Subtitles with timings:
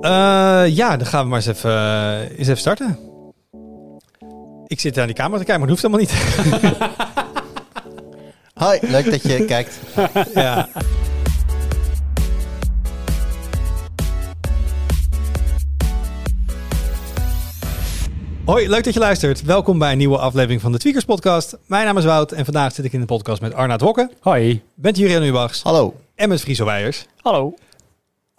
[0.00, 2.98] Uh, ja, dan gaan we maar eens even, uh, eens even starten.
[4.66, 6.88] Ik zit aan die camera te kijken, maar dat hoeft helemaal niet.
[8.64, 9.78] Hoi, leuk dat je kijkt.
[10.34, 10.68] ja.
[18.44, 19.42] Hoi, leuk dat je luistert.
[19.42, 21.58] Welkom bij een nieuwe aflevering van de Tweakers Podcast.
[21.66, 24.10] Mijn naam is Wout en vandaag zit ik in de podcast met Arnaud Wokke.
[24.20, 24.62] Hoi.
[24.74, 25.62] Bent Jurian Ubachs.
[25.62, 25.94] Hallo.
[26.14, 27.06] En met Friso Weijers.
[27.22, 27.54] Hallo.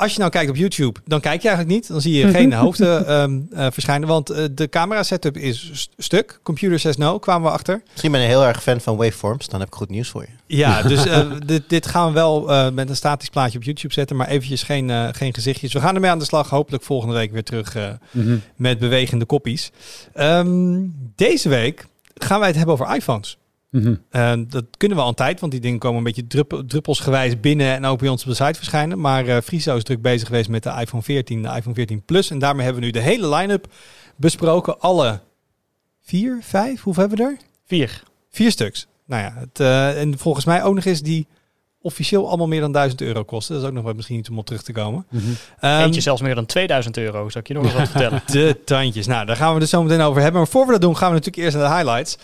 [0.01, 1.87] Als je nou kijkt op YouTube, dan kijk je eigenlijk niet.
[1.87, 4.07] Dan zie je geen hoofden um, uh, verschijnen.
[4.07, 6.39] Want uh, de camera setup is stuk.
[6.43, 7.81] Computer says no, kwamen we achter.
[7.89, 9.47] Misschien ben je heel erg fan van waveforms.
[9.47, 10.55] Dan heb ik goed nieuws voor je.
[10.55, 14.15] Ja, dus uh, dit, dit, gaan we wel met een statisch plaatje op YouTube zetten.
[14.15, 15.73] Maar eventjes geen, geen gezichtjes.
[15.73, 16.49] We gaan ermee aan de slag.
[16.49, 18.41] Hopelijk volgende week weer terug mm -hmm.
[18.55, 19.71] met bewegende koppies.
[20.15, 23.37] Um, deze week gaan wij het hebben over iPhones.
[23.71, 24.47] Mm -hmm.
[24.49, 27.75] dat kunnen we al een tijd, want die dingen komen een beetje druppel, druppelsgewijs binnen
[27.75, 28.99] en ook bij ons op de site verschijnen.
[28.99, 32.29] Maar uh, Friso is druk bezig geweest met de iPhone 14, de iPhone 14 Plus.
[32.29, 33.67] En daarmee hebben we nu de hele line-up
[34.15, 34.79] besproken.
[34.79, 35.19] Alle
[36.01, 37.37] vier, vijf, hoeveel hebben we er?
[37.65, 38.03] Vier.
[38.29, 38.87] Vier stuks.
[39.05, 41.27] Nou ja, het, uh, en volgens mij ook nog eens die
[41.81, 43.53] officieel allemaal meer dan 1000 euro kosten.
[43.53, 45.05] Dat is ook nog wat misschien iets om op terug te komen.
[45.09, 45.69] Mm -hmm.
[45.69, 48.21] um, Eentje zelfs meer dan 2000 euro, zou ik je nog eens wat vertellen.
[48.25, 49.07] De tandjes.
[49.07, 50.41] Nou, daar gaan we het zo meteen over hebben.
[50.41, 52.17] Maar voor we dat doen, gaan we natuurlijk eerst naar de highlights.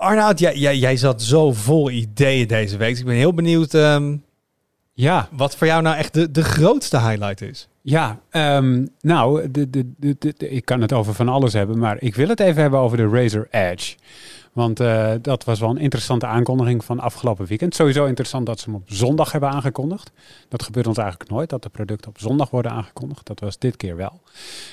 [0.00, 2.90] Arnoud, jij, jij, jij zat zo vol ideeën deze week.
[2.90, 4.24] Dus ik ben heel benieuwd um,
[4.92, 5.28] ja.
[5.32, 7.68] wat voor jou nou echt de, de grootste highlight is.
[7.82, 11.96] Ja, um, nou, de, de, de, de, ik kan het over van alles hebben, maar
[11.98, 13.96] ik wil het even hebben over de Razer Edge.
[14.52, 17.74] Want uh, dat was wel een interessante aankondiging van afgelopen weekend.
[17.74, 20.10] Sowieso interessant dat ze hem op zondag hebben aangekondigd.
[20.48, 23.26] Dat gebeurt ons eigenlijk nooit, dat de producten op zondag worden aangekondigd.
[23.26, 24.20] Dat was dit keer wel.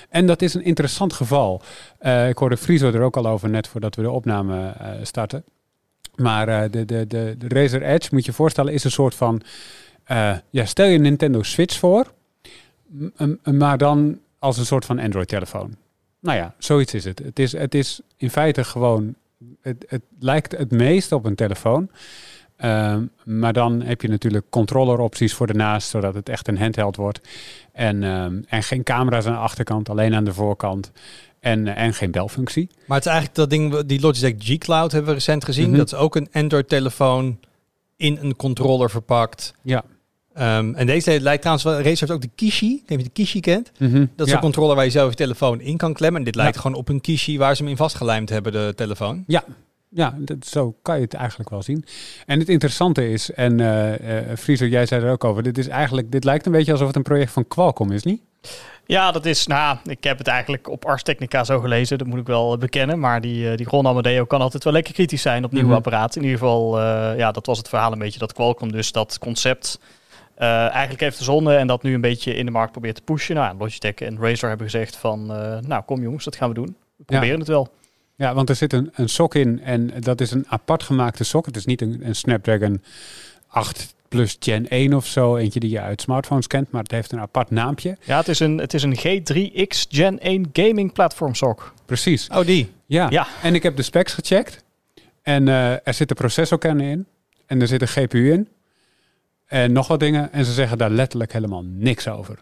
[0.09, 1.61] En dat is een interessant geval.
[2.01, 5.43] Uh, ik hoorde Friso er ook al over net voordat we de opname uh, starten.
[6.15, 9.41] Maar de, de, de, de Razer Edge, moet je je voorstellen, is een soort van...
[10.49, 12.13] ja, stel je Nintendo Switch voor,
[13.43, 15.75] maar dan als een soort van Android-telefoon.
[16.19, 17.19] Nou ja, zoiets is het.
[17.19, 19.15] Het is, het is in feite gewoon
[19.61, 21.89] het, het, lijkt het meest op een telefoon.
[22.63, 27.27] Um, maar dan heb je natuurlijk controlleropties voor ernaast, zodat het echt een handheld wordt.
[27.71, 30.91] En, um, en geen camera's aan de achterkant, alleen aan de voorkant.
[31.39, 32.69] En, en geen belfunctie.
[32.85, 35.63] Maar het is eigenlijk dat ding, die Logitech G Cloud hebben we recent gezien.
[35.63, 35.77] Mm -hmm.
[35.77, 37.39] Dat is ook een Android-telefoon
[37.95, 39.53] in een controller verpakt.
[39.61, 39.83] Ja.
[40.39, 43.03] Um, en deze lijkt trouwens wel, Razer heeft ook de Kishi, ik weet niet of
[43.03, 43.71] je de Kishi kent.
[43.77, 44.09] Mm -hmm.
[44.15, 44.37] Dat is ja.
[44.37, 46.19] een controller waar je zelf je telefoon in kan klemmen.
[46.19, 46.61] En dit lijkt ja.
[46.61, 49.23] gewoon op een Kishi waar ze hem in vastgelijmd hebben, de telefoon.
[49.27, 49.43] Ja,
[49.89, 51.85] ja dat, zo kan je het eigenlijk wel zien.
[52.25, 55.67] En het interessante is, en uh, uh, Friso, jij zei er ook over, dit is
[55.67, 58.21] eigenlijk, dit lijkt een beetje alsof het een project van Qualcomm is, niet?
[58.85, 62.19] Ja, dat is, nou, ik heb het eigenlijk op Ars Technica zo gelezen, dat moet
[62.19, 62.99] ik wel bekennen.
[62.99, 65.83] Maar die, die Ron Amadeo kan altijd wel lekker kritisch zijn op nieuwe mm -hmm.
[65.83, 66.21] apparaten.
[66.21, 69.17] In ieder geval, uh, ja, dat was het verhaal een beetje, dat Qualcomm dus dat
[69.19, 69.79] concept
[70.45, 73.35] eigenlijk heeft verzonnen en dat nu een beetje in de markt probeert te pushen.
[73.35, 76.75] Nou, Logitech en Razer hebben gezegd van, uh, nou kom jongens, dat gaan we doen.
[76.95, 77.39] We proberen ja.
[77.39, 77.67] het wel.
[78.15, 81.45] Ja, want er zit een, een sok in en dat is een apart gemaakte sok.
[81.45, 82.83] Het is niet een, een Snapdragon
[83.47, 87.11] 8 plus Gen 1 of zo, eentje die je uit smartphones kent, maar het heeft
[87.11, 87.97] een apart naampje.
[88.03, 91.73] Ja, het is een, het is een G3X Gen 1 gaming platform sok.
[91.85, 92.27] Precies.
[92.27, 92.71] Oh, die?
[92.85, 93.07] Ja.
[93.09, 93.27] ja.
[93.41, 94.63] En ik heb de specs gecheckt
[95.21, 97.05] en uh, er zitten processorkernen in
[97.45, 98.47] en er zit een GPU in.
[99.47, 100.33] En nog wat dingen.
[100.33, 102.39] En ze zeggen daar letterlijk helemaal niks over.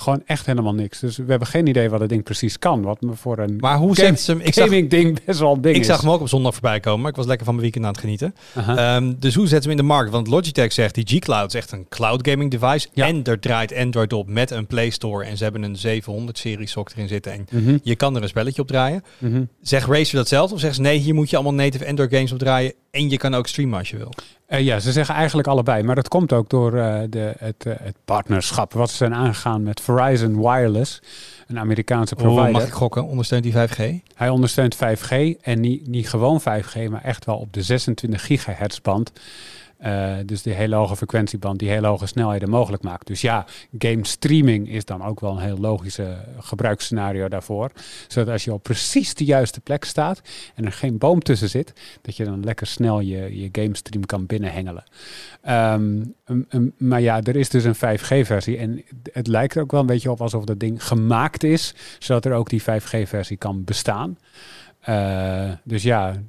[0.00, 0.98] Gewoon echt helemaal niks.
[1.00, 2.82] Dus we hebben geen idee wat het ding precies kan.
[2.82, 5.52] Wat me voor een maar hoe game, ze hem, ik gaming zag, ding best wel
[5.54, 5.86] een ding Ik is.
[5.86, 7.00] zag hem ook op zondag voorbij komen.
[7.00, 8.34] Maar ik was lekker van mijn weekend aan het genieten.
[8.58, 8.94] Uh -huh.
[8.94, 10.10] um, dus hoe zetten ze hem in de markt?
[10.10, 12.88] Want Logitech zegt die G-Cloud is echt een cloud gaming device.
[12.92, 13.06] Ja.
[13.06, 15.24] En er draait Android op met een Play Store.
[15.24, 17.32] En ze hebben een 700 serie sok erin zitten.
[17.32, 17.78] En uh -huh.
[17.82, 19.02] je kan er een spelletje op draaien.
[19.18, 19.42] Uh -huh.
[19.62, 20.52] Zegt Razer dat zelf?
[20.52, 22.72] Of zeggen ze nee, hier moet je allemaal native Android games op draaien.
[22.90, 24.12] En je kan ook streamen als je wil.
[24.50, 25.82] Uh, ja, ze zeggen eigenlijk allebei.
[25.82, 29.62] Maar dat komt ook door uh, de, het, uh, het, partnerschap wat ze zijn aangegaan
[29.62, 31.00] met Verizon Wireless,
[31.46, 32.46] een Amerikaanse provider.
[32.46, 33.04] Oh, mag ik gokken?
[33.04, 34.12] Ondersteunt die 5G?
[34.14, 38.80] Hij ondersteunt 5G en niet, niet gewoon 5G, maar echt wel op de 26 gigahertz
[38.80, 39.12] band.
[39.84, 43.06] Uh, dus die hele hoge frequentieband, die hele hoge snelheden mogelijk maakt.
[43.06, 43.46] Dus ja,
[43.78, 47.70] game streaming is dan ook wel een heel logische gebruiksscenario daarvoor.
[48.08, 50.20] Zodat als je op precies de juiste plek staat
[50.54, 51.72] en er geen boom tussen zit,
[52.02, 54.84] dat je dan lekker snel je, je game stream kan binnenhengelen.
[55.48, 56.14] Um,
[56.78, 60.20] maar ja, er is dus een 5G-versie en het lijkt ook wel een beetje op
[60.20, 64.18] alsof dat ding gemaakt is, zodat er ook die 5G-versie kan bestaan.
[64.88, 66.22] Uh, dus ja,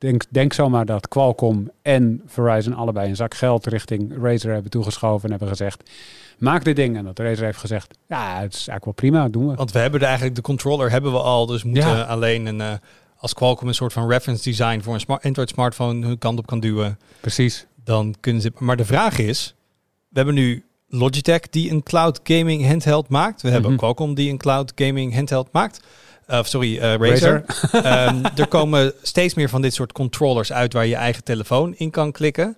[0.00, 5.24] denk, denk zomaar dat Qualcomm en Verizon allebei een zak geld richting Razer hebben toegeschoven
[5.24, 5.90] en hebben gezegd,
[6.38, 6.96] maak dit ding.
[6.96, 9.54] En dat Razer heeft gezegd, ja, het is eigenlijk wel prima, doen we.
[9.54, 12.02] Want we hebben er eigenlijk, de controller hebben we al, dus moeten ja.
[12.02, 12.72] alleen een, uh,
[13.16, 16.46] als Qualcomm een soort van reference design voor een smart, Android smartphone hun kant op
[16.46, 16.98] kan duwen.
[17.20, 17.66] Precies.
[17.84, 19.54] Dan kunnen ze, maar de vraag is,
[20.08, 23.42] we hebben nu Logitech die een cloud gaming handheld maakt.
[23.42, 23.78] We hebben Mhm.
[23.78, 25.80] Qualcomm die een cloud gaming handheld maakt.
[26.30, 27.44] Uh, sorry, uh, Razer.
[27.74, 31.90] um, er komen steeds meer van dit soort controllers uit waar je eigen telefoon in
[31.90, 32.56] kan klikken.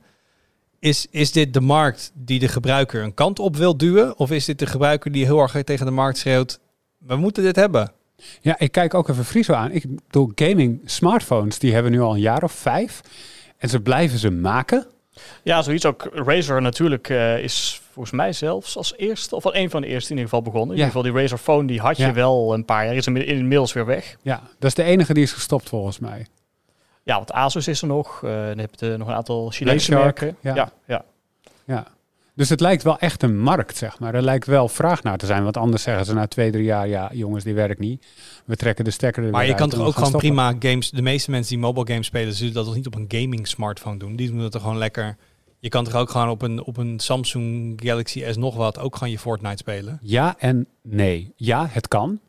[0.78, 4.19] Is, is dit de markt die de gebruiker een kant op wil duwen?
[4.19, 6.60] Of is dit de gebruiker die heel erg tegen de markt schreeuwt,
[6.98, 7.92] we moeten dit hebben?
[8.40, 9.70] Ja, ik kijk ook even Friso aan.
[9.70, 13.00] Ik bedoel, gaming smartphones, die hebben nu al een jaar of vijf.
[13.58, 14.86] En ze blijven ze maken.
[15.43, 16.09] Ja, zoiets ook.
[16.12, 20.11] Razer natuurlijk uh, is volgens mij zelfs als eerste, of al een van de eerste
[20.11, 20.76] in ieder geval begonnen.
[20.76, 22.94] In ieder geval die Razer Phone, die had je wel een paar jaar.
[22.94, 24.17] Is inmiddels weer weg.
[24.23, 26.26] Ja, dat is de enige die is gestopt volgens mij.
[27.03, 28.23] Ja, want Asus is er nog.
[28.23, 30.37] Uh, dan heb je nog een aantal Chinese merken.
[30.41, 30.55] Ja.
[30.55, 31.05] ja, ja.
[31.64, 31.87] ja.
[32.42, 34.14] Dus het lijkt wel echt een markt, zeg maar.
[34.14, 35.42] Er lijkt wel vraag naar te zijn.
[35.42, 36.88] Want anders zeggen ze na twee, drie jaar...
[36.88, 38.06] ja, jongens, die werkt niet.
[38.44, 40.28] We trekken de stekker er Maar je kan toch ook gewoon stoppen.
[40.28, 40.90] prima games...
[40.90, 42.34] De meeste mensen die mobile games spelen...
[42.34, 44.16] zullen dat toch niet op een gaming smartphone doen?
[44.16, 45.16] Die doen dat toch gewoon lekker...
[45.58, 48.78] Je kan toch ook gewoon op een, op een Samsung Galaxy S nog wat...
[48.78, 49.98] ook gewoon je Fortnite spelen?
[50.02, 51.32] Ja en nee.
[51.36, 52.20] Ja, het kan.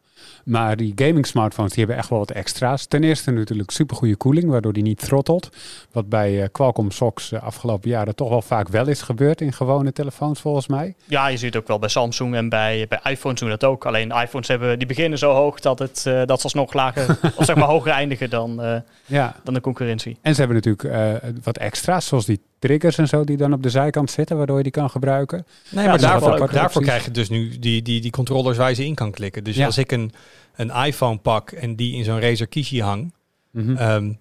[0.44, 2.86] Maar die gaming smartphones die hebben echt wel wat extra's.
[2.86, 5.50] Ten eerste natuurlijk supergoeie koeling, waardoor die niet throttelt.
[5.92, 9.42] Wat bij uh, Qualcomm SOX de uh, afgelopen jaren toch wel vaak wel is gebeurd
[9.42, 10.96] in gewone telefoons volgens mij.
[11.06, 13.86] Ja, je ziet ook wel bij Samsung en bij, bij iPhones doen dat ook.
[13.86, 17.46] Alleen iPhones hebben, die beginnen zo hoog dat, het, uh, dat ze alsnog lager, of
[17.46, 18.76] zeg maar hoger eindigen dan, uh,
[19.06, 19.36] ja.
[19.44, 20.18] dan de concurrentie.
[20.22, 20.84] En ze hebben natuurlijk
[21.24, 24.58] uh, wat extra's, zoals die triggers en zo die dan op de zijkant zitten, waardoor
[24.58, 25.46] je die kan gebruiken.
[25.70, 28.76] Nee, maar ja, daarvoor, daarvoor krijg je dus nu die, die, die controllers waar je
[28.76, 29.44] ze in kan klikken.
[29.44, 29.66] Dus ja.
[29.66, 30.12] als ik een,
[30.56, 33.14] een iPhone pak en die in zo'n Razer Kishi hang,
[33.52, 33.90] mm -hmm.
[33.90, 34.20] um,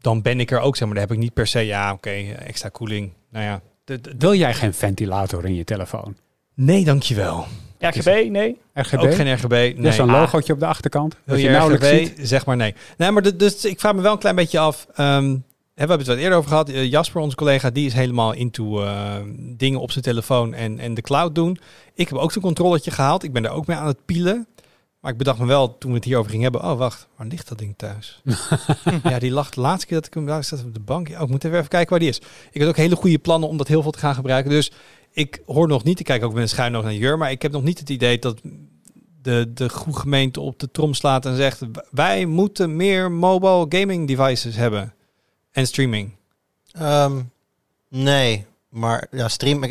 [0.00, 2.08] dan ben ik er ook, zeg maar, dan heb ik niet per se, ja, oké,
[2.08, 3.12] okay, extra koeling.
[3.30, 3.60] Nou ja.
[4.18, 6.16] Wil jij geen ventilator in je telefoon?
[6.54, 7.46] Nee, dankjewel.
[7.78, 8.58] RGB, nee.
[8.74, 8.98] RGB?
[8.98, 9.50] Ook geen RGB.
[9.50, 9.74] Nee.
[9.74, 11.16] Dus een logootje op de achterkant.
[11.24, 11.84] Wil je, je RGB?
[11.84, 12.28] Ziet?
[12.28, 12.74] Zeg maar nee.
[12.96, 14.86] Nee, maar de, dus ik vraag me wel een klein beetje af.
[14.98, 15.44] Um,
[15.74, 16.70] we hebben het wat eerder over gehad.
[16.70, 20.94] Uh, Jasper, onze collega, die is helemaal into uh, dingen op zijn telefoon en, en
[20.94, 21.58] de cloud doen.
[21.94, 23.22] Ik heb ook zo'n controllertje gehaald.
[23.22, 24.46] Ik ben daar ook mee aan het pielen.
[25.04, 26.70] Maar ik bedacht me wel, toen we het hierover gingen hebben...
[26.70, 28.22] Oh, wacht, waar ligt dat ding thuis?
[29.02, 30.26] ja, die lag de laatste keer dat ik hem...
[30.26, 31.08] Daar staat op de bank.
[31.08, 32.20] Oh, ik moet even kijken waar die is.
[32.50, 34.50] Ik had ook hele goede plannen om dat heel veel te gaan gebruiken.
[34.50, 34.72] Dus
[35.10, 35.98] ik hoor nog niet...
[35.98, 37.18] Ik kijk ook met een schuin nog naar Jur.
[37.18, 38.40] Maar ik heb nog niet het idee dat
[39.22, 41.60] de, de goede gemeente op de trom slaat en zegt...
[41.90, 44.94] Wij moeten meer mobile gaming devices hebben.
[45.50, 46.10] En streaming?
[46.80, 47.30] Um,
[47.88, 49.64] nee, maar ja, stream,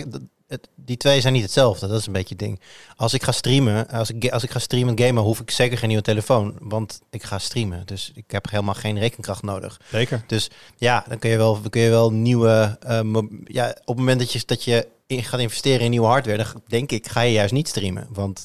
[0.48, 1.88] het, die twee zijn niet hetzelfde.
[1.88, 2.60] Dat is een beetje het ding.
[2.96, 5.78] Als ik ga streamen, als ik, als ik ga streamen en gamen, hoef ik zeker
[5.78, 6.56] geen nieuwe telefoon.
[6.60, 7.86] Want ik ga streamen.
[7.86, 9.80] Dus ik heb helemaal geen rekenkracht nodig.
[9.92, 10.24] Zeker.
[10.28, 12.78] Dus ja, dan kun je wel, kun je wel nieuwe.
[12.88, 16.38] Uh, ja, op het moment dat je, dat je in, gaat investeren in nieuwe hardware,
[16.38, 18.08] dan denk ik, ga je juist niet streamen.
[18.10, 18.44] Want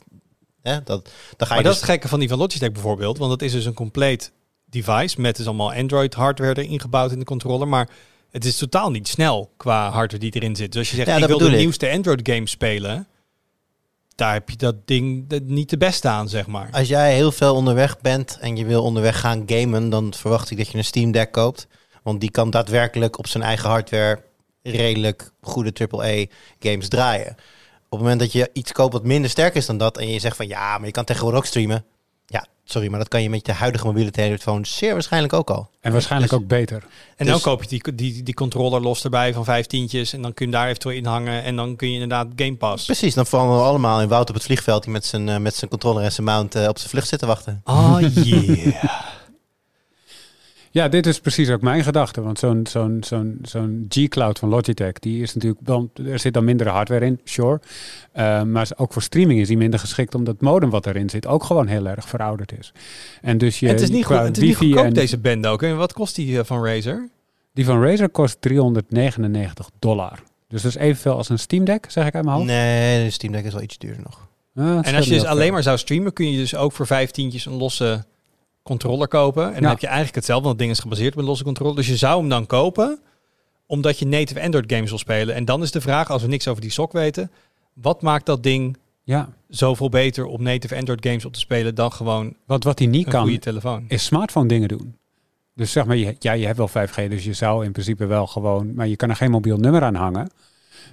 [0.63, 1.55] hè, dat, dan ga je.
[1.55, 3.19] Maar dus dat is het gekke van die van Logitech bijvoorbeeld.
[3.19, 4.33] Want dat is dus een compleet
[4.65, 7.89] device met dus allemaal Android hardware erin gebouwd in de controller, maar
[8.31, 10.73] het is totaal niet snel qua hardware die erin zit.
[10.73, 11.57] Dus als je zegt, Ja, ik wil de ik.
[11.59, 13.07] nieuwste Android game spelen,
[14.15, 16.69] daar heb je dat ding niet de beste aan, zeg maar.
[16.73, 20.57] Als jij heel veel onderweg bent en je wil onderweg gaan gamen, dan verwacht ik
[20.57, 21.67] dat je een Steam Deck koopt.
[22.03, 24.23] Want die kan daadwerkelijk op zijn eigen hardware
[24.63, 26.25] redelijk goede AAA
[26.59, 27.31] games draaien.
[27.31, 30.19] Op het moment dat je iets koopt wat minder sterk is dan dat en je
[30.19, 31.85] zegt van ja, maar je kan tegenwoordig ook streamen.
[32.71, 35.71] Sorry, maar dat kan je met je huidige mobiele telefoon zeer waarschijnlijk ook al.
[35.81, 36.77] En waarschijnlijk Dus- ook beter.
[37.17, 40.23] En Dus- dan koop je die, die, die controller los erbij van vijf tientjes en
[40.23, 42.85] dan kun je daar eventueel in hangen en dan kun je inderdaad Game Pass.
[42.85, 45.55] Precies, dan vallen we allemaal in Wout op het vliegveld die met zijn, eh, met
[45.55, 47.61] zijn controller en zijn mount eh, op zijn vlucht zitten wachten.
[47.65, 48.85] Oh yeah.
[50.79, 52.21] Ja, dit is precies ook mijn gedachte.
[52.23, 56.45] Want zo'n zo'n zo'n zo'n G-Cloud van Logitech, die is natuurlijk wel, er zit dan
[56.45, 57.61] minder hardware in, sure.
[58.17, 61.27] Uh, maar ook voor streaming is die minder geschikt, omdat het modem wat erin zit
[61.27, 62.73] ook gewoon heel erg verouderd is.
[63.23, 65.63] En dus je het is niet, goed, het is niet goedkoop en- deze band ook.
[65.63, 67.09] En wat kost die eh, van Razer?
[67.53, 70.23] Die van Razer kost 399 dollar.
[70.49, 72.49] Dus dat is evenveel als een Steam Deck, zeg ik uit mijn hoofd.
[72.49, 74.29] Nee, de Steam Deck is wel iets duurder nog.
[74.55, 77.11] Ah, En als je dus alleen maar zou streamen, kun je dus ook voor vijf
[77.11, 78.05] tientjes een losse
[78.69, 79.47] controller kopen.
[79.47, 79.69] En dan Ja.
[79.69, 81.77] heb je eigenlijk hetzelfde, want het ding is gebaseerd op een losse controller.
[81.77, 82.99] Dus je zou hem dan kopen,
[83.67, 85.35] omdat je native Android games wil spelen.
[85.35, 87.31] En dan is de vraag, als we niks over die sok weten,
[87.73, 91.93] wat maakt dat ding Ja, zoveel beter op native Android games op te spelen dan
[91.93, 93.85] gewoon wat, wat hij niet een kan, goede telefoon?
[93.89, 94.97] is smartphone dingen doen.
[95.55, 98.27] Dus zeg maar, je, ja, je hebt wel 5G, dus je zou in principe wel
[98.27, 98.75] gewoon...
[98.75, 100.31] Maar je kan er geen mobiel nummer aan hangen.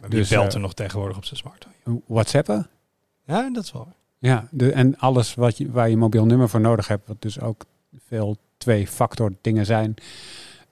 [0.02, 2.02] Wie dus, belt eh, er nog tegenwoordig op zijn smartphone?
[2.08, 2.68] WhatsAppen,
[3.26, 3.84] Ja, dat is wel.
[3.84, 3.94] waar.
[4.26, 7.40] Ja, de, en alles wat je, waar je mobiel nummer voor nodig hebt, wat dus
[7.40, 7.66] ook
[8.08, 9.96] veel twee-factor dingen zijn,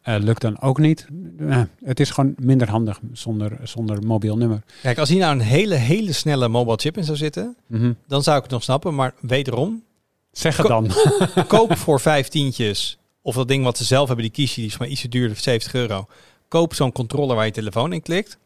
[0.02, 1.08] eh, lukt dan ook niet.
[1.40, 4.64] Eh, het is gewoon minder handig zonder, zonder mobiel nummer.
[4.82, 7.94] Kijk, als hier nou een hele, hele snelle mobile chip in zou zitten, Mhm.
[8.08, 8.96] dan zou ik het nog snappen.
[8.96, 9.84] Maar wederom,
[10.32, 10.92] Zeg het Ko- dan.
[11.48, 12.98] koop voor vijf tientjes.
[13.22, 15.74] Of dat ding wat ze zelf hebben, die kiesje, die is maar ietsje duurder, 70
[15.74, 16.08] euro.
[16.48, 18.38] Koop zo'n controller waar je telefoon in klikt.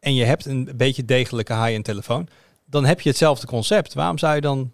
[0.00, 2.28] En je hebt een beetje degelijke high-end telefoon.
[2.70, 3.94] Dan heb je hetzelfde concept.
[3.94, 4.72] Waarom zou je dan...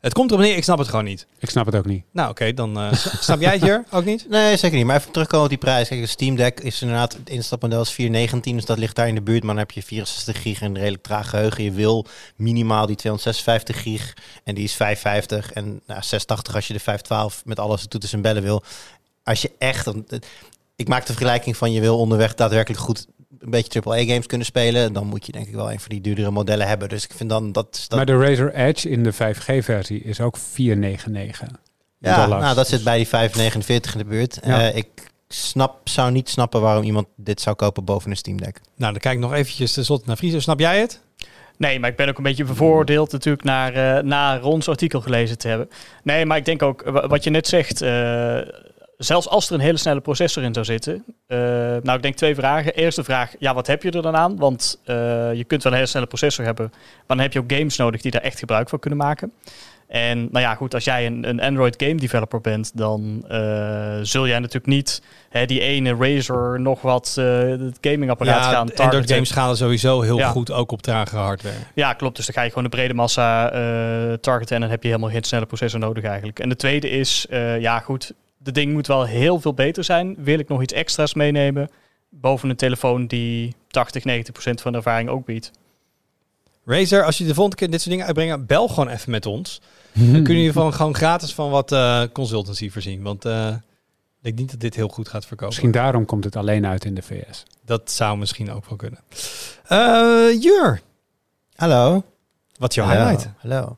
[0.00, 1.26] Het komt erop neer, ik snap het gewoon niet.
[1.38, 2.04] Ik snap het ook niet.
[2.12, 2.92] Nou oké, dan eh,
[3.26, 4.26] snap jij het hier ook niet?
[4.28, 4.86] Nee, zeker niet.
[4.86, 5.88] Maar even terugkomen op die prijs.
[5.88, 9.14] Kijk, een Steam Deck is inderdaad, het instapmodel is 419, dus dat ligt daar in
[9.14, 9.42] de buurt.
[9.42, 11.64] Maar dan heb je 64 gig en een redelijk traag geheugen.
[11.64, 12.06] Je wil
[12.36, 17.42] minimaal die 256 gig en die is 550 en nou, 680 als je de 512
[17.44, 18.62] met alles toeters en bellen wil.
[19.22, 19.92] Als je echt,
[20.76, 23.06] ik maak de vergelijking van je wil onderweg daadwerkelijk goed
[23.38, 26.30] een beetje AAA-games kunnen spelen, dan moet je denk ik wel een van die duurdere
[26.30, 26.88] modellen hebben.
[26.88, 27.84] Dus ik vind dan dat...
[27.88, 31.48] dat Maar de Razer Edge in de 5G-versie is ook 499.
[31.98, 32.42] Ja, dollars.
[32.42, 34.38] nou, dat zit bij die 549 in de buurt.
[34.44, 34.60] Ja.
[34.70, 34.86] Eh, ik
[35.28, 38.60] snap, zou niet snappen waarom iemand dit zou kopen boven een Steam Deck.
[38.76, 40.38] Nou, dan kijk ik nog eventjes tenslotte naar Friso.
[40.40, 41.00] Snap jij het?
[41.58, 45.38] Nee, maar ik ben ook een beetje bevooroordeeld natuurlijk naar, eh na Rons artikel gelezen
[45.38, 45.68] te hebben.
[46.02, 48.38] Nee, maar ik denk ook, wa- wat je net zegt, eh,
[48.98, 51.04] zelfs als er een hele snelle processor in zou zitten.
[51.26, 51.38] eh,
[51.82, 52.74] nou, ik denk twee vragen.
[52.74, 54.36] Eerste vraag, ja, wat heb je er dan aan?
[54.36, 54.94] Want eh,
[55.34, 58.00] je kunt wel een hele snelle processor hebben, maar dan heb je ook games nodig
[58.00, 59.32] die daar echt gebruik van kunnen maken.
[59.88, 64.26] En nou ja, goed, als jij een, een Android game developer bent, dan eh, zul
[64.26, 69.08] jij natuurlijk niet hè, die ene Razer nog wat het gamingapparaat gaan Android targeten.
[69.14, 70.28] games schalen sowieso heel Ja.
[70.28, 71.54] goed, ook op trage hardware.
[71.74, 72.16] Ja, klopt.
[72.16, 73.48] Dus dan ga je gewoon de brede massa
[74.20, 76.38] targeten en dan heb je helemaal geen snelle processor nodig eigenlijk.
[76.38, 77.26] En de tweede is,
[77.58, 78.12] ja goed,
[78.46, 80.14] de ding moet wel heel veel beter zijn.
[80.18, 81.70] Wil ik nog iets extra's meenemen
[82.08, 85.50] boven een telefoon die 80, 90 procent van de ervaring ook biedt?
[86.64, 89.60] Razer, als je de volgende keer dit soort dingen uitbrengt, bel gewoon even met ons.
[89.92, 93.02] Dan kunnen jullie van gewoon gratis van wat eh, consultancy voorzien.
[93.02, 93.56] Want eh, ik
[94.22, 95.46] denk niet dat dit heel goed gaat verkopen.
[95.46, 97.42] Misschien daarom komt het alleen uit in de VS.
[97.64, 99.00] Dat zou misschien ook wel kunnen.
[99.64, 100.80] Eh Jur,
[101.54, 102.04] Hallo.
[102.58, 103.00] wat is jouw Hallo.
[103.00, 103.28] highlight?
[103.38, 103.76] Hallo.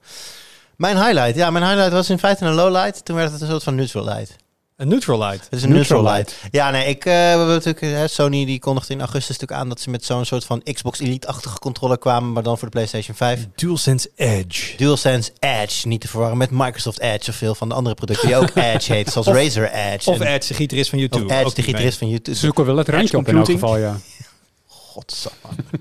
[0.76, 3.04] Mijn highlight, ja, mijn highlight was in feite een lowlight.
[3.04, 4.36] Toen werd het een soort van neutral light.
[4.78, 5.44] Een neutral light.
[5.44, 6.34] Het is een neutral light.
[6.50, 9.68] Ja, nee, ik, eh, we hebben natuurlijk, eh, Sony die kondigde in augustus natuurlijk aan
[9.68, 13.16] dat ze met zo'n soort van Xbox Elite-achtige controller kwamen, maar dan voor de PlayStation
[13.16, 13.46] 5.
[13.54, 14.76] DualSense Edge.
[14.76, 18.36] DualSense Edge, niet te verwarren met Microsoft Edge of veel van de andere producten die
[18.36, 20.10] ook Edge heet, zoals Of- Razer Edge.
[20.10, 21.34] Of en- Edge, de gitarist van of YouTube.
[21.34, 22.36] Edge, de gitarist van YouTube.
[22.36, 23.96] Ze zoeken wel het randje op in elk geval, ja.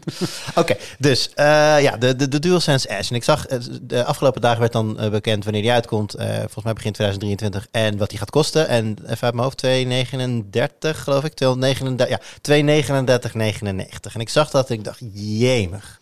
[0.56, 3.10] Oké, dus eh, ja, de, de, de DualSense Edge.
[3.10, 6.16] En ik zag, eh, de afgelopen dagen werd dan eh, bekend wanneer die uitkomt.
[6.18, 7.68] Volgens mij begin 2023.
[7.72, 8.68] En wat die gaat kosten.
[8.68, 11.34] En even uit mijn hoofd, 2,39 geloof ik.
[11.34, 14.14] 239, ja, 239,99.
[14.14, 16.02] En ik zag dat en ik dacht, jemig.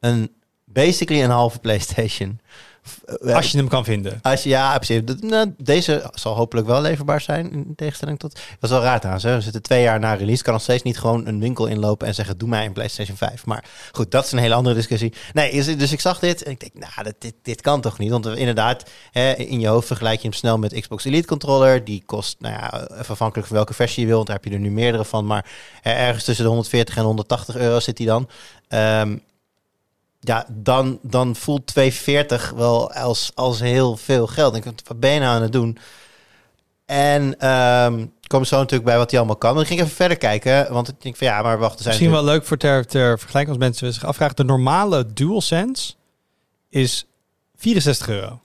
[0.00, 0.32] Een,
[0.64, 2.40] basically een halve PlayStation.
[3.24, 4.18] Eh, Als je hem kan vinden.
[4.22, 5.00] als je, ja, precies.
[5.04, 8.32] De- nou, deze zal hopelijk wel leverbaar zijn, in tegenstelling tot...
[8.34, 9.34] Dat is wel raar trouwens, hè.
[9.34, 10.42] We zitten twee jaar na release.
[10.42, 12.38] Kan nog steeds niet gewoon een winkel inlopen en zeggen...
[12.38, 13.46] doe mij een PlayStation 5.
[13.46, 15.12] Maar goed, dat is een hele andere discussie.
[15.32, 17.98] Nee, is- dus ik zag dit en ik denk, nou, dat, dit, dit kan toch
[17.98, 18.10] niet?
[18.10, 21.84] Want inderdaad, hè, in je hoofd vergelijk je hem snel met Xbox Elite Controller.
[21.84, 22.66] Die kost, nou ja,
[23.08, 24.26] afhankelijk van welke versie je wilt.
[24.26, 25.26] Daar heb je er nu meerdere van.
[25.26, 25.46] Maar
[25.82, 28.28] ergens tussen de 140 en 180 euro zit die dan.
[28.68, 29.16] Ehm,
[30.24, 34.56] ja, dan, dan voelt 240 wel als, als heel veel geld.
[34.56, 35.78] Ik denk, wat ben je nou aan het doen?
[36.86, 39.54] En ehm komen zo natuurlijk bij wat hij allemaal kan.
[39.54, 41.88] Dan ging ik even verder kijken, want ik denk van ja, maar wacht, er zijn
[41.88, 44.36] Misschien wel leuk voor ter, ter vergelijking als mensen zich afvragen.
[44.36, 45.92] De normale DualSense
[46.68, 47.06] is
[47.56, 48.40] 64 euro.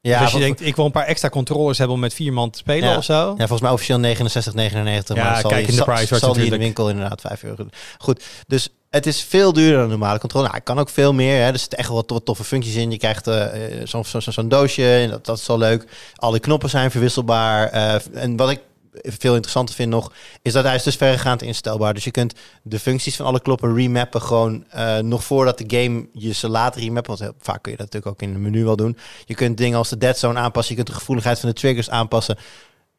[0.00, 2.32] ja, dus als je denkt, ik wil een paar extra controllers hebben om met vier
[2.32, 2.96] man te spelen Ja.
[2.96, 3.14] of zo.
[3.14, 5.16] Ja, volgens mij officieel 69,99.
[5.16, 7.42] Ja, maar zal kijk in de zal- wordt zal die in de winkel inderdaad 5
[7.42, 7.66] euro.
[7.98, 10.48] Goed, dus het is veel duurder dan normale controller.
[10.48, 11.42] Nou, hij kan ook veel meer.
[11.42, 11.50] Hè.
[11.52, 12.90] Er zitten echt wel wat toffe functies in.
[12.90, 13.46] Je krijgt eh,
[13.84, 15.06] zo'n zo, zo, doosje.
[15.10, 15.84] Dat, dat is wel leuk.
[16.14, 17.68] Alle knoppen zijn verwisselbaar.
[17.68, 18.60] Eh, en wat ik
[19.02, 21.94] veel interessanter vind nog, is dat hij is dus verregaand instelbaar.
[21.94, 24.64] Dus je kunt de functies van alle knoppen remappen gewoon
[25.02, 27.18] nog voordat de game je ze laat remappen.
[27.18, 28.96] Want vaak kun je dat natuurlijk ook in het menu wel doen.
[29.24, 30.76] Je kunt dingen als de dead zone aanpassen.
[30.76, 32.38] Je kunt de gevoeligheid van de triggers aanpassen.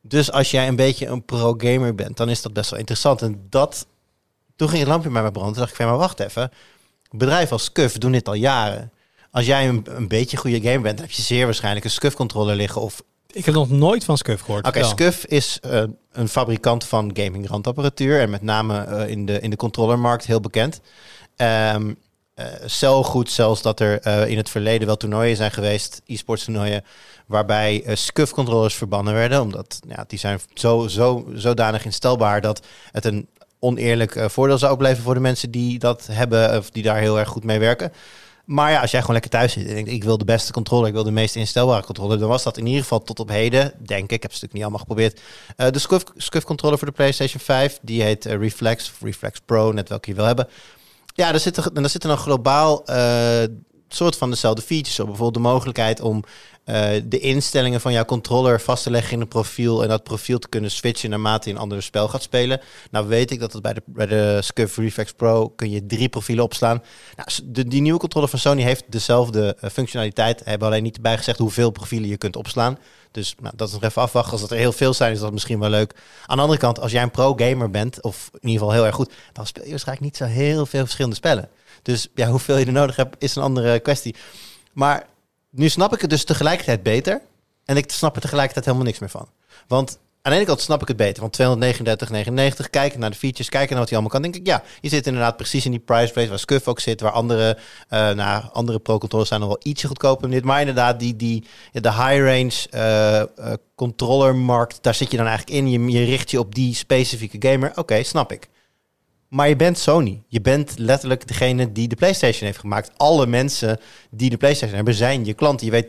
[0.01, 3.22] Dus als jij een beetje een pro-gamer bent, dan is dat best wel interessant.
[3.22, 3.88] En dat,
[4.60, 5.54] toen ging het lampje bij mij branden.
[5.54, 6.51] Toen dacht ik van, maar wacht even.
[7.12, 8.92] Bedrijven als Scuf doen dit al jaren.
[9.32, 12.56] Als jij een, een beetje goede gamer bent, dan heb je zeer waarschijnlijk een Scuf-controller
[12.56, 12.82] liggen.
[12.82, 14.68] Of Ik heb nog nooit van Scuf gehoord.
[14.68, 14.84] Oké.
[14.84, 19.50] Scuf is eh, een fabrikant van gaming randapparatuur en met name eh, in, de, in
[19.50, 20.82] de controllermarkt heel bekend.
[22.68, 26.84] Zo goed zelfs dat er in het verleden wel toernooien zijn geweest, e-sports toernooien,
[27.25, 33.06] waarbij Scuf controllers verbannen werden, omdat ja, die zijn zo, zo, zodanig instelbaar dat het
[33.06, 36.98] een oneerlijk eh, voordeel zou opleveren voor de mensen die dat hebben of die daar
[36.98, 37.92] heel erg goed mee werken.
[38.50, 40.88] Maar ja, als jij gewoon lekker thuis zit en denkt, ik wil de beste controller,
[40.88, 43.74] ik wil de meest instelbare controller, dan was dat in ieder geval tot op heden,
[43.78, 45.22] denk ik, ik heb het natuurlijk niet allemaal geprobeerd,
[45.56, 49.72] eh, de Scuf, Scuf controller voor de PlayStation 5, die heet eh, Reflex, Reflex Pro,
[49.72, 50.48] net welke je wil hebben.
[51.13, 52.84] Ja, daar zit er, daar zit er dan globaal
[53.96, 54.96] soort van dezelfde features.
[54.96, 56.24] Zo bijvoorbeeld de mogelijkheid om
[56.69, 59.84] eh, de instellingen van jouw controller vast te leggen in een profiel.
[59.84, 62.62] En dat profiel te kunnen switchen naarmate je een ander spel gaat spelen.
[62.91, 66.10] Nou weet ik dat het bij de, bij de Scuf Reflex Pro kun je drie
[66.10, 66.84] profielen opslaan.
[67.15, 70.41] Nou, de, die nieuwe controller van Sony heeft dezelfde eh, functionaliteit.
[70.46, 72.77] Hebben alleen niet bijgezegd hoeveel profielen je kunt opslaan.
[73.12, 74.31] Dus nou, dat is nog even afwachten.
[74.31, 75.96] Als dat er heel veel zijn, is dat misschien wel leuk.
[76.25, 78.96] Aan de andere kant, als jij een pro-gamer bent, of in ieder geval heel erg
[78.96, 81.50] goed, dan speel je waarschijnlijk niet zo heel veel verschillende spellen.
[81.81, 84.15] Dus ja, hoeveel je er nodig hebt, is een andere kwestie.
[84.74, 85.05] Maar
[85.50, 87.21] nu snap ik het dus tegelijkertijd beter.
[87.65, 89.27] En ik snap er tegelijkertijd helemaal niks meer van.
[89.67, 91.21] Want aan de ene kant snap ik het beter.
[91.21, 91.38] Want
[92.63, 94.21] 239,99, kijken naar de features, kijken naar wat hij allemaal kan.
[94.21, 97.01] Denk ik, ja, je zit inderdaad precies in die price range waar Scuf ook zit.
[97.01, 97.57] Waar andere,
[97.89, 100.45] nou, andere pro-controllers zijn nog wel ietsje goedkoper.
[100.45, 105.69] Maar inderdaad, die, die, de high-range eh eh, controllermarkt, daar zit je dan eigenlijk in.
[105.69, 107.71] Je, je richt je op die specifieke gamer.
[107.75, 108.48] Oké, snap ik.
[109.29, 110.24] Maar je bent Sony.
[110.27, 112.91] Je bent letterlijk degene die de PlayStation heeft gemaakt.
[112.98, 115.65] Alle mensen die de PlayStation hebben zijn je klanten.
[115.65, 115.88] Je weet,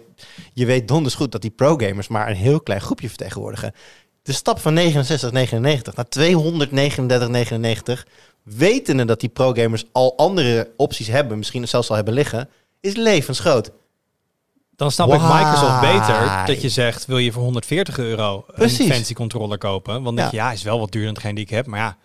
[0.53, 3.75] je weet donders goed dat die pro-gamers maar een heel klein groepje vertegenwoordigen.
[4.23, 4.83] De stap van 69,99
[5.95, 8.03] naar 239,99,
[8.43, 12.49] wetende dat die pro-gamers al andere opties hebben, misschien zelfs al hebben liggen,
[12.81, 13.71] is levensgroot.
[14.77, 15.21] Dan snap ik?
[15.21, 18.79] Microsoft beter dat je zegt, wil je voor 140 euro Precies.
[18.79, 20.03] een fancy controller kopen?
[20.03, 21.67] Want denk je, ja, is wel wat duurder dan hetgeen die ik heb.
[21.67, 21.97] Maar ja,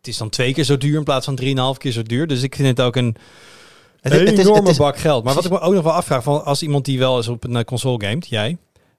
[0.00, 2.26] het is dan twee keer zo duur in plaats van 3,5 keer zo duur.
[2.26, 3.16] Dus ik vind het ook een
[4.00, 5.24] Het, het is, enorme het is, bak geld.
[5.24, 7.44] Maar wat ik me ook nog wel afvraag, van als iemand die wel eens op
[7.44, 8.56] een eh, console gamet, jij,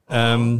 [0.07, 0.57] ehm,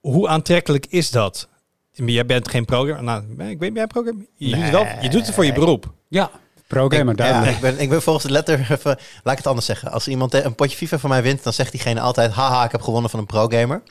[0.00, 1.48] hoe aantrekkelijk is dat?
[1.92, 3.04] Jij bent geen programmer.
[3.04, 4.26] Nou, ik weet, ben jij programmer?
[4.36, 5.92] Je, doet wel, je doet het voor je beroep.
[6.08, 6.30] Ja,
[6.68, 7.56] ja, duidelijk.
[7.56, 9.92] ik, ben, ik ben volgens de letter, even, laat ik het anders zeggen.
[9.92, 12.82] Als iemand een potje FIFA van mij wint, dan zegt diegene altijd, haha, ik heb
[12.82, 13.82] gewonnen van een pro-gamer.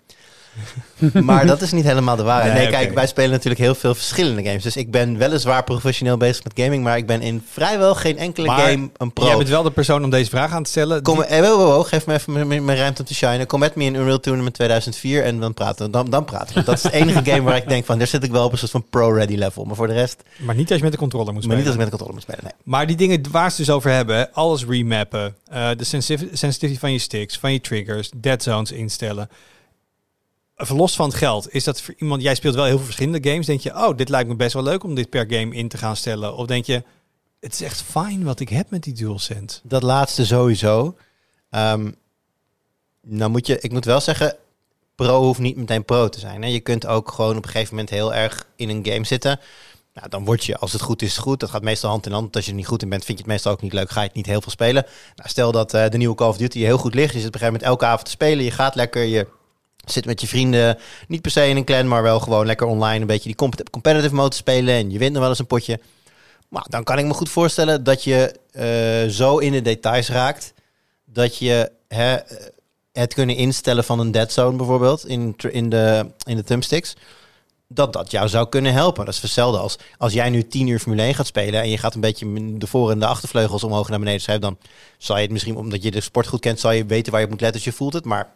[1.14, 2.54] maar dat is niet helemaal de waarheid.
[2.54, 4.64] Nee, Nee, kijk, wij spelen natuurlijk heel veel verschillende games.
[4.64, 8.48] Dus ik ben weliswaar professioneel bezig met gaming, maar ik ben in vrijwel geen enkele
[8.48, 9.26] Maar game een pro.
[9.26, 11.02] Jij bent wel de persoon om deze vraag aan te stellen.
[11.02, 13.48] Kom, Die- wow, wow, wow, geef me even mijn- ruimte om te shinen.
[13.48, 15.92] Kom met me in Unreal Tournament 2004 en dan praten we.
[15.92, 16.64] Dan, dan praten we.
[16.64, 18.58] Dat is de enige game waar ik denk van, daar zit ik wel op een
[18.58, 19.66] soort van pro-ready level.
[19.66, 21.58] Maar voor de rest, maar niet als je met de controller moet maar spelen.
[21.58, 22.44] niet als ik met de controller moet spelen.
[22.44, 22.74] Nee.
[22.74, 26.80] Maar die dingen waar ze het dus over hebben, alles remappen, eh, de sensitiv- sensitivity
[26.80, 29.30] van je sticks, van je triggers, dead zones instellen.
[30.66, 33.46] Verlos van het geld, is dat voor iemand, jij speelt wel heel veel verschillende games,
[33.46, 35.78] denk je, oh, dit lijkt me best wel leuk om dit per game in te
[35.78, 36.36] gaan stellen.
[36.36, 36.84] Of denk je,
[37.40, 39.60] het is echt fijn wat ik heb met die DualSense.
[39.64, 40.98] Dat laatste sowieso.
[41.50, 41.92] Ehm,
[43.02, 44.36] nou moet je, ik moet wel zeggen,
[44.96, 46.42] pro hoeft niet meteen pro te zijn.
[46.42, 46.48] Hè.
[46.48, 49.40] Je kunt ook gewoon op een gegeven moment heel erg in een game zitten.
[49.94, 51.40] Nou, dan word je, als het goed is, goed.
[51.40, 52.36] Dat gaat meestal hand in hand.
[52.36, 53.90] Als je er niet goed in bent, vind je het meestal ook niet leuk.
[53.90, 54.86] Ga je het niet heel veel spelen.
[55.16, 57.14] Nou, stel dat eh, de nieuwe Call of Duty heel goed ligt.
[57.14, 58.44] Je zit op een gegeven moment elke avond te spelen.
[58.44, 59.28] Je gaat lekker, je
[59.86, 60.78] zit met je vrienden.
[61.08, 63.00] Niet per se in een clan, maar wel gewoon lekker online.
[63.00, 64.76] Een beetje die compet- competitive mode spelen.
[64.76, 65.80] En je wint nog wel eens een potje.
[66.50, 70.54] Maar dan kan ik me goed voorstellen dat je eh, zo in de details raakt.
[71.06, 72.46] Dat je hè, eh,
[72.92, 76.96] het kunnen instellen van een dead zone bijvoorbeeld in, in, de, in de thumbsticks.
[77.68, 79.06] Dat dat jou zou kunnen helpen.
[79.06, 81.78] Dat is hetzelfde als als jij nu 10 uur Formule 1 gaat spelen en je
[81.78, 84.58] gaat een beetje de voor- en de achtervleugels omhoog naar beneden schrijven, dan
[84.98, 87.26] zal je het misschien, omdat je de sport goed kent, zal je weten waar je
[87.26, 87.62] op moet letten.
[87.62, 88.06] Dus je voelt het.
[88.06, 88.34] Maar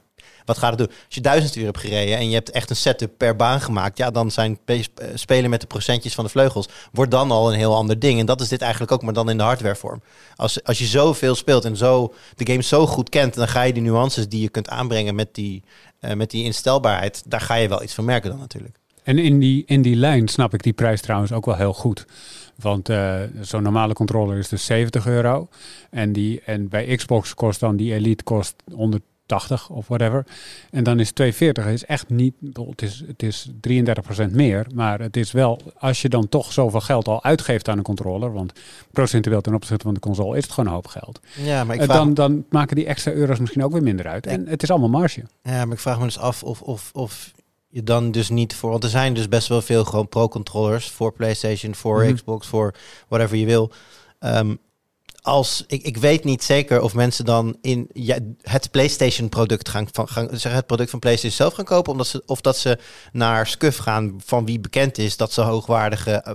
[0.47, 0.87] wat gaat het doen?
[1.05, 3.97] Als je duizend uur hebt gereden en je hebt echt een setup per baan gemaakt,
[3.97, 4.79] ja, dan zijn eh,
[5.13, 8.19] spelen met de procentjes van de vleugels wordt dan al een heel ander ding.
[8.19, 10.01] En dat is dit eigenlijk ook, maar dan in de hardwarevorm.
[10.35, 13.73] Als, als je zoveel speelt en zo de game zo goed kent, dan ga je
[13.73, 15.63] die nuances die je kunt aanbrengen met die,
[15.99, 18.77] eh, met die instelbaarheid, daar ga je wel iets van merken dan natuurlijk.
[19.03, 22.05] En in die, in die lijn snap ik die prijs trouwens ook wel heel goed.
[22.55, 25.47] Want eh, zo'n normale controller is dus 70 euro.
[25.89, 28.55] En, die, en bij Xbox kost dan die Elite kost
[29.27, 30.25] 180 of whatever.
[30.71, 32.33] En dan is 240 is echt niet,
[32.69, 33.49] het is, het is
[34.27, 34.67] 33% meer.
[34.73, 38.33] Maar het is wel, als je dan toch zoveel geld al uitgeeft aan een controller.
[38.33, 38.53] Want
[38.91, 41.19] procentueel ten opzichte van de console is het gewoon een hoop geld.
[41.35, 44.07] Ja, maar ik Eh, vraag, dan, dan maken die extra euro's misschien ook weer minder
[44.07, 44.25] uit.
[44.27, 45.23] En het is allemaal marge.
[45.43, 47.31] ja, maar ik vraag me dus af of, of, of
[47.69, 51.13] je dan dus niet voor, want er zijn dus best wel veel gewoon pro-controllers voor
[51.13, 52.13] PlayStation, voor Mhm.
[52.13, 52.73] Xbox, voor
[53.07, 53.71] whatever je wil.
[54.19, 54.55] Ehm,
[55.21, 59.87] als ik, ik weet niet zeker of mensen dan in ja, het PlayStation product gaan,
[59.91, 62.77] van, gaan zeg, het product van PlayStation zelf gaan kopen, omdat ze, of dat ze
[63.11, 66.33] naar Scuf gaan van wie bekend is dat ze hoogwaardige, eh,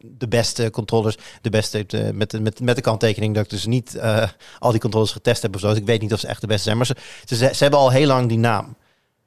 [0.00, 3.66] de beste controllers, de beste de, met, de, met, met de kanttekening dat ik dus
[3.66, 5.68] niet eh, al die controllers getest heb of zo.
[5.68, 7.80] Dus ik weet niet of ze echt de beste zijn, maar ze, ze, ze hebben
[7.80, 8.76] al heel lang die naam.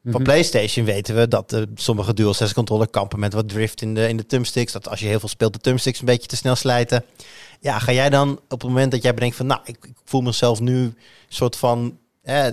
[0.03, 0.23] Van Mhm.
[0.23, 4.17] PlayStation weten we dat de, sommige DualSense controller kampen met wat drift in de, in
[4.17, 4.71] de thumbsticks.
[4.71, 7.05] Dat als je heel veel speelt, de thumbsticks een beetje te snel slijten.
[7.59, 10.21] Ja, ga jij dan op het moment dat jij bedenkt van, nou, ik, ik voel
[10.21, 10.93] mezelf nu
[11.27, 11.97] soort van,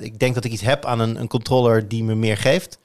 [0.01, 2.79] ik denk dat ik iets heb aan een, een controller die me meer geeft.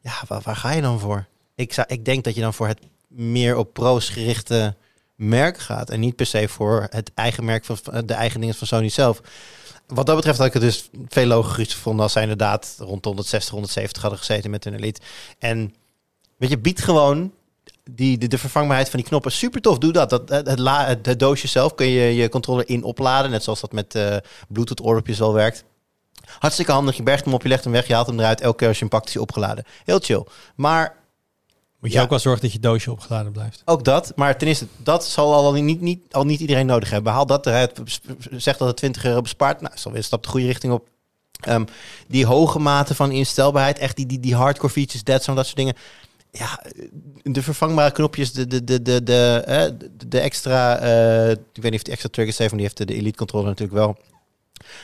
[0.00, 1.26] Ja, waar, waar ga je dan voor?
[1.54, 4.74] Ik, zou, ik denk dat je dan voor het meer op pro's gerichte
[5.14, 5.90] merk gaat.
[5.90, 9.20] En niet per se voor het eigen merk van de eigen dingen van Sony zelf.
[9.86, 13.08] Wat dat betreft had ik het dus veel logischer gevonden als zij inderdaad rond de
[13.08, 15.00] 160, 170 hadden gezeten met hun Elite.
[15.38, 15.74] En
[16.36, 17.32] weet je, biedt gewoon
[17.90, 19.32] die, de, de vervangbaarheid van die knoppen.
[19.32, 20.10] Super tof, doe dat.
[20.10, 23.30] dat het, het, het, doosje zelf kun je je controller in opladen.
[23.30, 24.16] Net zoals dat met uh,
[24.48, 25.64] Bluetooth oordopjes wel werkt.
[26.38, 26.96] Hartstikke handig.
[26.96, 28.40] Je bergt hem op, je legt hem weg, je haalt hem eruit.
[28.40, 29.64] Elke keer als je hem pakt is hij opgeladen.
[29.84, 30.24] Heel chill.
[30.54, 31.04] Maar...
[31.80, 33.62] Moet je ook wel zorgen dat je doosje opgeladen blijft.
[33.64, 34.12] Ook dat.
[34.16, 37.12] Maar ten eerste, dat zal al niet, niet, al niet iedereen nodig hebben.
[37.12, 37.80] Haal dat eruit.
[38.30, 39.60] Zeg dat het 20 euro bespaart.
[39.60, 40.88] Nou, is alweer een stap de goede richting op.
[41.48, 41.64] Um,
[42.08, 45.76] die hoge mate van instelbaarheid, echt die, die, die hardcore features, dat soort dingen
[46.38, 46.62] ja,
[47.22, 49.76] de vervangbare knopjes, de, de, de, de, de,
[50.08, 52.94] de extra, uh, ik weet niet of die extra triggers heeft, maar die heeft de,
[52.94, 53.96] Elite controller natuurlijk wel.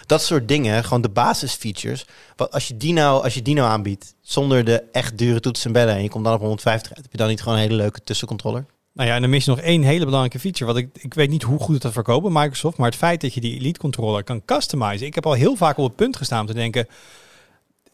[0.07, 2.07] Dat soort dingen, gewoon de basisfeatures.
[2.37, 5.67] Wat als je die nou, als je die nou aanbiedt, zonder de echt dure toetsen
[5.67, 7.75] en bellen, en je komt dan op 150 heb je dan niet gewoon een hele
[7.75, 8.67] leuke tussencontroller?
[8.93, 10.65] Nou ja, en dan mis je nog één hele belangrijke feature.
[10.65, 13.35] Wat ik, ik weet niet hoe goed het dat verkopen, Microsoft, maar het feit dat
[13.35, 15.07] je die Elite controller kan customizen.
[15.07, 16.87] Ik heb al heel vaak op het punt gestaan om te denken,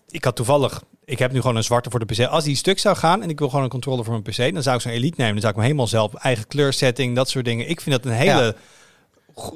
[0.08, 2.20] ik had toevallig ik heb nu gewoon een zwarte voor de PC.
[2.20, 4.62] Als die stuk zou gaan en ik wil gewoon een controller voor mijn PC, dan
[4.62, 5.32] zou ik zo'n Elite nemen.
[5.32, 7.68] Dan zou ik hem helemaal zelf, eigen kleursetting, dat soort dingen.
[7.68, 8.54] Ik vind dat een hele,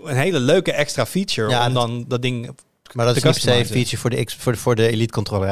[0.05, 2.51] een hele leuke extra feature ja, om dan dat ding
[2.93, 5.49] maar dat is niet een feature voor de, X, voor de, voor de Elite controller.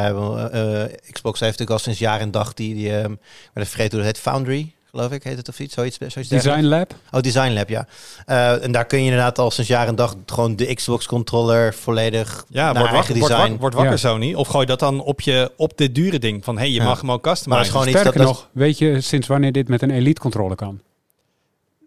[0.55, 3.19] Uh, Xbox heeft natuurlijk al sinds jaar en dag die, die um,
[3.55, 5.99] maar vergeten hoe het heet, Foundry geloof ik, heet het of iets, zoiets.
[5.99, 6.95] zoiets Design Lab?
[7.11, 7.87] Oh, Design Lab, ja.
[8.27, 11.75] Uh, en daar kun je inderdaad al sinds jaar en dag gewoon de Xbox controller
[11.75, 13.57] volledig ja, wordt wakker, design.
[13.57, 14.35] Wordt, wakker, Sony.
[14.35, 17.11] Of gooi dat dan op, je, op de dure ding van, hey, je mag hem
[17.11, 17.51] ook customizen.
[17.51, 20.57] Maar is gewoon iets dat, nog, weet je sinds wanneer dit met een Elite controller
[20.57, 20.81] kan?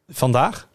[0.08, 0.68] Vandaag?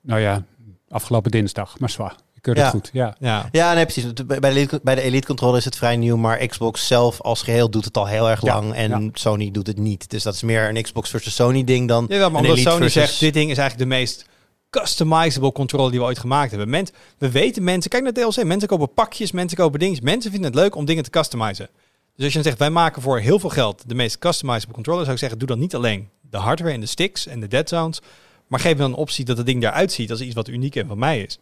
[0.00, 0.44] Nou ja,
[0.88, 2.90] afgelopen dinsdag, maar zwaar keur het goed.
[2.92, 3.48] Ja, ja.
[3.52, 4.12] ja nee, precies.
[4.12, 7.42] Bij de, elite, bij de Elite Controller is het vrij nieuw, maar Xbox zelf als
[7.42, 10.10] geheel doet het al heel erg lang en Sony doet het niet.
[10.10, 12.06] Dus dat is meer een Xbox versus Sony ding dan.
[12.08, 14.24] Ja, maar omdat Sony zegt, dit ding is eigenlijk de meest
[14.70, 16.70] customizable controller die we ooit gemaakt hebben.
[16.70, 19.98] Mens, we weten mensen, kijk naar DLC, mensen kopen pakjes, mensen kopen dingen.
[20.02, 21.68] Mensen vinden het leuk om dingen te customizen.
[22.14, 25.00] Dus als je dan zegt, wij maken voor heel veel geld de meest customizable controller,
[25.00, 27.68] zou ik zeggen, doe dan niet alleen de hardware en de sticks en de dead
[27.68, 28.00] zones,
[28.46, 30.86] maar geef dan een optie dat het ding eruit ziet als iets wat uniek en
[30.86, 31.38] van mij is.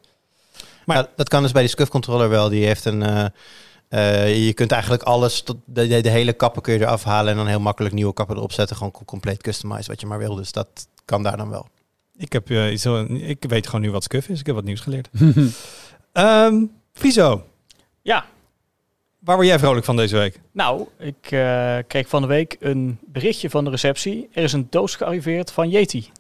[0.91, 2.49] Maar dat kan dus bij die SCUF controller wel.
[2.49, 3.01] Die heeft een.
[3.01, 3.25] Uh,
[3.91, 7.37] uh, je kunt eigenlijk alles, tot de, de, hele kappen kun je eraf halen en
[7.37, 8.77] dan heel makkelijk nieuwe kappen erop zetten.
[8.77, 10.35] Gewoon compleet customize wat je maar wil.
[10.35, 11.69] Dus dat kan daar dan wel.
[12.17, 14.41] Ik, heb, uh, zo, ik weet gewoon nu wat SCUF is.
[14.41, 15.09] Ik heb wat nieuws geleerd.
[16.13, 17.45] um, Friso.
[18.03, 18.25] Ja.
[19.19, 20.41] Waar word jij vrolijk van deze week?
[20.53, 21.21] Nou, ik
[21.87, 24.29] kreeg van de week een berichtje van de receptie.
[24.33, 26.11] Er is een doos gearriveerd van Yeti.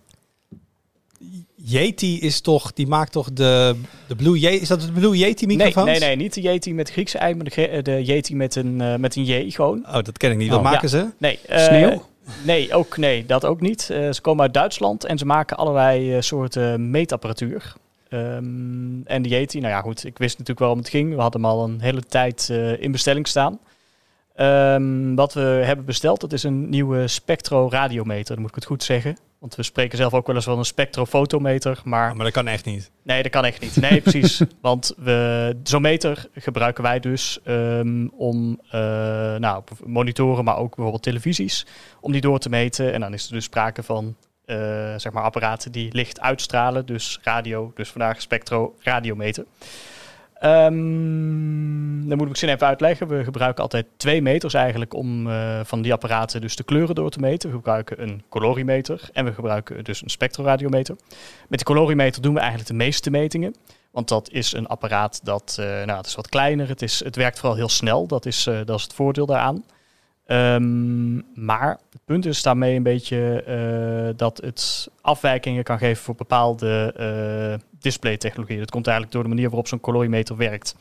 [1.55, 5.47] Yeti is toch, die maakt toch de, de Blue Yeti, is dat de Blue Yeti
[5.47, 5.87] microfoons?
[5.87, 8.81] Nee, nee, nee, niet de Yeti met Griekse ei, maar de, de Yeti met een,
[8.81, 9.87] uh, met een J gewoon.
[9.87, 10.49] Oh, dat ken ik niet.
[10.49, 10.65] Wat oh.
[10.65, 11.11] maken ze?
[11.19, 11.39] Nee.
[11.51, 12.03] Uh, Sneeuw?
[12.45, 13.89] Nee, ook, nee, dat ook niet.
[13.93, 17.75] Uh, ze komen uit Duitsland en ze maken allerlei soorten meetapparatuur.
[18.09, 21.15] Um, en de Yeti, nou ja goed, ik wist natuurlijk wel om het ging.
[21.15, 23.59] We hadden hem al een hele tijd in bestelling staan.
[24.37, 28.65] Um, wat we hebben besteld, dat is een nieuwe Spectro radiometer, dan moet ik het
[28.65, 29.17] goed zeggen.
[29.41, 31.81] Want we spreken zelf ook wel eens van een spectrofotometer.
[31.85, 32.91] Maar, maar dat kan echt niet.
[33.03, 33.77] Nee, dat kan echt niet.
[33.77, 34.43] Nee, precies.
[34.61, 38.73] Want we, zo'n meter gebruiken wij dus um, om uh,
[39.37, 41.67] nou, monitoren, maar ook bijvoorbeeld televisies,
[42.01, 42.93] om die door te meten.
[42.93, 44.57] En dan is er dus sprake van uh,
[44.97, 46.87] zeg maar apparaten die licht uitstralen.
[46.87, 49.45] Dus radio, dus vandaag spectro radiometer.
[50.45, 53.09] Um, dan moet ik zin even uitleggen.
[53.09, 57.11] We gebruiken altijd twee meters eigenlijk om uh, van die apparaten dus de kleuren door
[57.11, 57.49] te meten.
[57.49, 60.97] We gebruiken een colorimeter en we gebruiken dus een spectroradiometer.
[61.49, 63.55] Met de colorimeter doen we eigenlijk de meeste metingen.
[63.91, 66.69] Want dat is een apparaat dat, uh, nou, het is wat kleiner.
[66.69, 68.07] Het, is, het werkt vooral heel snel.
[68.07, 69.65] Dat is, uh, dat is het voordeel daaraan.
[70.27, 76.95] Um, maar het punt is daarmee een beetje dat het afwijkingen kan geven voor bepaalde
[77.81, 78.61] uh, displaytechnologieën.
[78.61, 80.75] Dat komt eigenlijk door de manier waarop zo'n colorimeter werkt.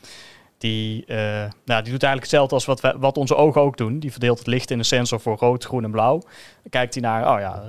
[0.58, 1.18] Die, uh,
[1.66, 4.00] nou, die doet eigenlijk hetzelfde als wat, wat onze ogen ook doen.
[4.00, 6.20] Die verdeelt het licht in een sensor voor rood, groen en blauw.
[6.20, 7.64] Dan kijkt hij naar, oh ja,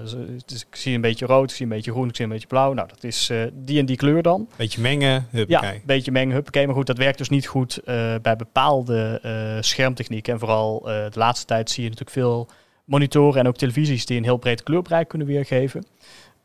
[0.46, 2.46] dus ik zie een beetje rood, ik zie een beetje groen, ik zie een beetje
[2.46, 2.72] blauw.
[2.72, 4.48] Nou, dat is uh, die en die kleur dan.
[4.56, 5.74] Beetje mengen, huppakee.
[5.74, 6.66] Ja, beetje mengen, huppakee.
[6.66, 10.32] Maar goed, dat werkt dus niet goed uh, bij bepaalde schermtechnieken.
[10.32, 12.48] En vooral de laatste tijd zie je natuurlijk veel
[12.84, 15.86] monitoren en ook televisies die een heel breed kleurbereik kunnen weergeven.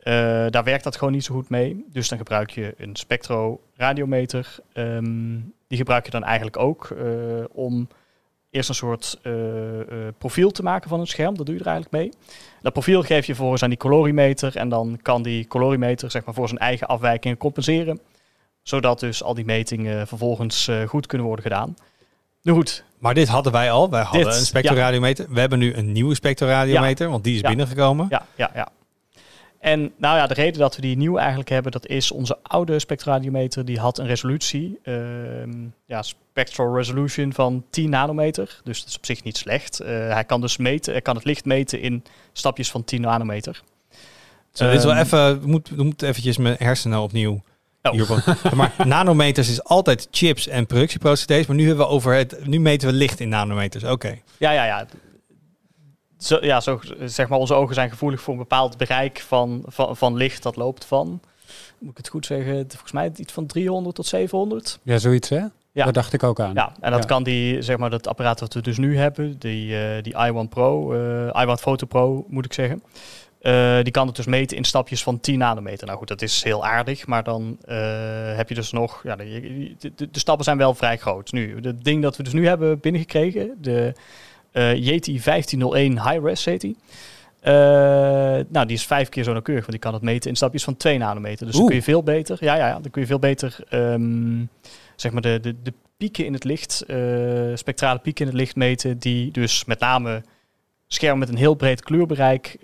[0.06, 0.12] Uh,
[0.50, 1.84] daar werkt dat gewoon niet zo goed mee.
[1.92, 4.56] Dus dan gebruik je een spectroradiometer.
[4.74, 7.88] Um, die gebruik je dan eigenlijk ook uh, om
[8.50, 9.32] eerst een soort uh,
[10.18, 11.36] profiel te maken van een scherm.
[11.36, 12.12] Dat doe je er eigenlijk mee.
[12.62, 14.56] Dat profiel geef je vervolgens aan die colorimeter.
[14.56, 18.00] En dan kan die colorimeter zeg maar, voor zijn eigen afwijkingen compenseren.
[18.62, 21.76] Zodat dus al die metingen vervolgens goed kunnen worden gedaan.
[22.42, 22.84] Nu goed.
[22.98, 23.90] Maar dit hadden wij al.
[23.90, 25.26] Wij hadden dit, een spectroradiometer.
[25.28, 25.34] Ja.
[25.34, 27.12] We hebben nu een nieuwe spectroradiometer, ja.
[27.12, 27.48] want die is ja.
[27.48, 28.06] binnengekomen.
[28.10, 28.68] Ja, ja, ja.
[29.66, 32.78] En nou ja, de reden dat we die nieuw eigenlijk hebben, dat is onze oude
[32.78, 35.52] spectroradiometer, die had een resolutie, ehm,
[35.86, 38.60] ja, spectral resolution van 10 nanometer.
[38.64, 39.80] Dus dat is op zich niet slecht.
[39.80, 43.62] Uh, hij kan dus meten, hij kan het licht meten in stapjes van 10 nanometer.
[44.52, 47.42] Zo, dit is wel even, we moeten, we moeten eventjes mijn hersenen opnieuw
[47.82, 48.26] Oh.
[48.54, 51.46] maar nanometers is altijd chips en productieprocedures.
[51.46, 52.46] Maar nu hebben we over het.
[52.46, 53.84] Nu meten we licht in nanometers.
[53.84, 54.18] Oké.
[54.38, 54.86] Ja, ja, ja.
[56.26, 59.96] Zo, ja, zo zeg maar, onze ogen zijn gevoelig voor een bepaald bereik van, van,
[59.96, 61.20] van licht dat loopt van.
[61.78, 62.64] Moet ik het goed zeggen?
[62.68, 64.78] Volgens mij iets van 300 tot 700.
[64.82, 65.44] Ja, zoiets hè?
[65.72, 65.84] Ja.
[65.84, 66.54] Dat dacht ik ook aan.
[66.54, 69.72] Ja, en dat kan die, zeg maar, dat apparaat wat we dus nu hebben, die,
[69.72, 72.82] uh, die i1 Pro, uh, i1 Photo Pro moet ik zeggen.
[73.40, 75.86] Uh, die kan het dus meten in stapjes van 10 nanometer.
[75.86, 77.76] Nou goed, dat is heel aardig, maar dan uh,
[78.36, 79.00] heb je dus nog...
[79.02, 81.32] Ja, de, de, de, stappen zijn wel vrij groot.
[81.32, 83.94] Nu, het ding dat we dus nu hebben binnengekregen, de
[84.60, 86.76] Yeti 1501 High-Res heet die.
[88.48, 90.76] nou, die is vijf keer zo nauwkeurig, want die kan het meten in stapjes van
[90.76, 91.46] 2 nanometer.
[91.46, 92.36] Dus dan kun je veel beter...
[92.40, 93.58] Ja, ja, ja dan kun je veel beter...
[93.70, 94.48] Um,
[94.96, 96.84] zeg maar de, de, de pieken in het licht,
[97.54, 100.22] spectrale pieken in het licht meten, die dus met name
[100.86, 102.56] schermen met een heel breed kleurbereik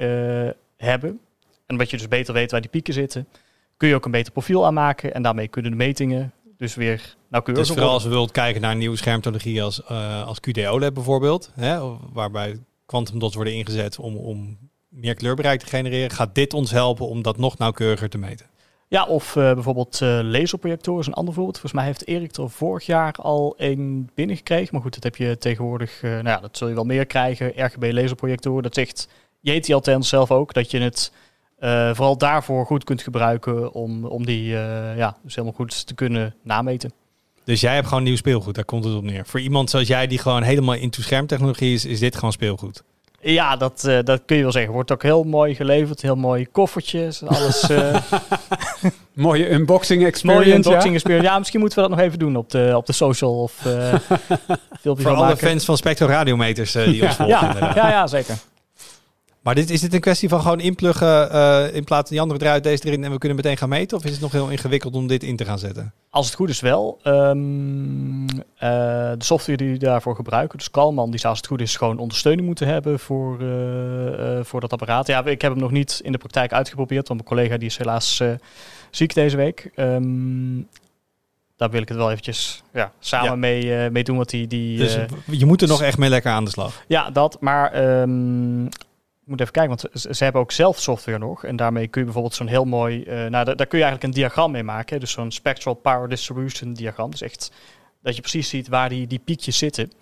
[0.77, 1.21] hebben.
[1.67, 3.29] En wat je dus beter weet waar die pieken zitten,
[3.77, 5.15] kun je ook een beter profiel aanmaken.
[5.15, 8.71] En daarmee kunnen de metingen dus weer nauwkeurig Dus vooral als we wilt kijken naar
[8.71, 11.81] een nieuwe schermtechnologie als, uh, als QD-OLED bijvoorbeeld, hè,
[12.13, 17.09] waarbij quantum dots worden ingezet om, om meer kleurbereik te genereren, gaat dit ons helpen
[17.09, 18.47] om dat nog nauwkeuriger te meten.
[18.89, 21.59] Ja, of uh, bijvoorbeeld uh, laserprojectoren is een ander voorbeeld.
[21.59, 24.69] Volgens mij heeft Erik er vorig jaar al een binnengekregen.
[24.73, 27.53] Maar goed, dat heb je tegenwoordig, uh, nou ja, dat zul je wel meer krijgen.
[27.65, 29.09] RGB laserprojectoren, dat zegt
[29.41, 31.13] Yeti althans zelf ook, dat je het
[31.63, 35.95] uh, vooral daarvoor goed kunt gebruiken om, om die uh, ja, dus helemaal goed te
[35.95, 36.93] kunnen nameten.
[37.45, 39.27] Dus jij hebt gewoon nieuw speelgoed, daar komt het op neer.
[39.27, 42.83] Voor iemand zoals jij die gewoon helemaal into schermtechnologie is, is dit gewoon speelgoed.
[43.21, 44.73] Ja, dat, uh, dat kun je wel zeggen.
[44.73, 46.03] Wordt ook heel mooi geleverd.
[46.03, 47.23] Heel mooi koffertjes.
[47.23, 47.67] Alles.
[49.13, 50.45] Mooie unboxing experience.
[50.45, 51.27] Mooie unboxing experience.
[51.27, 53.43] Ja, misschien moeten we dat nog even doen op de, op de social.
[53.43, 53.95] Of, uh,
[54.83, 55.49] Voor alle maken.
[55.49, 57.59] fans van Spectro Radiometers uh, die ons volgen.
[57.59, 58.37] Ja, ja, ja, zeker.
[59.43, 62.45] Maar dit, is dit een kwestie van gewoon inpluggen uh, in plaats van die andere
[62.45, 63.97] eruit, deze erin en we kunnen meteen gaan meten?
[63.99, 65.93] Of is het nog heel ingewikkeld om dit in te gaan zetten?
[66.11, 67.01] Als het goed is wel.
[67.05, 71.61] Um, uh, de software die we daarvoor gebruiken, dus Kalman, die zou als het goed
[71.61, 75.07] is gewoon ondersteuning moeten hebben voor, uh, voor dat apparaat.
[75.07, 77.77] Ja, ik heb hem nog niet in de praktijk uitgeprobeerd, want mijn collega die is
[77.77, 78.23] helaas
[78.91, 79.71] ziek deze week.
[79.77, 80.69] Um,
[81.57, 83.37] daar wil ik het wel eventjes ja, samen ja.
[83.37, 84.17] Mee, mee doen.
[84.17, 86.83] wat die, die, dus je moet er nog echt mee lekker aan de slag.
[86.87, 87.37] Ja, dat.
[87.41, 88.69] Maar um,
[89.25, 91.45] moet even kijken, want ze, hebben ook zelf software nog.
[91.45, 92.99] En daarmee kun je bijvoorbeeld zo'n heel mooi...
[92.99, 95.01] Uh, nou, daar, kun je eigenlijk een diagram mee maken.
[95.01, 97.11] Dus zo'n spectral power distribution diagram.
[97.11, 97.53] Dus echt
[98.03, 99.93] dat je precies ziet waar die, die piekjes zitten.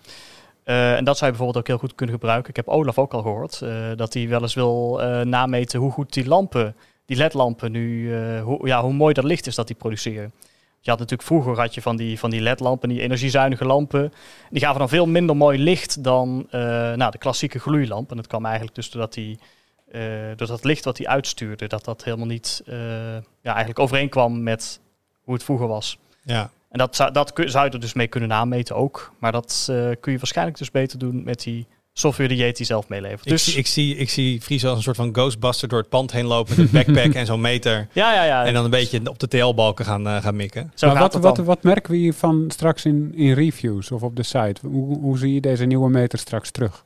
[0.64, 2.50] Uh, en dat zou je bijvoorbeeld ook heel goed kunnen gebruiken.
[2.50, 6.12] Ik heb Olaf ook al gehoord uh, dat hij wel eens wil nameten hoe goed
[6.12, 8.14] die lampen, die ledlampen nu,
[8.62, 10.32] ja, hoe mooi dat licht is dat die produceren.
[10.80, 14.12] Je had natuurlijk vroeger had je van die, van die ledlampen, die energiezuinige lampen.
[14.50, 16.60] Die gaven dan veel minder mooi licht dan uh,
[16.92, 18.10] nou, de klassieke gloeilamp.
[18.10, 19.38] En dat kwam eigenlijk dus doordat die,
[19.92, 20.02] uh,
[20.36, 22.74] door dat licht wat hij uitstuurde, dat dat helemaal niet uh,
[23.16, 24.80] ja, eigenlijk overeenkwam met
[25.22, 25.98] hoe het vroeger was.
[26.22, 26.50] Ja.
[26.70, 29.12] En dat, zou, dat zou je er dus mee kunnen nameten ook.
[29.18, 29.64] Maar dat
[30.00, 33.28] kun je waarschijnlijk dus beter doen met die software die Yeti zelf meelevert.
[33.28, 36.12] Dus ik, ik, zie, ik zie Fries als een soort van Ghostbuster door het pand
[36.12, 37.88] heen lopen met een backpack en zo'n meter.
[37.92, 38.44] Ja, ja, ja.
[38.44, 40.72] En dan een beetje op de TL-balken gaan, uh, gaan mikken.
[40.74, 44.22] Zo maar wat, wat, wat merken we hiervan straks in, in reviews of op de
[44.22, 44.66] site?
[44.66, 46.84] Hoe, hoe zie je deze nieuwe meter straks terug?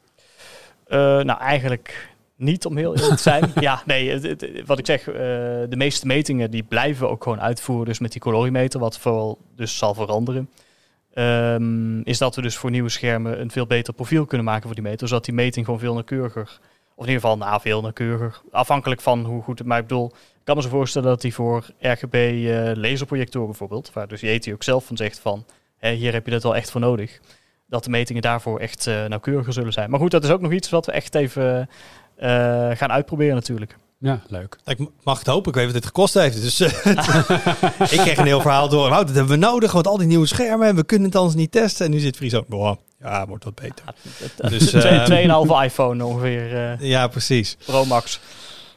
[0.88, 3.53] Uh, nou, eigenlijk niet om heel eerlijk te zijn.
[3.61, 7.23] ja, nee, het, het, wat ik zeg, uh, de meeste metingen die blijven we ook
[7.23, 7.87] gewoon uitvoeren.
[7.87, 10.49] Dus met die colorimeter, wat vooral dus zal veranderen.
[11.14, 14.74] Um, is dat we dus voor nieuwe schermen een veel beter profiel kunnen maken voor
[14.74, 15.09] die meter.
[15.09, 16.59] Zodat die meting gewoon veel nauwkeuriger,
[16.94, 20.07] of in ieder geval nou, veel nauwkeuriger, afhankelijk van hoe goed het ik bedoel.
[20.07, 24.53] Ik kan me zo voorstellen dat die voor RGB uh, laserprojectoren bijvoorbeeld, waar dus Yeti
[24.53, 25.44] ook zelf van zegt van,
[25.81, 27.20] hier heb je dat wel echt voor nodig.
[27.66, 29.90] Dat de metingen daarvoor echt uh, nauwkeuriger zullen zijn.
[29.90, 31.68] Maar goed, dat is ook nog iets wat we echt even
[32.18, 33.77] uh, gaan uitproberen natuurlijk.
[33.99, 34.59] Ja, leuk.
[34.65, 35.49] Ik mag het hopen.
[35.49, 36.43] Ik weet wat dit gekost heeft.
[36.43, 36.61] Dus
[37.95, 38.91] ik kreeg een heel verhaal door.
[38.91, 41.35] Nou, dat hebben we nodig, want al die nieuwe schermen en we kunnen het anders
[41.35, 41.85] niet testen.
[41.85, 42.45] En nu zit Friso.
[42.49, 43.85] Boah, ja, wordt wat beter.
[44.39, 46.53] Ja, dus, uh, 2,5 iPhone ongeveer.
[46.53, 47.57] Uh, ja, precies.
[47.65, 48.21] Pro Max.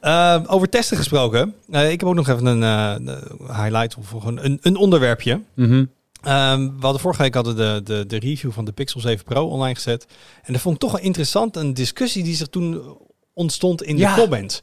[0.01, 1.53] Uh, over testen gesproken.
[1.69, 3.15] Uh, ik heb ook nog even een uh,
[3.61, 5.41] highlight of een, een onderwerpje.
[5.53, 5.89] Mm -hmm.
[6.31, 9.45] um, we hadden vorige week hadden de, de, de review van de Pixel 7 Pro
[9.45, 10.05] online gezet.
[10.43, 11.55] En dat vond ik toch wel interessant.
[11.55, 12.97] Een discussie die zich toen
[13.33, 14.15] ontstond in ja.
[14.15, 14.61] de comments.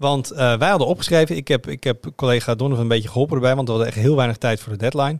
[0.00, 3.54] Want uh, wij hadden opgeschreven, ik heb, ik heb collega Donovan een beetje geholpen erbij,
[3.54, 5.18] want we hadden echt heel weinig tijd voor de deadline.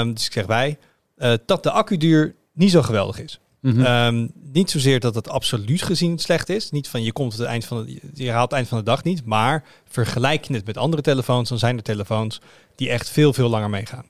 [0.00, 0.78] Um, dus ik zeg wij,
[1.18, 3.40] uh, dat de accuduur niet zo geweldig is.
[3.60, 3.84] Mhm.
[3.84, 6.70] Ehm, niet zozeer dat het absoluut gezien slecht is.
[6.70, 9.02] Niet van je komt het eind van de, je haalt het eind van de dag
[9.02, 9.24] niet.
[9.24, 12.40] Maar vergelijk je het met andere telefoons, dan zijn er telefoons
[12.74, 14.06] die echt veel, veel langer meegaan.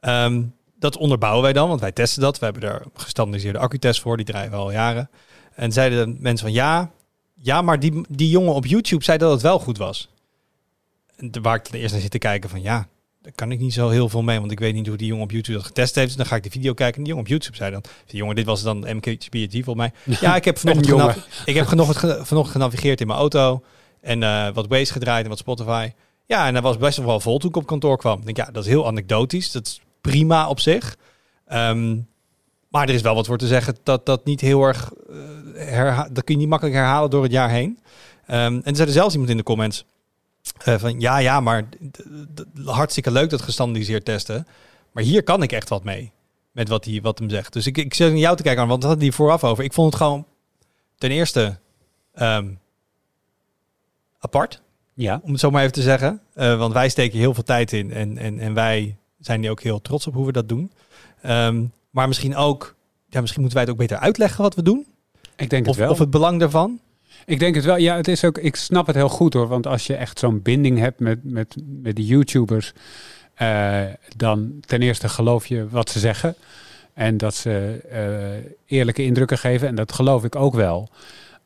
[0.00, 0.42] Ehm,
[0.78, 2.38] dat onderbouwen wij dan, want wij testen dat.
[2.38, 5.10] We hebben er gestandardiseerde accutest voor, die draaien we al jaren.
[5.54, 6.90] En zeiden de mensen van ja,
[7.40, 10.08] ja, maar die, die jongen op YouTube zei dat het wel goed was.
[11.42, 12.88] Waar ik ten eerste naar zit te kijken van ja,
[13.22, 15.24] daar kan ik niet zo heel veel mee, want ik weet niet hoe die jongen
[15.24, 16.06] op YouTube dat getest heeft.
[16.06, 18.34] Dus dan ga ik de video kijken en die jongen op YouTube zei dan, jongen,
[18.34, 19.92] dit was dan MKBHD volgens mij.
[20.20, 23.62] Ja, ik heb vanochtend, ik heb vanochtend, vanochtend genavigeerd in mijn auto
[24.00, 25.90] en eh, wat Waze gedraaid en wat Spotify.
[26.26, 28.18] Ja, en dat was best wel vol toen ik op kantoor kwam.
[28.18, 29.50] Ik denk, ja, dat is heel anekdotisch.
[29.52, 30.96] Dat is prima op zich.
[31.46, 31.96] Ehm,
[32.68, 34.92] maar er is wel wat voor te zeggen dat dat niet heel erg...
[35.08, 35.16] eh,
[35.54, 37.78] herha- dat kun je niet makkelijk herhalen door het jaar heen.
[38.26, 39.84] Ehm, en er zei er zelfs iemand in de comments
[40.64, 41.00] eh, van...
[41.00, 42.02] Ja, ja, maar d-
[42.34, 44.46] d- hartstikke leuk dat gestandardiseerd testen.
[44.92, 46.12] Maar hier kan ik echt wat mee.
[46.52, 47.52] Met wat, hij, wat hem zegt.
[47.52, 49.64] Dus ik, ik zit naar jou te kijken, want dat had hij vooraf over.
[49.64, 50.26] Ik vond het gewoon
[50.98, 51.58] ten eerste
[52.14, 52.48] ehm,
[54.18, 54.62] apart
[54.94, 55.20] Ja.
[55.22, 56.20] om het zo maar even te zeggen.
[56.34, 59.62] Eh, want wij steken heel veel tijd in en, en, en wij zijn hier ook
[59.62, 60.72] heel trots op hoe we dat doen.
[61.22, 61.64] Ehm,
[61.98, 62.74] maar misschien ook,
[63.08, 64.86] ja, misschien moeten wij het ook beter uitleggen wat we doen.
[65.36, 65.90] Ik denk het Of, wel.
[65.90, 66.80] of het belang daarvan.
[67.26, 67.76] Ik denk het wel.
[67.76, 68.38] Ja, het is ook.
[68.38, 69.48] Ik snap het heel goed hoor.
[69.48, 72.72] Want als je echt zo'n binding hebt met, met, met die YouTubers,
[73.34, 73.82] eh,
[74.16, 76.34] dan ten eerste geloof je wat ze zeggen.
[76.94, 79.68] En dat ze eh, eerlijke indrukken geven.
[79.68, 80.88] En dat geloof ik ook wel.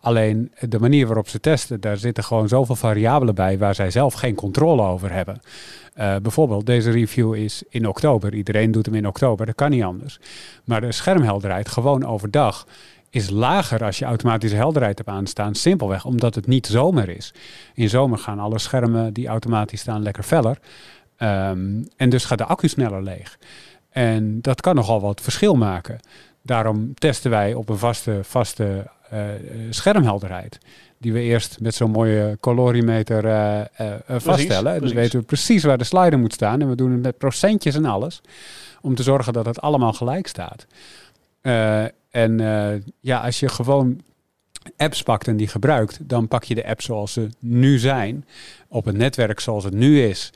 [0.02, 4.14] Alleen de manier waarop ze testen, daar zitten gewoon zoveel variabelen bij waar zij zelf
[4.14, 5.40] geen controle over hebben.
[5.94, 8.34] Eh, bijvoorbeeld, deze review is in oktober.
[8.34, 10.20] Iedereen doet hem in oktober, dat kan niet anders.
[10.64, 12.66] Maar de schermhelderheid, gewoon overdag,
[13.10, 15.54] is lager als je automatische helderheid hebt aanstaan.
[15.54, 17.34] Simpelweg omdat het niet zomer is.
[17.74, 20.58] In zomer gaan alle schermen die automatisch staan lekker feller.
[21.16, 23.38] Ehm, en dus gaat de accu sneller leeg.
[23.90, 26.00] En dat kan nogal wat verschil maken.
[26.42, 28.86] Daarom testen wij op een vaste, vaste eh, eh,
[29.70, 30.58] schermhelderheid.
[30.98, 34.72] Die we eerst met zo'n mooie colorimeter eh, eh, eh, vaststellen.
[34.72, 34.92] En dan precies.
[34.92, 36.60] weten we precies waar de slider moet staan.
[36.60, 38.20] En we doen het met procentjes en alles.
[38.80, 40.66] Om te zorgen dat het allemaal gelijk staat.
[41.40, 44.00] Eh, en eh, ja, als je gewoon
[44.76, 48.26] apps pakt en die gebruikt, dan pak je de apps zoals ze nu zijn.
[48.68, 50.32] Op het netwerk zoals het nu is.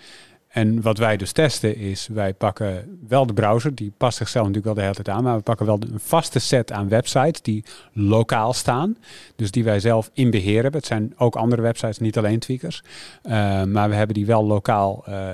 [0.56, 4.74] En wat wij dus testen is, wij pakken wel de browser, die past zichzelf natuurlijk
[4.74, 7.64] wel de hele tijd aan, maar we pakken wel een vaste set aan websites die
[7.92, 8.96] lokaal staan.
[9.36, 10.80] Dus die wij zelf in beheer hebben.
[10.80, 12.82] Het zijn ook andere websites, niet alleen tweakers.
[13.22, 13.32] Uh,
[13.64, 15.30] maar we hebben die wel lokaal uh,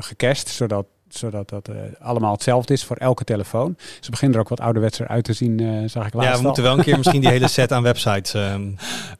[0.00, 3.76] gecached, zodat zodat dat uh, allemaal hetzelfde is voor elke telefoon.
[4.00, 6.42] Ze beginnen er ook wat ouderwetser uit te zien, uh, zag ik laatst Ja, we
[6.42, 8.54] moeten wel een keer misschien die hele set aan websites uh,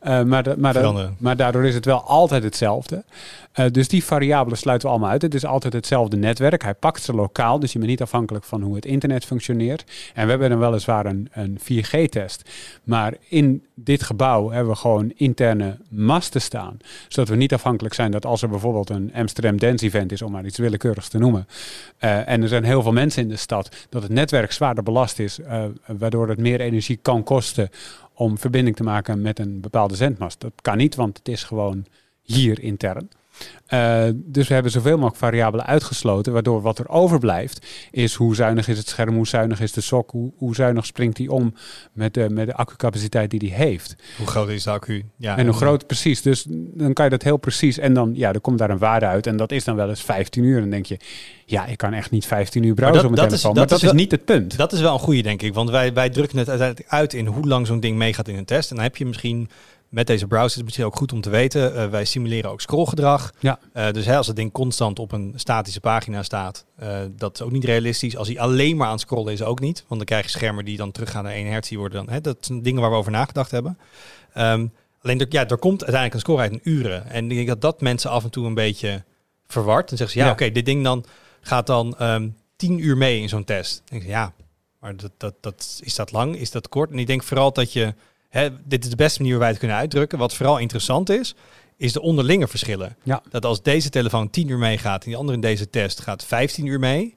[0.01, 3.05] maar, maar, maar daardoor is het wel altijd hetzelfde.
[3.61, 5.23] Uh, dus die variabelen sluiten we allemaal uit.
[5.23, 6.62] Het is altijd hetzelfde netwerk.
[6.62, 9.85] Hij pakt ze lokaal, dus je bent niet afhankelijk van hoe het internet functioneert.
[10.15, 12.51] En we hebben dan weliswaar een, een 4G-test.
[12.85, 16.77] Maar in dit gebouw hebben we gewoon interne masten staan.
[17.09, 20.33] Zodat we niet afhankelijk zijn dat als er bijvoorbeeld een Amsterdam Dance Event is, om
[20.33, 21.47] maar iets willekeurigs te noemen.
[22.01, 25.19] Uh, en er zijn heel veel mensen in de stad, dat het netwerk zwaarder belast
[25.19, 27.71] is, uh, waardoor het meer energie kan kosten
[28.15, 30.41] om verbinding te maken met een bepaalde zendmast.
[30.41, 31.85] Dat kan niet, want het is gewoon
[32.23, 33.09] hier intern.
[33.68, 38.68] Uh, dus we hebben zoveel mogelijk variabelen uitgesloten, waardoor wat er overblijft is hoe zuinig
[38.68, 41.55] is het scherm, hoe zuinig is de sok, hoe, hoe zuinig springt hij om
[41.92, 43.97] met de, met de accucapaciteit die hij heeft.
[44.16, 45.05] Hoe groot is de accu?
[45.16, 46.23] Ja, en hoe groot, precies.
[46.23, 49.07] Dus dan kan je dat heel precies en dan, ja, er komt daar een waarde
[49.07, 50.55] uit en dat is dan wel eens 15 uur.
[50.55, 50.97] En dan denk je,
[51.47, 53.55] ja, ik kan echt niet 15 uur browsen dat, op mijn dat telefoon.
[53.55, 54.57] Maar dat is, is, niet het punt.
[54.57, 55.55] Dat is wel een goede, denk ik.
[55.55, 58.45] Want wij, wij drukken het uiteindelijk uit in hoe lang zo'n ding meegaat in een
[58.45, 58.71] test.
[58.71, 59.49] En dan heb je misschien
[59.93, 61.75] met deze browser is het misschien ook goed om te weten.
[61.75, 63.33] Uh, wij simuleren ook scrollgedrag.
[63.41, 63.59] Ja.
[63.75, 67.43] Uh, dus hè, als het ding constant op een statische pagina staat, uh, dat is
[67.43, 68.17] ook niet realistisch.
[68.17, 69.79] Als hij alleen maar aan het scrollen is, ook niet.
[69.79, 71.69] Want dan krijg je schermen die dan teruggaan naar 1 hertz.
[71.69, 73.79] Die worden dan, hè, dat zijn dingen waar we over nagedacht hebben.
[74.37, 77.11] Um, alleen, er, ja, er komt uiteindelijk een score uit in uren.
[77.11, 79.05] En ik denk dat dat mensen af en toe een beetje
[79.47, 79.91] verward.
[79.91, 80.33] En zeggen ze, ja, ja.
[80.33, 81.05] oké, okay, dit ding dan
[81.41, 83.77] gaat dan um, 10 uur mee in zo'n test.
[83.77, 84.33] Dan denk ik, ja,
[84.81, 86.37] maar dat, dat, dat, is dat lang?
[86.37, 86.91] Is dat kort?
[86.91, 87.95] En ik denk vooral dat je...
[88.33, 90.18] Hè, dit is de beste manier waar wij het kunnen uitdrukken.
[90.18, 91.35] Wat vooral interessant is,
[91.77, 92.97] is de onderlinge verschillen.
[93.03, 93.23] Ja.
[93.31, 96.66] Dat als deze telefoon 10 uur meegaat en die andere in deze test gaat 15
[96.66, 97.16] uur mee,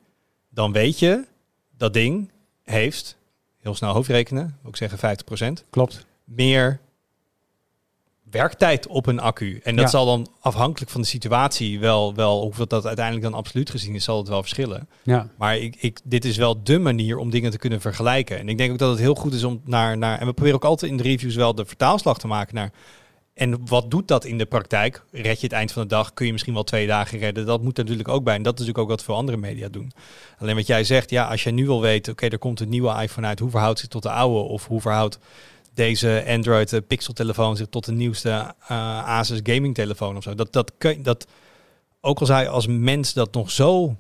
[0.50, 1.26] dan weet je
[1.78, 2.32] dat ding
[2.64, 3.18] heeft,
[3.58, 5.18] heel snel hoofdrekenen, ook zeggen
[5.62, 6.80] 50%, klopt, meer
[8.38, 9.60] werktijd op een accu.
[9.64, 9.90] En dat Ja.
[9.92, 14.04] zal dan afhankelijk van de situatie wel, wel hoeveel dat uiteindelijk dan absoluut gezien is,
[14.04, 14.88] zal het wel verschillen.
[15.04, 15.28] ja.
[15.38, 18.38] Maar ik, ik, dit is wel de manier om dingen te kunnen vergelijken.
[18.40, 20.20] En ik denk ook dat het heel goed is om naar, naar...
[20.20, 22.72] En we proberen ook altijd in de reviews wel de vertaalslag te maken naar...
[23.34, 25.04] En wat doet dat in de praktijk?
[25.12, 26.14] Red je het eind van de dag?
[26.14, 27.46] Kun je misschien wel twee dagen redden?
[27.46, 28.36] Dat moet er natuurlijk ook bij.
[28.36, 29.92] En dat is natuurlijk ook wat veel andere media doen.
[30.40, 33.02] Alleen wat jij zegt, ja, als je nu wil weten, oké, er komt een nieuwe
[33.02, 33.40] iPhone uit.
[33.40, 34.40] Hoe verhoudt zich tot de oude?
[34.40, 35.20] Of hoe verhoudt
[35.76, 40.36] deze Android uh, Pixel telefoon zich tot de nieuwste uh, Asus gaming telefoon of zo?
[40.36, 41.28] Dat, dat, kun, dat,
[42.02, 43.96] ook al zij als mens dat nog zo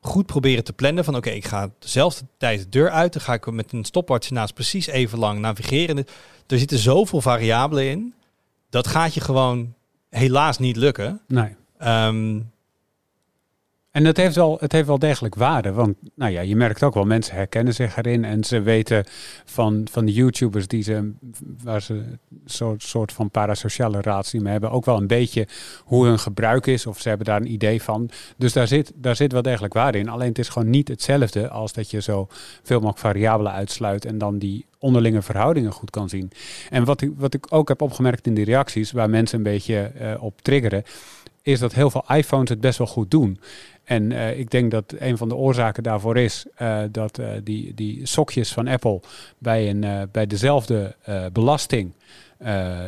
[0.00, 3.12] goed proberen te plannen van oké, ik ga dezelfde tijd de deur uit.
[3.12, 5.96] Dan ga ik met een stopwatch naast precies even lang navigeren.
[6.46, 8.14] Er zitten zoveel variabelen in
[8.70, 9.74] dat gaat je gewoon
[10.08, 11.20] helaas niet lukken.
[11.26, 11.56] Nee.
[11.84, 12.50] Um,
[14.00, 15.72] en het heeft, wel, het heeft wel degelijk waarde.
[15.72, 18.24] Want nou ja, je merkt ook wel, mensen herkennen zich erin.
[18.24, 19.04] En ze weten
[19.44, 21.12] van, van de YouTubers die ze,
[21.62, 25.46] waar ze een soort, soort van parasociale relatie mee hebben, ook wel een beetje
[25.84, 26.86] hoe hun gebruik is.
[26.86, 28.10] Of ze hebben daar een idee van.
[28.36, 30.08] Dus daar zit, daar zit wel degelijk waarde in.
[30.08, 32.26] Alleen het is gewoon niet hetzelfde als dat je zo
[32.62, 36.30] veel mogelijk variabelen uitsluit en dan die onderlinge verhoudingen goed kan zien.
[36.70, 39.92] En wat ik, wat ik ook heb opgemerkt in die reacties, waar mensen een beetje
[40.00, 40.84] uh, op triggeren,
[41.42, 43.40] is dat heel veel iPhones het best wel goed doen.
[43.90, 47.74] En uh, ik denk dat een van de oorzaken daarvoor is uh, dat uh, die,
[47.74, 49.00] die sokjes van Apple
[49.38, 50.96] bij, een, bij dezelfde
[51.32, 51.92] belasting
[52.44, 52.78] uh,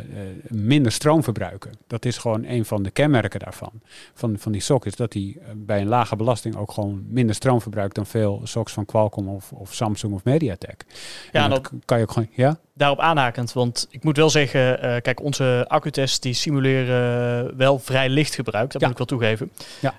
[0.48, 1.72] minder stroom verbruiken.
[1.86, 3.70] Dat is gewoon een van de kenmerken daarvan.
[4.14, 7.60] Van, van die sockets, dat die eh, bij een lage belasting ook gewoon minder stroom
[7.60, 10.84] verbruikt dan veel socks van Qualcomm of, of Samsung of MediaTek.
[11.32, 12.58] Ja, en dat kan je ook gewoon, ja?
[12.74, 18.08] Daarop aanhakend, want ik moet wel zeggen, uh, kijk, onze accutests die simuleren wel vrij
[18.08, 18.88] licht gebruik, dat ja.
[18.88, 19.50] moet ik wel toegeven.
[19.80, 19.94] Ja.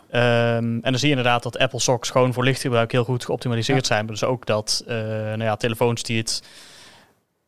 [0.58, 3.80] Um, en dan zie je inderdaad dat Apple socks gewoon voor lichtgebruik heel goed geoptimaliseerd
[3.80, 3.86] ja.
[3.86, 4.06] zijn.
[4.06, 6.44] Maar dus ook dat uh, nou ja, telefoons die het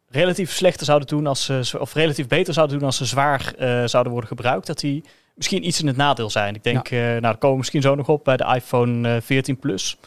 [0.10, 3.86] relatief slechter zouden doen als ze, of relatief beter zouden doen als ze zwaar uh,
[3.86, 5.04] zouden worden gebruikt, dat die
[5.36, 6.56] misschien iets in het nadeel zijn.
[6.56, 6.98] Ik denk, ja.
[6.98, 9.98] uh, nou, daar komen we misschien zo nog op bij de iPhone uh, 14 Plus.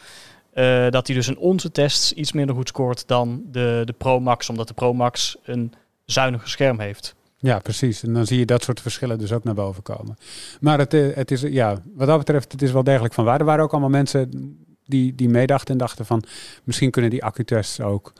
[0.54, 4.20] Uh, dat die dus in onze tests iets minder goed scoort dan de, de Pro
[4.20, 5.72] Max, omdat de Pro Max een
[6.04, 7.14] zuiniger scherm heeft.
[7.36, 8.02] Ja, precies.
[8.02, 10.16] En dan zie je dat soort verschillen dus ook naar boven komen.
[10.60, 13.38] Maar het, het is, ja, wat dat betreft, het is wel degelijk van waar.
[13.38, 16.22] Er waren ook allemaal mensen die, die meedachten en dachten van,
[16.64, 18.12] misschien kunnen die accutests ook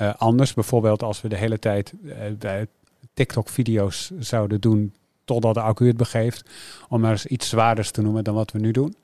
[0.00, 0.54] uh, anders.
[0.54, 2.52] Bijvoorbeeld als we de hele tijd uh,
[3.14, 4.94] TikTok-video's zouden doen
[5.24, 6.50] totdat de accu het begeeft.
[6.88, 8.94] Om maar eens iets zwaarders te noemen dan wat we nu doen.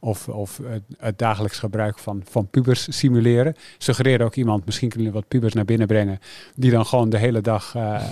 [0.00, 3.54] Of, of het, het dagelijks gebruik van, van pubers simuleren.
[3.78, 6.18] Suggereerde ook iemand, misschien kunnen jullie wat pubers naar binnen brengen.
[6.54, 8.02] Die dan gewoon de hele dag uh,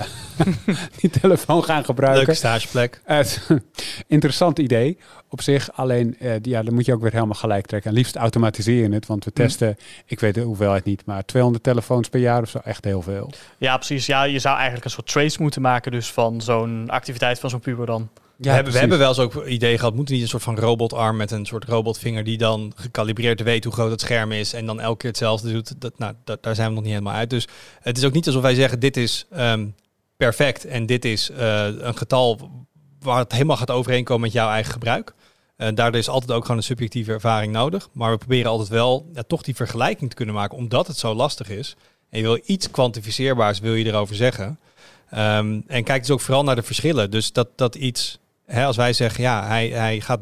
[1.00, 2.24] die telefoon gaan gebruiken.
[2.24, 3.00] Leuke stageplek.
[3.06, 3.20] Uh,
[4.06, 4.98] interessant idee
[5.28, 5.72] op zich.
[5.72, 7.90] Alleen, uh, ja, dan moet je ook weer helemaal gelijk trekken.
[7.90, 9.06] En liefst automatiseren het.
[9.06, 10.02] Want we testen, mm.
[10.06, 12.58] ik weet de hoeveelheid niet, maar 200 telefoons per jaar of zo.
[12.64, 13.30] Echt heel veel.
[13.58, 14.06] Ja, precies.
[14.06, 15.92] Ja, je zou eigenlijk een soort trace moeten maken.
[15.92, 18.08] Dus van zo'n activiteit van zo'n puber dan.
[18.42, 21.16] We, hebben, we hebben wel eens ook idee gehad, moeten niet een soort van robotarm
[21.16, 24.80] met een soort robotvinger die dan gecalibreerd weet hoe groot het scherm is en dan
[24.80, 25.80] elke keer hetzelfde doet.
[25.80, 27.30] Dat, nou, dat, daar zijn we nog niet helemaal uit.
[27.30, 27.48] Dus
[27.80, 29.74] het is ook niet alsof wij zeggen dit is um,
[30.16, 32.50] perfect en dit is uh, een getal
[33.00, 35.14] waar het helemaal gaat overeenkomen met jouw eigen gebruik.
[35.56, 37.88] Uh, daardoor is altijd ook gewoon een subjectieve ervaring nodig.
[37.92, 41.14] Maar we proberen altijd wel ja, toch die vergelijking te kunnen maken, omdat het zo
[41.14, 41.76] lastig is.
[42.10, 44.58] En je wil iets kwantificeerbaars wil je erover zeggen.
[45.14, 47.10] Um, en kijk dus ook vooral naar de verschillen.
[47.10, 48.18] Dus dat, dat iets
[48.52, 50.20] Hè, als wij zeggen, ja, hij, hij gaat,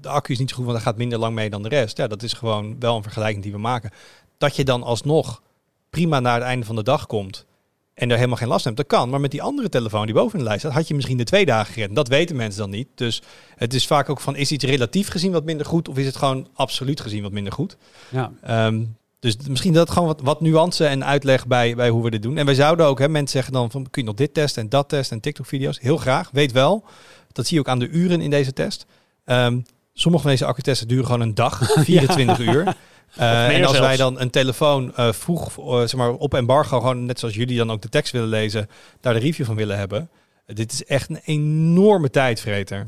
[0.00, 1.96] de accu is niet zo goed, want hij gaat minder lang mee dan de rest.
[1.96, 3.90] Ja, dat is gewoon wel een vergelijking die we maken.
[4.38, 5.42] Dat je dan alsnog
[5.90, 7.46] prima naar het einde van de dag komt
[7.94, 9.08] en er helemaal geen last hebt, dat kan.
[9.08, 11.46] Maar met die andere telefoon die boven de lijst staat, had je misschien de twee
[11.46, 11.94] dagen gereden.
[11.94, 12.88] Dat weten mensen dan niet.
[12.94, 13.22] Dus
[13.56, 16.16] het is vaak ook van, is iets relatief gezien wat minder goed of is het
[16.16, 17.76] gewoon absoluut gezien wat minder goed?
[18.08, 18.32] Ja.
[18.66, 22.22] Um, dus misschien dat gewoon wat, wat nuance en uitleg bij, bij hoe we dit
[22.22, 22.36] doen.
[22.36, 24.68] En wij zouden ook, hè, mensen zeggen dan van, kun je nog dit testen en
[24.68, 25.80] dat testen en TikTok-video's.
[25.80, 26.84] Heel graag, weet wel.
[27.32, 28.86] Dat zie je ook aan de uren in deze test.
[29.24, 29.64] Um,
[29.94, 32.52] sommige van deze accutesten duren gewoon een dag, 24 ja.
[32.52, 32.74] uur.
[33.18, 33.78] Uh, en als zelfs.
[33.78, 37.56] wij dan een telefoon uh, vroeg, uh, zeg maar op embargo, gewoon net zoals jullie
[37.56, 38.68] dan ook de tekst willen lezen,
[39.00, 40.10] daar de review van willen hebben.
[40.46, 42.86] dit is echt een enorme tijdvreter.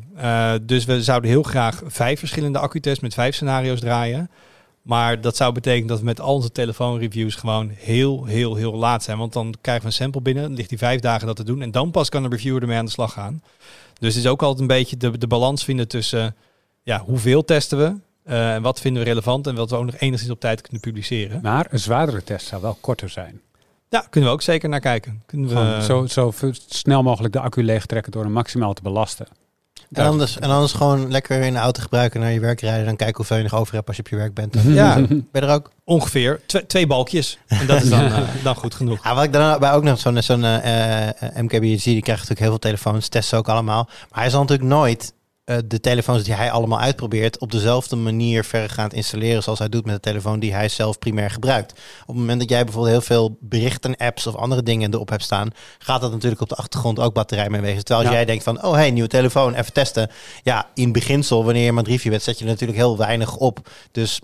[0.62, 4.30] dus we zouden heel graag vijf verschillende accutests met vijf scenario's draaien.
[4.82, 9.02] Maar dat zou betekenen dat we met al onze telefoonreviews gewoon heel, heel, heel laat
[9.02, 9.18] zijn.
[9.18, 11.62] Want dan krijgen we een sample binnen, dan ligt die vijf dagen dat te doen.
[11.62, 13.42] En dan pas kan de reviewer ermee aan de slag gaan.
[14.02, 16.36] Dus het is ook altijd een beetje de, de balans vinden tussen
[16.82, 17.94] ja, hoeveel testen we
[18.32, 20.80] uh, en wat vinden we relevant en wat we ook nog enigszins op tijd kunnen
[20.80, 21.40] publiceren.
[21.42, 23.40] Maar een zwaardere test zou wel korter zijn.
[23.88, 25.22] Ja, kunnen we ook zeker naar kijken.
[25.26, 25.84] Kunnen we...
[25.84, 26.32] zo, zo
[26.68, 29.26] snel mogelijk de accu leeg trekken door hem maximaal te belasten.
[29.92, 32.84] En anders, en anders gewoon lekker in de auto gebruiken naar je werk rijden.
[32.84, 34.54] Dan kijken hoeveel je nog over hebt als je op je werk bent.
[34.64, 35.70] Ja, ben je er ook?
[35.84, 37.38] Ongeveer twee, twee balkjes.
[37.46, 39.04] En dat is dan, uh, dan goed genoeg.
[39.04, 42.48] Ja, wat ik dan bij ook nog zo'n zo'n uh, MKBHD, die krijgt natuurlijk heel
[42.48, 43.88] veel telefoons, testen ook allemaal.
[44.10, 45.12] Maar hij zal natuurlijk nooit
[45.52, 49.84] eh, de telefoons die hij allemaal uitprobeert op dezelfde manier verregaand installeren zoals hij doet
[49.84, 51.72] met de telefoon die hij zelf primair gebruikt.
[51.72, 55.22] Op het moment dat jij bijvoorbeeld heel veel berichten, apps of andere dingen erop hebt
[55.22, 57.84] staan, gaat dat natuurlijk op de achtergrond ook batterij mee wezen.
[57.84, 58.16] Terwijl als Ja.
[58.16, 60.10] jij denkt van, oh hey, nieuwe telefoon, even testen.
[60.42, 63.36] Ja, in beginsel, wanneer je maar een review bent, zet je er natuurlijk heel weinig
[63.36, 63.68] op.
[63.92, 64.20] Dus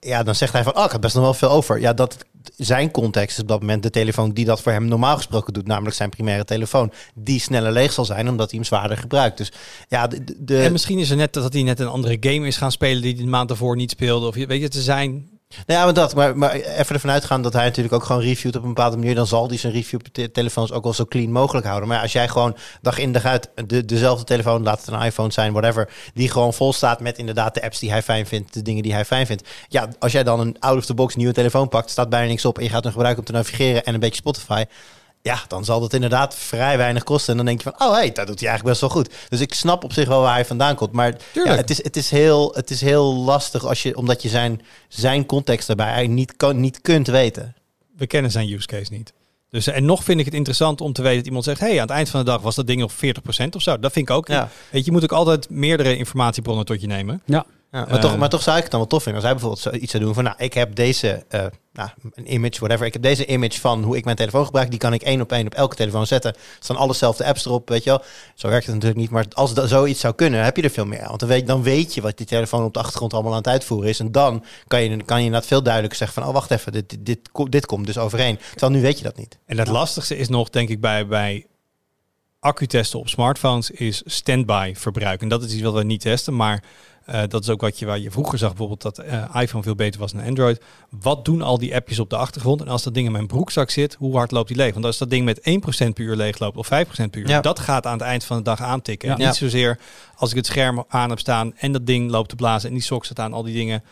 [0.00, 1.80] ja, dan zegt hij van, oh, ik heb best nog wel veel over.
[1.80, 2.16] Ja, dat
[2.56, 5.66] zijn context is op dat moment de telefoon die dat voor hem normaal gesproken doet,
[5.66, 9.36] namelijk zijn primaire telefoon, die sneller leeg zal zijn omdat hij hem zwaarder gebruikt.
[9.36, 9.52] Dus
[9.88, 12.56] ja, de, de- En misschien is er net dat hij net een andere game is
[12.56, 14.26] gaan spelen die hij de maand daarvoor niet speelde.
[14.26, 15.29] Of weet je, te zijn.
[15.56, 16.14] Nou ja, maar dat.
[16.14, 19.14] Maar, maar even ervan uitgaan dat hij natuurlijk ook gewoon reviewt op een bepaalde manier.
[19.14, 21.88] Dan zal hij zijn review-telefoons ook wel zo clean mogelijk houden.
[21.88, 25.32] Maar als jij gewoon dag in dag uit de, dezelfde telefoon, laat het een iPhone
[25.32, 25.90] zijn, whatever.
[26.14, 28.92] Die gewoon vol staat met inderdaad de apps die hij fijn vindt, de dingen die
[28.92, 29.48] hij fijn vindt.
[29.68, 32.58] Ja, als jij dan een out-of-the-box nieuwe telefoon pakt, staat bijna niks op.
[32.58, 34.64] En je gaat hem gebruiken om te navigeren en een beetje Spotify.
[35.22, 37.30] Ja, dan zal dat inderdaad vrij weinig kosten.
[37.30, 39.14] En dan denk je van, oh hey, dat doet hij eigenlijk best wel goed.
[39.28, 40.92] Dus ik snap op zich wel waar hij vandaan komt.
[40.92, 44.28] Maar ja, het, is, het, is heel, het is heel lastig als je, omdat je
[44.28, 47.54] zijn, zijn context daarbij eigenlijk niet, kan, niet kunt weten.
[47.96, 49.12] We kennen zijn use case niet.
[49.50, 51.80] Dus, en nog vind ik het interessant om te weten dat iemand zegt: hey, aan
[51.80, 52.96] het eind van de dag was dat ding nog 40%
[53.50, 53.78] of zo.
[53.78, 54.28] Dat vind ik ook.
[54.28, 54.48] Ja.
[54.70, 57.22] Weet je, je moet ook altijd meerdere informatiebronnen tot je nemen.
[57.24, 57.46] Ja.
[57.72, 59.22] Ja, maar, toch, maar toch zou ik het dan wel tof vinden.
[59.22, 62.58] Als hij bijvoorbeeld iets zou doen van, nou, ik heb deze, eh, nou, een image,
[62.58, 62.86] whatever.
[62.86, 64.70] Ik heb deze image van hoe ik mijn telefoon gebruik.
[64.70, 66.34] Die kan ik één op één op elke telefoon zetten.
[66.34, 68.02] Er staan alle dezelfde apps erop, weet je wel.
[68.34, 69.10] Zo werkt het natuurlijk niet.
[69.10, 71.08] Maar als dat zoiets zou kunnen, heb je er veel meer aan.
[71.08, 73.48] Want dan weet, dan weet je wat die telefoon op de achtergrond allemaal aan het
[73.48, 74.00] uitvoeren is.
[74.00, 76.96] En dan kan je, kan je inderdaad veel duidelijker zeggen van, oh, wacht even, dit,
[77.00, 77.18] dit,
[77.48, 78.38] dit komt dus overeen.
[78.50, 79.38] Terwijl nu weet je dat niet.
[79.46, 81.46] En het lastigste is nog, denk ik, bij, bij
[82.40, 85.22] accu-testen op smartphones is standby verbruik.
[85.22, 86.62] En dat is iets wat we niet testen, maar
[87.10, 89.74] eh, dat is ook wat je, waar je vroeger zag, bijvoorbeeld dat eh, iPhone veel
[89.74, 90.60] beter was dan Android.
[90.90, 92.60] Wat doen al die appjes op de achtergrond?
[92.60, 94.72] En als dat ding in mijn broekzak zit, hoe hard loopt die leeg?
[94.72, 97.40] Want als dat ding met 1% per uur leeg loopt of 5% per uur, Ja.
[97.40, 99.10] dat gaat aan het eind van de dag aantikken.
[99.10, 99.78] En niet zozeer
[100.16, 102.84] als ik het scherm aan heb staan en dat ding loopt te blazen en die
[102.84, 103.82] sok staat aan, al die dingen.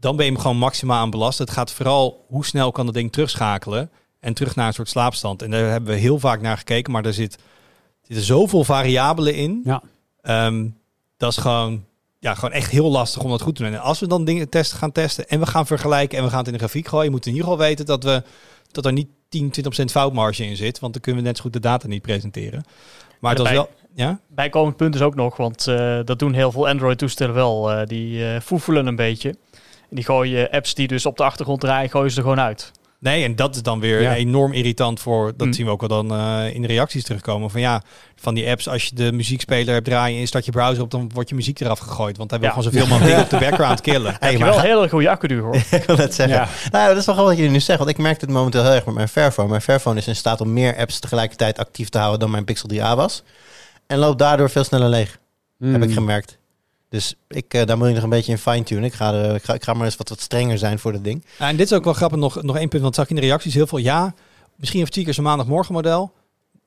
[0.00, 1.38] Dan ben je hem gewoon maximaal aan belast.
[1.38, 3.90] Het gaat vooral hoe snel kan dat ding terugschakelen
[4.20, 5.42] en terug naar een soort slaapstand.
[5.42, 7.38] En daar hebben we heel vaak naar gekeken, maar er zit,
[8.02, 9.60] zitten zoveel variabelen in.
[9.64, 9.82] Ja.
[10.22, 10.68] Ehm,
[11.16, 11.84] dat is gewoon,
[12.20, 13.72] ja, gewoon echt heel lastig om dat goed te doen.
[13.72, 16.38] En als we dan dingen testen, gaan testen en we gaan vergelijken en we gaan
[16.38, 18.22] het in de grafiek gooien, je moet in ieder geval weten dat, we,
[18.70, 19.52] dat er niet 10,
[19.82, 22.64] 20% foutmarge in zit, want dan kunnen we net zo goed de data niet presenteren.
[23.20, 24.20] Maar het was Daarbij- wel, ja?
[24.28, 27.70] Bijkomend punt is ook nog, want eh, dat doen heel veel Android-toestellen wel.
[27.72, 29.28] eh, die eh foefelen een beetje.
[29.90, 32.72] En die gooien apps die dus op de achtergrond draaien, gooien ze er gewoon uit.
[33.00, 34.14] Nee, en dat is dan weer Ja.
[34.14, 35.32] enorm irritant voor.
[35.36, 35.52] Dat Mm.
[35.52, 37.50] zien we ook wel dan eh, in de reacties terugkomen.
[37.50, 37.82] Van ja,
[38.16, 40.90] van die apps, als je de muziekspeler hebt draaien en je start je browser op,
[40.90, 42.16] dan wordt je muziek eraf gegooid.
[42.16, 42.54] Want hij wil Ja.
[42.54, 44.16] gewoon zoveel mogelijk dingen op de background killen.
[44.18, 45.54] Hey, Heb je maar wel een hele goede accuduur hoor.
[45.70, 46.36] ik wil net zeggen.
[46.36, 46.48] Ja.
[46.70, 47.84] Nou, dat is wel grappig wat jullie nu zeggen.
[47.86, 49.48] Want ik merk het momenteel heel erg met mijn Fairphone.
[49.48, 52.68] Mijn Fairphone is in staat om meer apps tegelijkertijd actief te houden dan mijn Pixel
[52.68, 53.22] 3a was.
[53.86, 55.10] En loopt daardoor veel sneller leeg.
[55.58, 55.82] Heb Mm.
[55.82, 56.38] ik gemerkt.
[56.90, 58.84] Dus ik, eh, daar moet je nog een beetje in fine-tunen.
[58.84, 61.24] Ik ga, ik, ga, maar eens wat, wat strenger zijn voor dat ding.
[61.38, 63.22] En dit is ook wel grappig, nog, nog één punt, want zag ik in de
[63.22, 63.78] reacties heel veel.
[63.78, 64.14] Ja,
[64.56, 66.12] misschien heeft Cheekers een maandagmorgen model.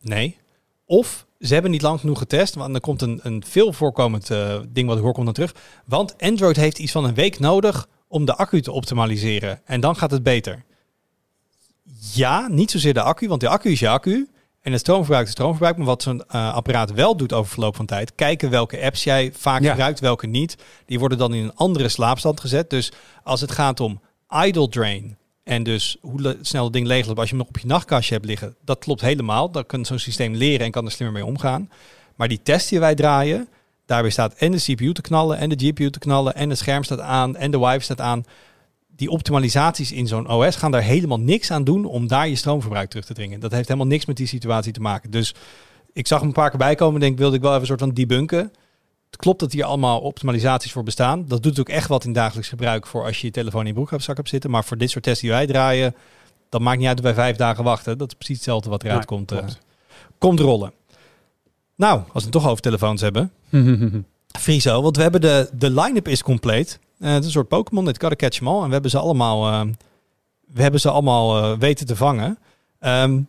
[0.02, 0.38] Nee.
[0.86, 4.60] Of ze hebben niet lang genoeg getest, want er komt een, een veel voorkomend eh,
[4.70, 5.56] ding wat ik hoor komt dan terug.
[5.86, 9.62] Want Android heeft iets van een week nodig om de accu te optimaliseren.
[9.66, 10.64] En dan gaat het beter.
[12.14, 14.28] Ja, niet zozeer de accu, want de accu is je accu.
[14.64, 15.78] En het stroomverbruik is stroomverbruik.
[15.78, 19.32] Maar wat zo'n eh, apparaat wel doet over verloop van tijd, kijken welke apps jij
[19.36, 19.70] vaak Ja.
[19.70, 20.58] gebruikt, welke niet.
[20.86, 22.70] Die worden dan in een andere slaapstand gezet.
[22.70, 22.92] Dus
[23.24, 24.02] als het gaat om
[24.46, 27.68] idle drain en dus hoe snel het ding leegloopt als je hem nog op je
[27.68, 29.52] nachtkastje hebt liggen, dat klopt helemaal.
[29.52, 31.70] Dan kan zo'n systeem leren en kan er slimmer mee omgaan.
[32.16, 33.48] Maar die test die wij draaien,
[33.86, 36.84] daarbij staat en de CPU te knallen en de GPU te knallen en het scherm
[36.84, 38.24] staat aan en de wifi staat aan.
[39.04, 42.90] Die optimalisaties in zo'n OS gaan daar helemaal niks aan doen om daar je stroomverbruik
[42.90, 43.40] terug te dringen.
[43.40, 45.12] Dat heeft helemaal niks met die situatie te maken.
[45.12, 45.36] Dus
[45.94, 47.80] ik zag hem een paar keer bijkomen en denk, wilde ik wel even een soort
[47.80, 48.40] van debunken.
[49.06, 51.26] Het klopt dat hier allemaal optimalisaties voor bestaan.
[51.28, 53.74] Dat doet ook echt wat in dagelijks gebruik voor als je je telefoon in je
[53.74, 54.50] broekzak hebt zitten.
[54.50, 55.96] Maar voor dit soort tests die wij draaien,
[56.50, 57.98] dat maakt niet uit dat wij vijf dagen wachten.
[57.98, 59.60] Dat is precies hetzelfde wat eruit komt, klopt.
[60.18, 60.74] komt rollen.
[61.76, 63.32] Nou, als we het toch over telefoons hebben.
[64.40, 66.80] Friso, want we hebben de, de line-up is compleet.
[67.04, 68.48] Eh, het is een soort Pokémon, het gotta catch 'em.
[68.48, 69.74] En we hebben ze allemaal, eh,
[70.48, 72.38] we hebben ze allemaal eh, weten te vangen.
[72.80, 73.22] Ehm,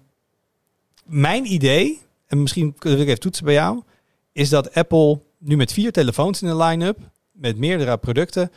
[1.04, 3.82] mijn idee, en misschien wil ik even toetsen bij jou,
[4.32, 6.98] is dat Apple nu met vier telefoons in de line-up,
[7.32, 8.50] met meerdere producten,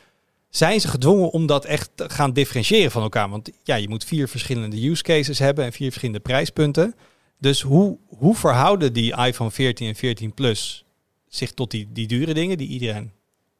[0.49, 3.29] zijn ze gedwongen om dat echt te gaan differentiëren van elkaar.
[3.29, 6.95] Want ja, je moet vier verschillende use cases hebben en vier verschillende prijspunten.
[7.39, 10.85] Dus hoe, hoe verhouden die iPhone 14 en 14 Plus
[11.27, 13.11] zich tot die, die dure dingen die iedereen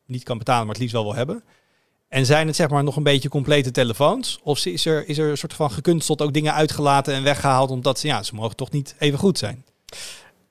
[0.07, 1.43] niet kan betalen, maar het liefst wel wil hebben?
[2.07, 4.39] En zijn het zeg maar nog een beetje complete telefoons?
[4.43, 7.99] Of is er, is er een soort van gekunsteld ook dingen uitgelaten en weggehaald omdat
[7.99, 9.65] ze, ja, ze mogen toch niet even goed zijn?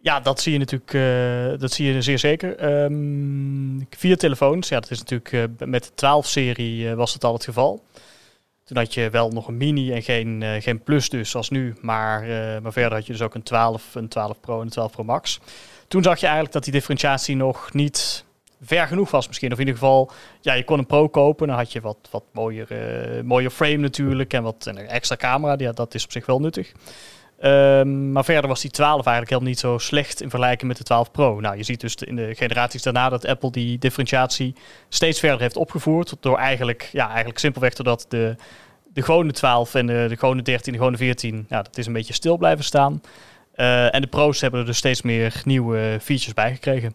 [0.01, 2.83] Ja, dat zie je natuurlijk uh, dat zie je zeer zeker.
[2.85, 7.33] Um, vier telefoons, ja, dat is natuurlijk uh, met de 12-serie uh, was het al
[7.33, 7.85] het geval.
[8.65, 11.75] Toen had je wel nog een mini en geen, geen plus dus, zoals nu.
[11.81, 12.23] Maar,
[12.63, 15.05] maar verder had je dus ook een 12, een 12 Pro en een 12 Pro
[15.05, 15.41] Max.
[15.89, 18.26] Toen zag je eigenlijk dat die differentiatie nog niet
[18.67, 19.53] ver genoeg was misschien.
[19.53, 20.11] Of in ieder geval,
[20.41, 21.47] ja, je kon een Pro kopen.
[21.47, 22.69] Dan had je wat, wat mooier,
[23.25, 25.55] mooier frame natuurlijk en wat een extra camera.
[25.59, 26.73] Ja, dat is op zich wel nuttig.
[27.45, 30.85] Um, maar verder was die 12 eigenlijk helemaal niet zo slecht in vergelijking met de
[30.85, 31.41] 12 Pro.
[31.41, 34.55] Nou, je ziet dus in de generaties daarna dat Apple die differentiatie
[34.89, 36.15] steeds verder heeft opgevoerd.
[36.21, 38.37] Door eigenlijk, ja, eigenlijk simpelweg doordat de,
[38.93, 41.93] de gewone 12 en de, de gewone 13, de gewone 14, ja, dat is een
[41.93, 43.01] beetje stil blijven staan.
[43.57, 46.95] Uh, en de Pro's hebben er dus steeds meer nieuwe features bij gekregen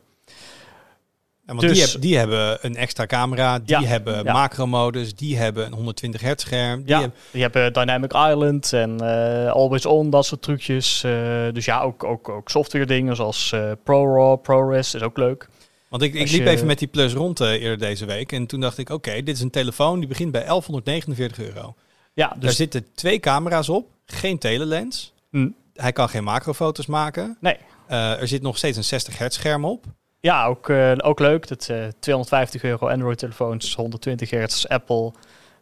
[1.46, 5.74] want dus, die, hebben, die, hebben een extra camera, die hebben macro-modus, die hebben een
[5.74, 6.84] 120 hertz scherm.
[6.84, 11.04] Die, hebben, die hebben Dynamic Island en uh, Always On, dat soort trucjes.
[11.04, 11.12] Uh,
[11.54, 15.48] dus ja, ook, ook, ook software dingen zoals uh, ProRAW, ProRes is ook leuk.
[15.90, 18.78] Want ik, ik liep even met die Plus rond eerder deze week en toen dacht
[18.78, 21.76] ik, oké, dit is een telefoon die begint bij 1149 euro.
[22.14, 22.40] Ja, dus...
[22.40, 25.14] Daar zitten twee camera's op, geen telelens.
[25.30, 25.50] Hm.
[25.74, 27.38] Hij kan geen macrofoto's maken.
[27.40, 27.58] Nee.
[27.88, 29.86] er zit nog steeds een 60 hertz scherm op.
[30.22, 31.48] Ja, ook, uh, ook leuk.
[31.48, 35.12] Dat, uh, eh, 250 euro Android-telefoons, 120 hertz, Apple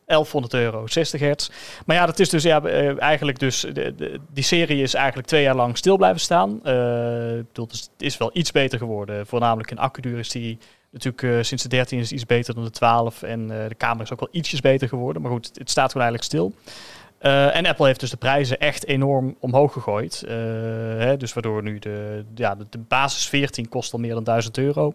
[0.06, 1.50] 1100 euro, 60 hertz.
[1.86, 5.28] Maar ja, dat is dus ja, uh, eigenlijk dus, de, de, die serie is eigenlijk
[5.28, 6.60] twee jaar lang stil blijven staan.
[7.52, 9.28] dus het is wel iets beter geworden.
[9.28, 10.58] Voornamelijk in accuduur is die
[10.92, 13.24] natuurlijk sinds de 13 is iets beter dan de 12.
[13.24, 15.22] En de camera is ook wel ietsjes beter geworden.
[15.22, 16.54] Maar goed, het staat gewoon eigenlijk stil.
[17.22, 20.24] Uh, en Apple heeft dus de prijzen echt enorm omhoog gegooid.
[20.26, 24.24] Uh, hè, dus waardoor nu de, ja, de, de, basis 14 kost al meer dan
[24.24, 24.94] 1000 euro.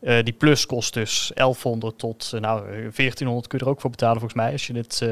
[0.00, 4.20] Uh, die plus kost dus 1100 tot nou, 1400 kun je er ook voor betalen
[4.20, 4.52] volgens mij.
[4.52, 5.02] Als je het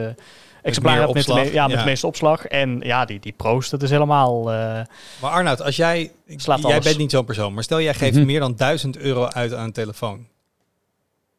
[0.63, 2.47] exemplaar hebt met, de, ja, met de meeste opslag.
[2.47, 4.43] En ja, die, die pro's, dat is helemaal...
[4.43, 4.87] maar
[5.21, 6.13] Arnoud, als jij...
[6.27, 8.27] Jij bent niet zo'n persoon, maar stel jij geeft mhm.
[8.27, 10.27] meer dan 1000 euro uit aan een telefoon.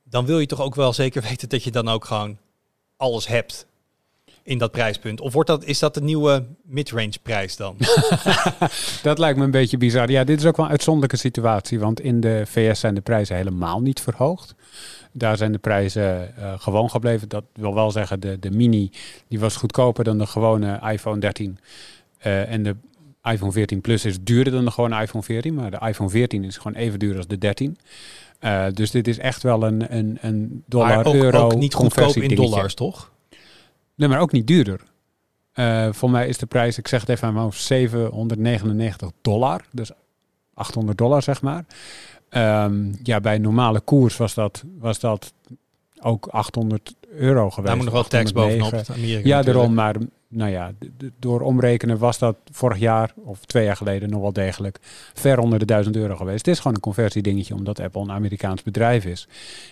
[0.03, 2.38] Dan wil je toch ook wel zeker weten dat je dan ook gewoon
[2.97, 3.68] alles hebt
[4.47, 5.21] in dat prijspunt?
[5.21, 7.75] Of wordt dat, is dat de nieuwe midrange prijs dan?
[9.03, 10.11] dat lijkt me een beetje bizar.
[10.11, 13.35] Ja, dit is ook wel een uitzonderlijke situatie, want in de VS zijn de prijzen
[13.35, 14.55] helemaal niet verhoogd.
[15.11, 17.29] Daar zijn de prijzen uh, gewoon gebleven.
[17.29, 18.91] Dat wil wel zeggen, de, de mini
[19.27, 21.59] die was goedkoper dan de gewone iPhone 13.
[22.19, 22.75] Uh, eh, en de
[23.23, 26.57] iPhone 14 Plus is duurder dan de gewone iPhone 14, maar de iPhone 14 is
[26.57, 27.77] gewoon even duur als de 13.
[28.41, 32.15] Uh, eh, dus dit is echt wel een, een, een dollar-euro ook, ook niet goedkoop
[32.15, 33.11] in dollars, toch?
[33.97, 34.81] Nee, maar ook niet duurder.
[35.55, 39.65] Uh, voor mij is de prijs, ik zeg het even aan mijn 799 dollar.
[39.71, 39.91] Dus
[40.53, 41.65] 800 dollar, zeg maar.
[42.29, 45.33] Um, ja, bij normale koers was dat, was dat
[45.99, 47.67] ook 800 euro geweest.
[47.67, 48.83] Daar moet nog wel tax bovenop.
[49.23, 49.73] Ja, daarom.
[49.73, 49.95] Maar
[50.30, 50.71] nou ja,
[51.19, 54.78] door omrekenen was dat vorig jaar of twee jaar geleden nog wel degelijk
[55.13, 56.45] ver onder de 1000 euro geweest.
[56.45, 59.28] Het is gewoon een conversiedingetje omdat Apple een Amerikaans bedrijf is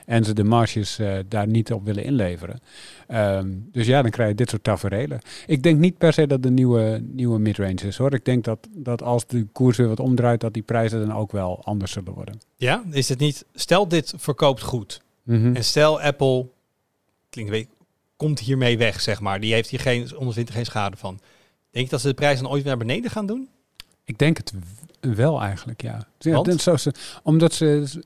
[0.06, 2.60] en ze de marges uh, daar niet op willen inleveren.
[3.08, 5.20] Um, dus ja, dan krijg je dit soort tafereelen.
[5.48, 8.14] Ik denk niet per se dat de nieuwe, nieuwe midrange is hoor.
[8.14, 11.32] Ik denk dat, dat als de koers weer wat omdraait, dat die prijzen dan ook
[11.32, 12.40] wel anders zullen worden.
[12.56, 15.56] Ja, is het niet, stel dit verkoopt goed mm -hmm.
[15.56, 16.48] en stel Apple,
[17.30, 17.52] klinkt
[18.16, 19.40] komt hiermee weg, zeg maar.
[19.40, 21.20] Die heeft hier geen, ondervindt geen schade van.
[21.72, 23.50] Denk je dat ze de prijs dan ooit naar beneden gaan doen?
[24.04, 24.54] Ik denk het
[25.00, 26.08] wel eigenlijk, ja.
[26.20, 26.82] ja zo,
[27.24, 28.02] omdat, ze,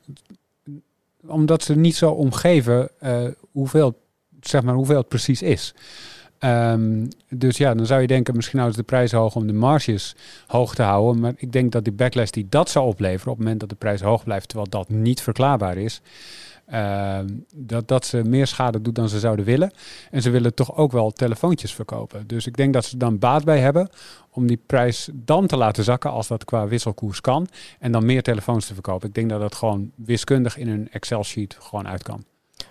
[1.26, 3.98] omdat ze niet zo omgeven uh, hoeveel,
[4.40, 5.74] zeg maar, hoeveel het precies is.
[6.44, 9.52] Um, dus ja, dan zou je denken, misschien houden ze de prijs hoog om de
[9.52, 10.14] marges
[10.46, 11.20] hoog te houden.
[11.20, 13.74] Maar ik denk dat die backlash die dat zou opleveren op het moment dat de
[13.74, 16.00] prijs hoog blijft, terwijl dat niet verklaarbaar is,
[16.70, 19.72] Ehm, dat, dat ze meer schade doet dan ze zouden willen.
[20.10, 22.26] En ze willen toch ook wel telefoontjes verkopen.
[22.26, 23.88] Dus ik denk dat ze dan baat bij hebben
[24.30, 27.48] om die prijs dan te laten zakken als dat qua wisselkoers kan.
[27.78, 29.08] En dan meer telefoons te verkopen.
[29.08, 32.24] Ik denk dat dat gewoon wiskundig in een Excel-sheet gewoon uit kan.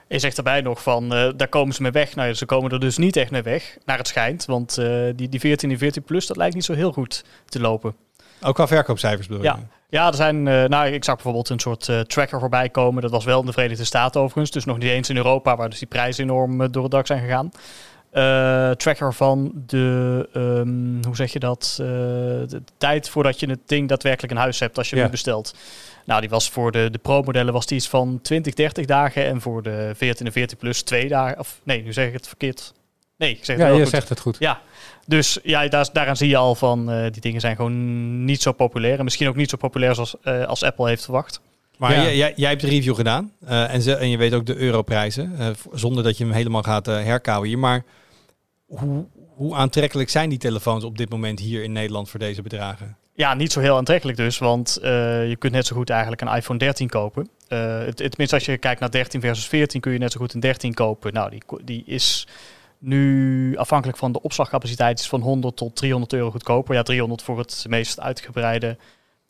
[0.08, 2.16] Je zegt erbij nog van, uh, daar komen ze mee weg.
[2.16, 4.46] Nou, ze komen er dus niet echt mee weg, naar het schijnt.
[4.46, 7.60] Want uh, die, die 14 en 14 plus, dat lijkt niet zo heel goed te
[7.60, 7.96] lopen.
[8.42, 9.56] Ook qua verkoopcijfers bedoel je?
[9.90, 10.08] Ja.
[10.08, 13.02] Er zijn, uh, nou, ik zag bijvoorbeeld een soort uh, tracker voorbij komen.
[13.02, 14.52] Dat was wel in de Verenigde Staten overigens.
[14.52, 17.08] Dus nog niet eens in Europa, waar dus die prijzen enorm uh, door het dak
[17.08, 17.52] zijn gegaan.
[18.78, 21.74] tracker van de, um, hoe zeg je dat?
[21.78, 25.56] de tijd voordat je het ding daadwerkelijk in huis hebt als je hem bestelt.
[26.06, 29.26] Nou, die was voor de, de Pro-modellen was die iets van 20, 30 dagen.
[29.26, 31.40] En voor de 14 en 14 plus twee dagen.
[31.40, 32.74] Of nee, nu zeg ik het verkeerd.
[33.20, 33.90] Nee, ik zeg het ja, je goed.
[33.90, 34.36] zegt het goed.
[34.40, 34.62] Ja,
[35.06, 38.52] dus ja, daar, daaraan zie je al van uh, die dingen zijn gewoon niet zo
[38.52, 38.98] populair.
[38.98, 41.42] En misschien ook niet zo populair zoals uh, als Apple heeft verwacht.
[41.78, 42.12] Maar ja.
[42.12, 45.56] jij, jij hebt de review gedaan uh, en, ze, en je weet ook de europrijzen,
[45.72, 47.60] zonder dat je hem helemaal gaat herkauwen hier.
[47.60, 47.84] Maar
[48.66, 49.06] hoe,
[49.36, 52.98] hoe aantrekkelijk zijn die telefoons op dit moment hier in Nederland voor deze bedragen?
[53.20, 56.36] Ja, niet zo heel aantrekkelijk dus, want eh, je kunt net zo goed eigenlijk een
[56.36, 57.30] iPhone 13 kopen.
[57.50, 60.34] Uh, het, tenminste, als je kijkt naar 13 versus 14, kun je net zo goed
[60.34, 61.14] een 13 kopen.
[61.14, 62.28] Nou, die, die is
[62.80, 66.76] nu afhankelijk van de opslagcapaciteit is van 100 tot 300 euro goedkoper.
[66.76, 68.78] Ja, 300 voor het meest uitgebreide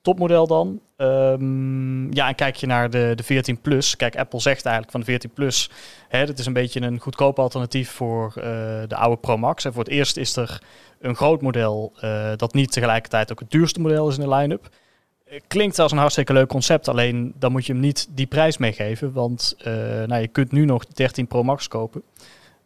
[0.01, 0.79] topmodel dan.
[0.97, 3.95] Um, ja, en kijk je naar de, de 14 Plus.
[3.95, 5.69] Kijk, Apple zegt eigenlijk van de 14 Plus.
[6.07, 8.43] Hè, dat is een beetje een goedkoop alternatief voor uh,
[8.87, 9.65] de oude Pro Max.
[9.65, 10.61] En voor het eerst is er
[10.99, 14.69] een groot model uh, dat niet tegelijkertijd ook het duurste model is in de line-up.
[15.47, 19.13] Klinkt als een hartstikke leuk concept, alleen dan moet je hem niet die prijs meegeven.
[19.13, 19.55] Want
[20.07, 22.03] nou, je kunt nu nog 13 Pro Max kopen.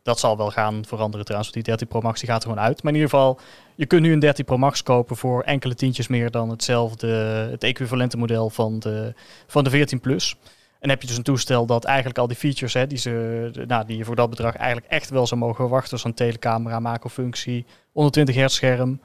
[0.04, 2.64] Dat zal wel gaan veranderen trouwens, want die 13 Pro Max die gaat er gewoon
[2.64, 2.84] uit.
[2.84, 3.40] Maar in ieder geval,
[3.76, 7.08] je kunt nu een 13 Pro Max kopen voor enkele tientjes meer dan hetzelfde,
[7.52, 9.14] het equivalente model van de,
[9.48, 10.36] van de 14 Plus.
[10.80, 13.86] En heb je dus een toestel dat eigenlijk al die features, hè, die, ze, nou,
[13.86, 18.36] die je voor dat bedrag eigenlijk echt wel zou mogen verwachten, zo'n telecamera, macrofunctie, 120
[18.36, 19.02] hertz scherm,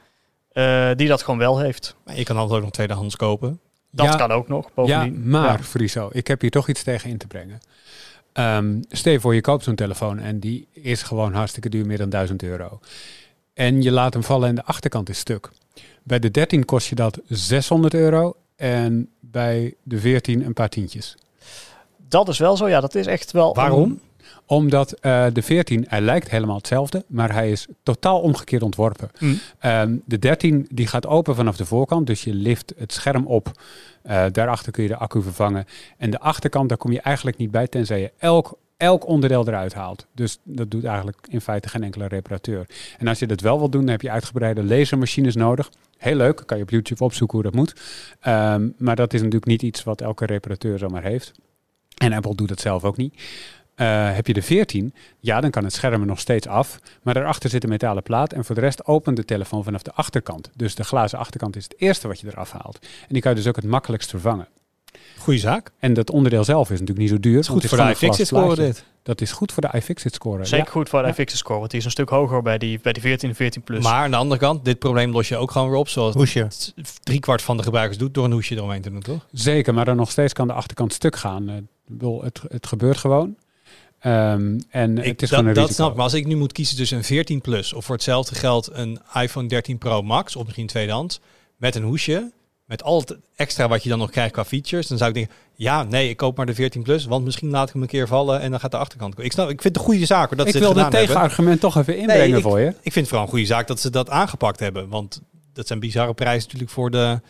[0.52, 1.96] uh, die dat gewoon wel heeft.
[2.04, 3.60] Maar je kan altijd ook nog tweedehands kopen.
[3.90, 5.14] Dat ja, kan ook nog, bovendien.
[5.14, 5.62] Ja, maar ja.
[5.62, 7.60] Friso, ik heb hier toch iets tegen in te brengen.
[8.32, 11.98] Um, stel je voor, je koopt zo'n telefoon en die is gewoon hartstikke duur, meer
[11.98, 12.80] dan 1000 euro.
[13.54, 15.50] En je laat hem vallen en de achterkant is stuk.
[16.02, 21.16] Bij de 13 kost je dat 600 euro en bij de 14 een paar tientjes.
[22.08, 23.54] Dat is wel zo, ja, dat is echt wel.
[23.54, 24.00] Waarom?
[24.48, 29.10] Omdat uh, de 14, hij lijkt helemaal hetzelfde, maar hij is totaal omgekeerd ontworpen.
[29.18, 29.38] Mm.
[29.64, 33.50] Um, de 13 die gaat open vanaf de voorkant, dus je lift het scherm op.
[34.06, 35.64] Uh, daarachter kun je de accu vervangen.
[35.96, 39.74] En de achterkant, daar kom je eigenlijk niet bij, tenzij je elk, elk onderdeel eruit
[39.74, 40.06] haalt.
[40.14, 42.66] Dus dat doet eigenlijk in feite geen enkele reparateur.
[42.98, 45.70] En als je dat wel wil doen, dan heb je uitgebreide lasermachines nodig.
[45.96, 47.74] Heel leuk, kan je op YouTube opzoeken hoe dat moet.
[48.26, 51.32] Um, maar dat is natuurlijk niet iets wat elke reparateur zomaar heeft.
[51.98, 53.14] En Apple doet het zelf ook niet.
[53.80, 56.78] Uh, heb je de 14, ja, dan kan het scherm er nog steeds af.
[57.02, 58.32] Maar daarachter zit een metalen plaat.
[58.32, 60.50] En voor de rest opent de telefoon vanaf de achterkant.
[60.56, 62.78] Dus de glazen achterkant is het eerste wat je eraf haalt.
[62.80, 64.48] En die kan je dus ook het makkelijkst vervangen.
[65.18, 65.70] Goeie zaak.
[65.78, 67.36] En dat onderdeel zelf is natuurlijk niet zo duur.
[67.36, 68.84] Het is goed voor de iFixit score dit.
[69.02, 70.44] Dat is goed voor de iFixit score.
[70.44, 70.72] Zeker ja.
[70.72, 71.12] goed voor de ja.
[71.12, 73.62] iFixit score, want die is een stuk hoger bij die, bij die 14 en 14
[73.62, 73.84] plus.
[73.84, 75.88] Maar aan de andere kant, dit probleem los je ook gewoon weer op.
[75.88, 76.48] Zoals hoesje.
[77.02, 79.26] driekwart van de gebruikers doet door een hoesje eromheen te doen, toch?
[79.32, 81.68] Zeker, maar dan nog steeds kan de achterkant stuk gaan.
[82.00, 83.36] Uh, het, het gebeurt gewoon.
[84.06, 85.94] Um, en ik, het is dat, een dat snap ik.
[85.94, 88.98] Maar als ik nu moet kiezen tussen een 14 Plus of voor hetzelfde geld een
[89.14, 91.20] iPhone 13 Pro Max of misschien tweedehands
[91.56, 92.30] met een hoesje,
[92.64, 95.34] met al het extra wat je dan nog krijgt qua features, dan zou ik denken,
[95.54, 98.06] ja, nee, ik koop maar de 14 Plus, want misschien laat ik hem een keer
[98.06, 99.18] vallen en dan gaat de achterkant.
[99.18, 100.36] Ik snap, ik vind het een goede zaak.
[100.36, 102.68] Dat ik ze wil het het tegenargument toch even inbrengen nee, ik, voor je.
[102.68, 105.20] Ik vind het vooral een goede zaak dat ze dat aangepakt hebben, want
[105.52, 107.20] dat zijn bizarre prijzen natuurlijk voor de,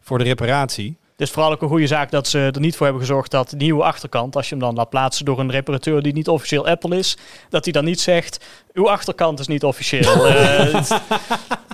[0.00, 0.96] voor de reparatie.
[1.16, 3.56] Dus vooral ook een goede zaak dat ze er niet voor hebben gezorgd dat de
[3.56, 6.96] nieuwe achterkant, als je hem dan laat plaatsen door een reparateur die niet officieel Apple
[6.96, 7.16] is,
[7.48, 10.26] dat hij dan niet zegt, uw achterkant is niet officieel.
[10.26, 10.72] uh,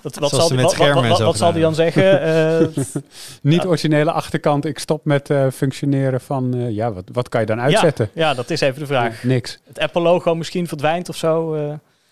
[0.03, 2.27] dat, wat zal, die, wat, wat, wat, wat zal die dan zeggen?
[2.27, 2.85] Uh,
[3.53, 7.47] niet originele achterkant, ik stop met uh, functioneren van, uh, ja, wat, wat kan je
[7.47, 8.11] dan uitzetten?
[8.15, 9.23] Ja, ja, dat is even de vraag.
[9.23, 9.59] niks.
[9.67, 11.57] Het Apple-logo misschien verdwijnt of zo.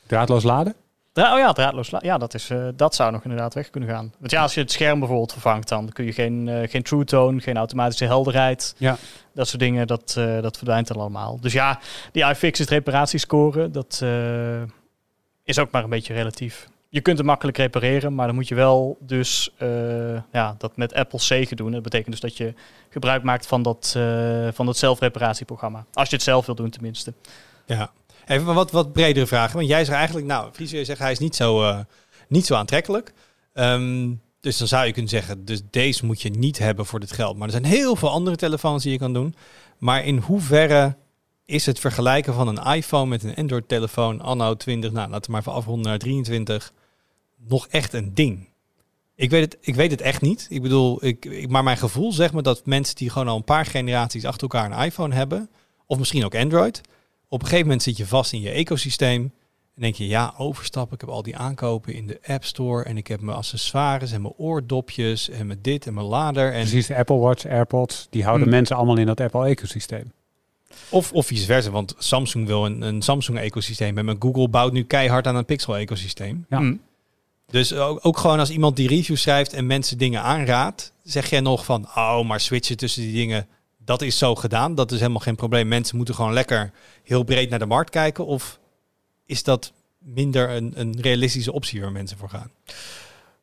[0.07, 0.75] Draadloos laden?
[1.13, 4.13] Dra oh ja, draadloos ja, dat, is, uh, dat zou nog inderdaad weg kunnen gaan.
[4.19, 7.05] Want ja, als je het scherm bijvoorbeeld vervangt, dan kun je geen, uh, geen true
[7.05, 8.75] tone, geen automatische helderheid.
[8.79, 8.97] Ja.
[9.35, 11.41] Dat soort dingen, dat, uh, dat verdwijnt dan allemaal.
[11.41, 11.81] Dus ja,
[12.13, 14.05] die iFixit reparatiescore, dat
[15.45, 16.69] is ook maar een beetje relatief.
[16.89, 19.55] Je kunt het makkelijk repareren, maar dan moet je wel dus
[20.33, 21.73] ja, dat met Apple zegen doen.
[21.73, 22.55] Dat betekent dus dat je
[22.89, 23.99] gebruik maakt van dat,
[24.53, 25.85] van dat zelfreparatieprogramma.
[25.93, 27.13] Als je het zelf wil doen tenminste.
[27.67, 27.91] Ja,
[28.31, 29.57] Even wat, wat bredere vragen.
[29.57, 31.79] Want jij zegt eigenlijk, nou, Friese zegt hij is niet zo, uh,
[32.29, 33.13] niet zo aantrekkelijk.
[33.55, 37.13] Um, dus dan zou je kunnen zeggen, dus deze moet je niet hebben voor dit
[37.13, 37.37] geld.
[37.37, 39.35] Maar er zijn heel veel andere telefoons die je kan doen.
[39.79, 40.97] Maar in hoeverre
[41.45, 45.41] is het vergelijken van een iPhone met een Android-telefoon anno 20, nou laten we maar
[45.41, 46.73] even afronden naar 23,
[47.49, 48.49] nog echt een ding?
[49.15, 50.47] Ik weet het, ik weet het echt niet.
[50.51, 53.67] Ik bedoel, ik, maar mijn gevoel zegt me dat mensen die gewoon al een paar
[53.67, 55.51] generaties achter elkaar een iPhone hebben,
[55.87, 56.81] of misschien ook Android,
[57.31, 59.33] op een gegeven moment zit je vast in je ecosysteem.
[59.75, 60.95] En denk je, ja, overstappen.
[60.95, 62.85] Ik heb al die aankopen in de App Store.
[62.85, 65.29] En ik heb mijn accessoires en mijn oordopjes.
[65.29, 66.53] En mijn dit en mijn lader.
[66.53, 68.07] En Precies, de Apple Watch, AirPods.
[68.11, 68.57] Die houden Hmm.
[68.57, 70.13] mensen allemaal in dat Apple-ecosysteem.
[70.89, 74.05] Of, of vice versa, want Samsung wil een, een Samsung-ecosysteem hebben.
[74.05, 76.47] Maar Google bouwt nu keihard aan een Pixel-ecosysteem.
[76.49, 76.61] Ja.
[76.61, 76.81] Mm.
[77.51, 81.41] Dus ook, ook gewoon als iemand die reviews schrijft en mensen dingen aanraadt, zeg jij
[81.41, 83.47] nog van, oh, maar switchen tussen die dingen,
[83.91, 84.75] dat is zo gedaan.
[84.75, 85.69] Dat is helemaal geen probleem.
[85.69, 86.71] Mensen moeten gewoon lekker
[87.03, 88.27] heel breed naar de markt kijken.
[88.27, 88.59] Of
[89.27, 92.51] is dat minder een, een realistische optie waar mensen voor gaan?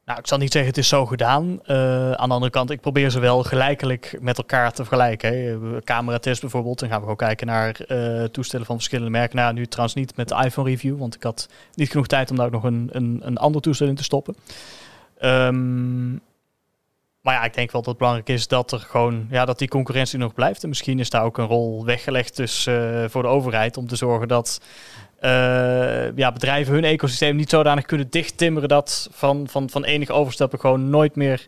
[0.06, 1.60] Nou, ik zal niet zeggen het is zo gedaan.
[1.66, 5.34] Uh, aan de andere kant, ik probeer ze wel gelijkelijk met elkaar te vergelijken.
[5.34, 5.82] Hè.
[5.84, 6.80] Cameratest bijvoorbeeld.
[6.80, 9.38] Dan gaan we gewoon kijken naar uh, toestellen van verschillende merken.
[9.38, 12.36] Nou, nu trouwens niet met de iPhone review, want ik had niet genoeg tijd om
[12.36, 14.36] daar ook nog een, een, een ander toestel in te stoppen.
[15.22, 16.22] Um,
[17.28, 19.68] Maar ja, ik denk wel dat het belangrijk is dat er gewoon, ja, dat die
[19.68, 20.64] concurrentie nog blijft.
[20.64, 23.96] En misschien is daar ook een rol weggelegd dus, uh, voor de overheid om te
[23.96, 24.62] zorgen dat
[25.22, 30.60] uh, ja, bedrijven hun ecosysteem niet zodanig kunnen dichttimmeren dat van, van, van enige overstappen
[30.60, 31.48] gewoon nooit meer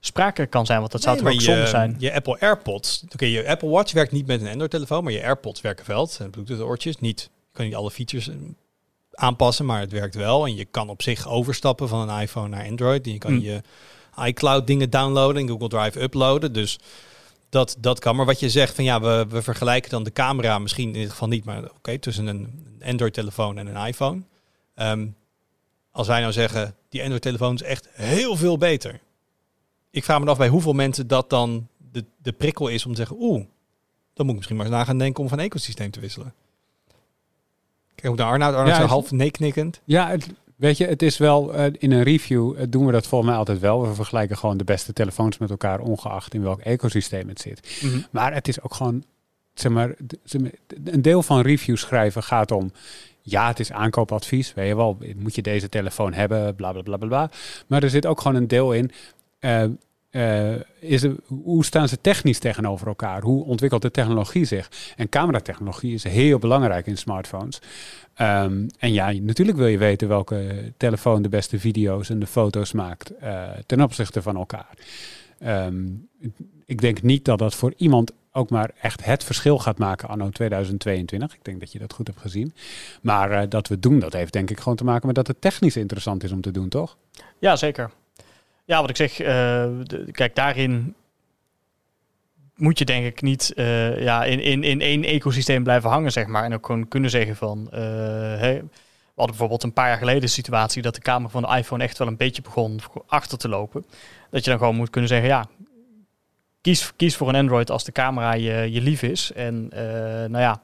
[0.00, 0.78] sprake kan zijn.
[0.78, 1.96] Want dat zou toch ook zonde zijn.
[1.98, 5.60] Je Apple AirPods, oké, je Apple Watch werkt niet met een Android-telefoon, maar je AirPods
[5.60, 6.08] werken wel.
[6.18, 7.20] Het Bluetooth-oortjes niet.
[7.20, 8.34] Je kan niet alle features eh,
[9.10, 10.46] aanpassen, maar het werkt wel.
[10.46, 13.06] En je kan op zich overstappen van een iPhone naar Android.
[13.06, 13.40] En je kan mm.
[13.40, 13.60] je
[14.26, 16.52] iCloud dingen downloaden en Google Drive uploaden.
[16.52, 16.78] Dus
[17.48, 18.16] dat, dat kan.
[18.16, 21.10] Maar wat je zegt van ja, we, we vergelijken dan de camera misschien in dit
[21.10, 24.22] geval niet, maar oké, tussen een Android-telefoon en een iPhone.
[24.74, 25.06] Ehm,
[25.90, 29.00] als wij nou zeggen, die Android-telefoon is echt heel veel beter.
[29.90, 32.96] Ik vraag me af bij hoeveel mensen dat dan de, de prikkel is om te
[32.96, 33.44] zeggen, oeh,
[34.14, 36.34] dan moet ik misschien maar eens na gaan denken om van ecosysteem te wisselen.
[37.94, 39.80] Kijk hoe de Arnoud, Arnoud ja, half nee knikkend.
[39.84, 40.28] Ja, het,
[40.60, 43.38] Weet je, het is wel uh, in een review uh, doen we dat volgens mij
[43.38, 43.88] altijd wel.
[43.88, 47.78] We vergelijken gewoon de beste telefoons met elkaar, ongeacht in welk ecosysteem het zit.
[47.82, 48.06] Mm -hmm.
[48.10, 49.04] Maar het is ook gewoon,
[49.54, 49.94] zeg maar,
[50.84, 52.72] een deel van reviews schrijven gaat om.
[53.22, 54.54] Ja, het is aankoopadvies.
[54.54, 57.08] Weet je wel, moet je deze telefoon hebben, bla bla bla bla.
[57.08, 57.30] bla.
[57.66, 58.90] Maar er zit ook gewoon een deel in.
[59.40, 59.64] Uh,
[60.10, 63.22] uh, is hoe staan ze technisch tegenover elkaar?
[63.22, 64.70] Hoe ontwikkelt de technologie zich?
[64.96, 67.58] En cameratechnologie is heel belangrijk in smartphones.
[68.20, 72.72] Um, en ja, natuurlijk wil je weten welke telefoon de beste video's en de foto's
[72.72, 74.74] maakt uh, ten opzichte van elkaar.
[75.46, 76.08] Um,
[76.64, 80.28] ik denk niet dat dat voor iemand ook maar echt het verschil gaat maken anno
[80.28, 81.34] 2022.
[81.34, 82.54] Ik denk dat je dat goed hebt gezien.
[83.02, 85.40] Maar uh, dat we doen, dat heeft denk ik gewoon te maken met dat het
[85.40, 86.96] technisch interessant is om te doen, toch?
[87.38, 87.90] Ja, zeker.
[88.70, 90.94] Ja, wat ik zeg, de, kijk, daarin
[92.54, 96.26] moet je denk ik niet uh, ja, in, in, in één ecosysteem blijven hangen, zeg
[96.26, 96.44] maar.
[96.44, 97.68] En ook gewoon kunnen zeggen van...
[97.70, 101.56] Hey, we hadden bijvoorbeeld een paar jaar geleden de situatie dat de camera van de
[101.56, 103.84] iPhone echt wel een beetje begon achter te lopen.
[104.30, 105.46] Dat je dan gewoon moet kunnen zeggen, ja,
[106.60, 109.32] kies, kies voor een Android als de camera je, je lief is.
[109.32, 109.68] En
[110.30, 110.60] nou ja,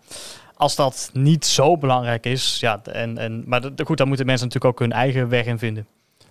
[0.55, 4.75] als dat niet zo belangrijk is, ja, en, en, maar goed, dan moeten mensen natuurlijk
[4.75, 5.87] ook hun eigen weg in vinden.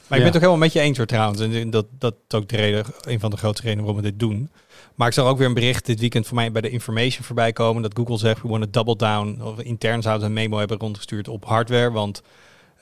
[0.08, 1.42] Maar ik ben het ook helemaal met je eens hoor trouwens.
[1.42, 4.20] En dat, dat is ook de reden, een van de grote redenen waarom we dit
[4.20, 4.50] doen.
[4.96, 7.54] Maar ik zag ook weer een bericht dit weekend voor mij bij de information voorbij
[7.54, 7.82] komen.
[7.82, 9.42] Dat Google zegt, we want to double down.
[9.42, 11.92] Of intern zouden ze een memo hebben rondgestuurd op hardware.
[11.92, 12.22] Want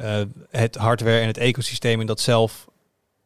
[0.01, 2.67] uh, het hardware en het ecosysteem en dat zelf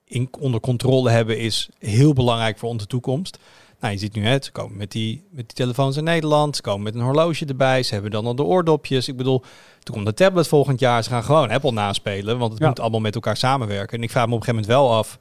[0.04, 3.38] in, onder controle hebben is heel belangrijk voor onze toekomst.
[3.80, 6.62] Nou, je ziet nu het, ze komen met die, met die telefoons in Nederland, ze
[6.62, 9.08] komen met een horloge erbij, ze hebben dan al de oordopjes.
[9.08, 9.44] Ik bedoel,
[9.84, 13.00] toen komt de tablet volgend jaar, ze gaan gewoon Apple naspelen, want het moet allemaal
[13.00, 13.98] met elkaar samenwerken.
[13.98, 15.20] En ik vraag me op een gegeven moment wel af,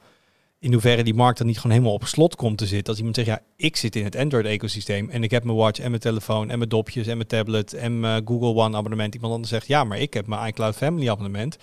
[0.59, 2.87] in hoeverre die markt dan niet gewoon helemaal op slot komt te zitten.
[2.87, 5.89] Als iemand zegt, ja, ik zit in het Android-ecosysteem en ik heb mijn watch en
[5.89, 9.15] mijn telefoon en mijn dopjes en mijn tablet en mijn Google One abonnement.
[9.15, 11.57] Iemand anders zegt, ja, maar ik heb mijn iCloud Family abonnement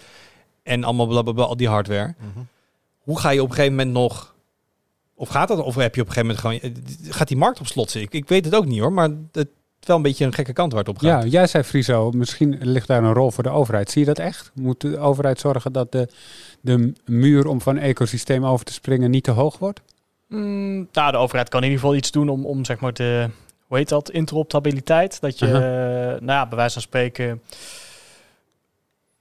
[0.63, 2.15] en allemaal blablabla, al die hardware.
[2.19, 2.45] Mhm.
[2.99, 4.34] Hoe ga je op een gegeven moment nog,
[5.15, 7.67] of gaat dat, of heb je op een gegeven moment gewoon, gaat die markt op
[7.67, 8.13] slot zitten?
[8.13, 9.49] Ik, ik weet het ook niet hoor, maar het
[9.87, 11.23] wel een beetje een gekke kant waar het op gaat.
[11.23, 13.91] Ja, jij zei Friso, misschien ligt daar een rol voor de overheid.
[13.91, 14.51] Zie je dat echt?
[14.55, 16.09] Moet de overheid zorgen dat de,
[16.61, 19.81] de muur om van ecosysteem over te springen niet te hoog wordt?
[20.29, 23.29] Mm, nou, de overheid kan in ieder geval iets doen om, om zeg maar de,
[23.67, 25.21] hoe heet dat, interoptabiliteit.
[25.21, 25.53] Dat je, uh
[26.21, 27.43] nou ja, bij wijze van spreken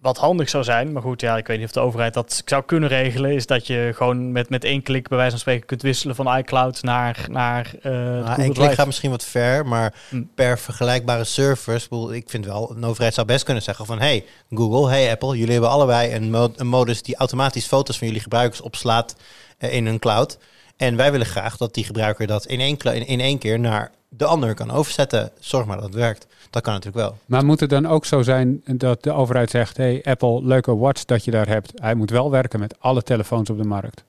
[0.03, 2.63] wat handig zou zijn, maar goed, ja, ik weet niet of de overheid dat zou
[2.63, 5.81] kunnen regelen, is dat je gewoon met, met één klik bij wijze van spreken kunt
[5.81, 10.23] wisselen van iCloud naar, naar uh, nou, één klik gaat misschien wat ver, maar hm.
[10.35, 14.89] per vergelijkbare servers, ik vind wel, een overheid zou best kunnen zeggen van, hey Google,
[14.89, 19.15] hey Apple, jullie hebben allebei een, een modus die automatisch foto's van jullie gebruikers opslaat
[19.59, 20.37] uh, in een cloud.
[20.77, 23.91] En wij willen graag dat die gebruiker dat in één, in, in één keer naar
[24.18, 25.32] de ander kan overzetten.
[25.39, 26.28] Zorg maar dat het werkt.
[26.49, 27.18] Dat kan natuurlijk wel.
[27.26, 31.05] Maar moet het dan ook zo zijn dat de overheid zegt: hey Apple, leuke watch
[31.05, 31.72] dat je daar hebt.
[31.76, 34.03] Hij moet wel werken met alle telefoons op de markt.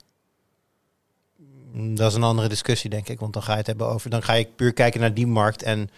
[1.76, 3.20] Dat is een andere discussie, denk ik.
[3.20, 4.10] Want dan ga je het hebben over.
[4.10, 5.62] Dan ga je puur kijken naar die markt.
[5.62, 5.90] En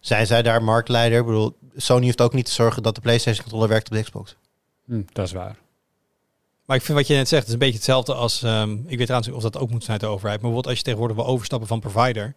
[0.00, 1.18] zijn zij daar marktleider?
[1.18, 4.02] Ik bedoel, Sony heeft ook niet te zorgen dat de PlayStation controller werkt op de
[4.02, 4.36] Xbox.
[4.86, 5.56] Hm, dat is waar.
[6.64, 8.42] Maar ik vind wat je net zegt, is een beetje hetzelfde als.
[8.42, 10.40] Um, ik weet trouwens of dat ook moet zijn uit de overheid.
[10.40, 12.34] Maar bijvoorbeeld als je tegenwoordig wil overstappen van provider.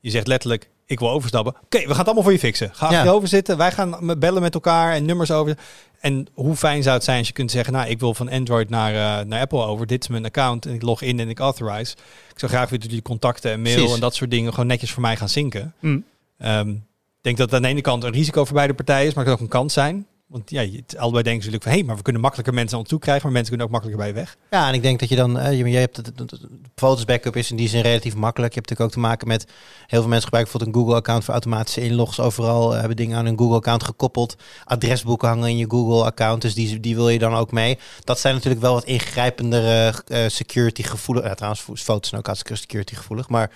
[0.00, 1.54] Je zegt letterlijk, ik wil overstappen.
[1.64, 2.70] Oké, we gaan het allemaal voor je fixen.
[2.74, 3.06] Ga ja.
[3.06, 3.56] over zitten.
[3.56, 5.58] Wij gaan bellen met elkaar en nummers over.
[6.00, 8.68] En hoe fijn zou het zijn als je kunt zeggen, nou, ik wil van Android
[8.68, 9.86] naar, uh, naar Apple over.
[9.86, 11.94] Dit is mijn account en ik log in en ik authorize.
[12.30, 15.02] Ik zou graag weer die contacten en mail en dat soort dingen gewoon netjes voor
[15.02, 15.74] mij gaan zinken.
[15.80, 16.04] Mm.
[16.38, 16.86] Um,
[17.16, 19.32] ik denk dat aan de ene kant een risico voor beide partijen is, maar het
[19.32, 20.06] kan ook een kans zijn.
[20.26, 20.60] Want ja,
[20.96, 21.72] allebei denken natuurlijk van...
[21.72, 23.22] hé, maar we kunnen makkelijker mensen aan toe krijgen...
[23.22, 24.36] maar mensen kunnen ook makkelijker bij weg.
[24.50, 27.56] Ja, en ik denk dat je dan, je hebt het, het- foto's backup is in
[27.56, 28.54] die zin relatief makkelijk.
[28.54, 29.42] Je hebt natuurlijk ook te maken met
[29.86, 32.72] heel veel mensen gebruiken bijvoorbeeld een Google-account voor automatische inlogs overal.
[32.72, 34.36] eh, hebben dingen aan hun Google-account gekoppeld.
[34.64, 37.78] Adresboeken hangen in je Google-account, dus die, die wil je dan ook mee.
[38.04, 41.34] Dat zijn natuurlijk wel wat ingrijpendere eh, security gevoelig.
[41.34, 43.28] Trouwens, foto's zijn ook hartstikke security gevoelig.
[43.28, 43.50] Maar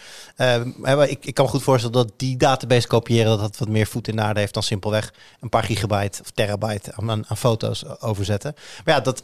[0.77, 3.87] maar ik, ik kan me goed voorstellen dat die database kopiëren, dat dat wat meer
[3.87, 7.37] voet in de aarde heeft dan simpelweg een paar gigabyte of terabyte aan, aan, aan
[7.37, 8.55] foto's overzetten.
[8.85, 9.23] Maar ja, dat,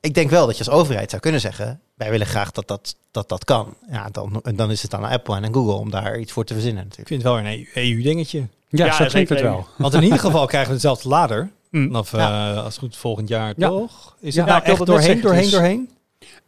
[0.00, 2.96] ik denk wel dat je als overheid zou kunnen zeggen: wij willen graag dat dat,
[3.10, 3.74] dat, dat kan.
[3.90, 6.44] Ja, dan, en dan is het aan Apple en aan Google om daar iets voor
[6.44, 6.82] te verzinnen.
[6.84, 7.08] Ik Natuurlijk.
[7.08, 8.46] vind het wel een EU-dingetje.
[8.68, 9.50] Ja, Ja, zo klinkt het even.
[9.50, 9.66] wel.
[9.76, 11.50] Want in ieder geval krijgen we dezelfde lader.
[11.72, 12.50] Vanaf, Ja.
[12.52, 13.68] eh, als het goed volgend jaar, Ja.
[13.68, 14.16] toch?
[14.20, 15.90] Is Ja, het nou ik wilde echt doorheen, doorheen, dus- doorheen?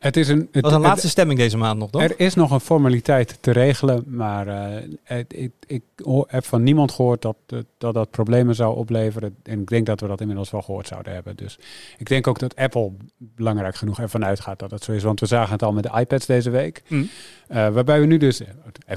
[0.01, 2.03] Het is een, het, Dat was een het- laatste stemming deze maand nog, toch?
[2.03, 6.63] Er is nog een formaliteit te regelen, maar eh, het- ik, ik hoor- heb van
[6.63, 9.37] niemand gehoord dat, dat dat dat problemen zou opleveren.
[9.43, 11.37] En ik denk dat we dat inmiddels wel gehoord zouden hebben.
[11.37, 11.59] Dus
[11.99, 15.03] ik denk ook dat Apple belangrijk genoeg ervan uitgaat dat het zo is.
[15.03, 16.83] Want we zagen het al met de iPads deze week.
[16.87, 17.03] Hm.
[17.49, 18.51] Eh, waarbij we nu dus, even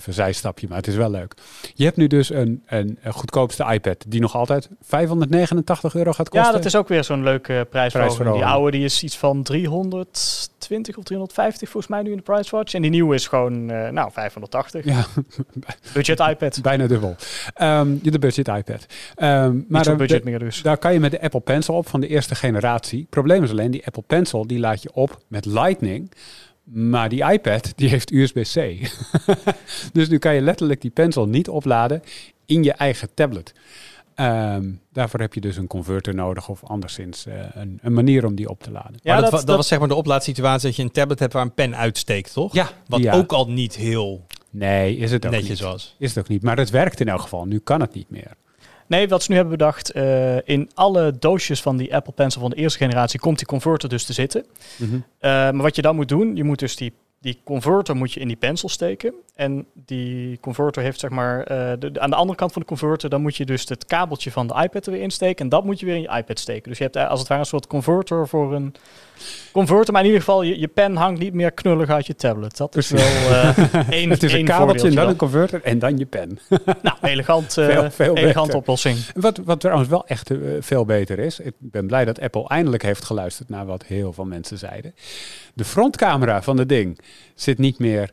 [0.06, 1.34] een zijstapje, maar het is wel leuk.
[1.74, 6.30] Je hebt nu dus een, een, een goedkoopste iPad die nog altijd 589 euro gaat
[6.30, 6.50] kosten.
[6.52, 7.68] Ja, dat is ook weer zo'n leuke.
[7.70, 8.34] Prijsverhoging.
[8.34, 12.56] Die oude die is iets van 320 of 350 volgens mij nu in de Price
[12.56, 12.74] Watch.
[12.74, 14.86] En die nieuwe is gewoon, eh, nou, 580.
[14.86, 15.06] Ja,
[15.94, 16.62] Budget iPad.
[16.62, 17.16] bijna dubbel.
[17.54, 18.86] Ehm, de budget iPad.
[19.16, 20.62] Ehm, maar budget meer dus.
[20.62, 23.08] Daar kan je met de Apple Pencil op van de eerste generatie.
[23.10, 26.12] Probleem is alleen, die Apple Pencil die laat je op met Lightning.
[26.64, 28.90] Maar die iPad die heeft USB-C.
[29.94, 32.04] dus nu kan je letterlijk die pencil niet opladen
[32.46, 33.54] in je eigen tablet.
[34.16, 38.36] Ehm, daarvoor heb je dus een converter nodig of anderszins eh, een, een manier om
[38.36, 39.00] die op te laden.
[39.04, 41.42] maar dat, dat dat- was zeg maar de oplaadsituatie dat je een tablet hebt waar
[41.42, 42.54] een pen uitsteekt, toch?
[42.54, 43.14] Ja, Wat ja.
[43.14, 45.60] ook al niet heel Nee, is het ook netjes niet.
[45.70, 45.96] was.
[46.00, 46.42] Is het ook niet.
[46.44, 47.46] Maar het werkt in elk geval.
[47.46, 48.32] Nu kan het niet meer.
[48.88, 52.50] Nee, wat ze nu hebben bedacht, eh, in alle doosjes van die Apple Pencil van
[52.50, 54.46] de eerste generatie komt die converter dus te zitten.
[54.78, 54.96] Mhm.
[54.96, 55.00] Eh,
[55.30, 56.94] maar wat je dan moet doen, je moet dus die,
[57.24, 59.14] die converter moet je in die pencil steken.
[59.36, 61.70] En die converter heeft zeg maar, eh,
[62.00, 64.54] aan de andere kant van de converter, dan moet je dus het kabeltje van de
[64.54, 65.44] iPad er weer insteken.
[65.44, 66.70] En dat moet je weer in je iPad steken.
[66.70, 68.74] Dus je hebt eh, als het ware een soort converter voor een
[69.52, 69.94] converter.
[69.94, 72.58] Maar in ieder geval, je, je pen hangt niet meer knullig uit je tablet.
[72.58, 76.06] Dat is wel eh één Het is een kabeltje dan een converter en dan je
[76.06, 76.40] pen.
[76.82, 78.98] Nou, elegant, eh, Veel, veel elegante oplossing.
[79.14, 81.40] Wat, wat trouwens wel echt eh, veel beter is.
[81.40, 84.96] Ik ben blij dat Apple eindelijk heeft geluisterd naar wat heel veel mensen zeiden.
[85.54, 87.00] De frontcamera van het ding
[87.36, 88.12] zit niet meer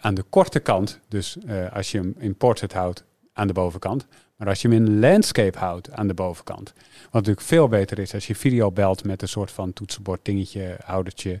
[0.00, 1.00] aan de korte kant.
[1.08, 1.36] Dus
[1.72, 4.06] als je hem in portrait houdt aan de bovenkant.
[4.36, 6.72] Maar als je hem in landscape houdt aan de bovenkant.
[7.02, 10.76] Wat natuurlijk veel beter is als je video belt met een soort van toetsenbord dingetje,
[10.84, 11.40] houdertje,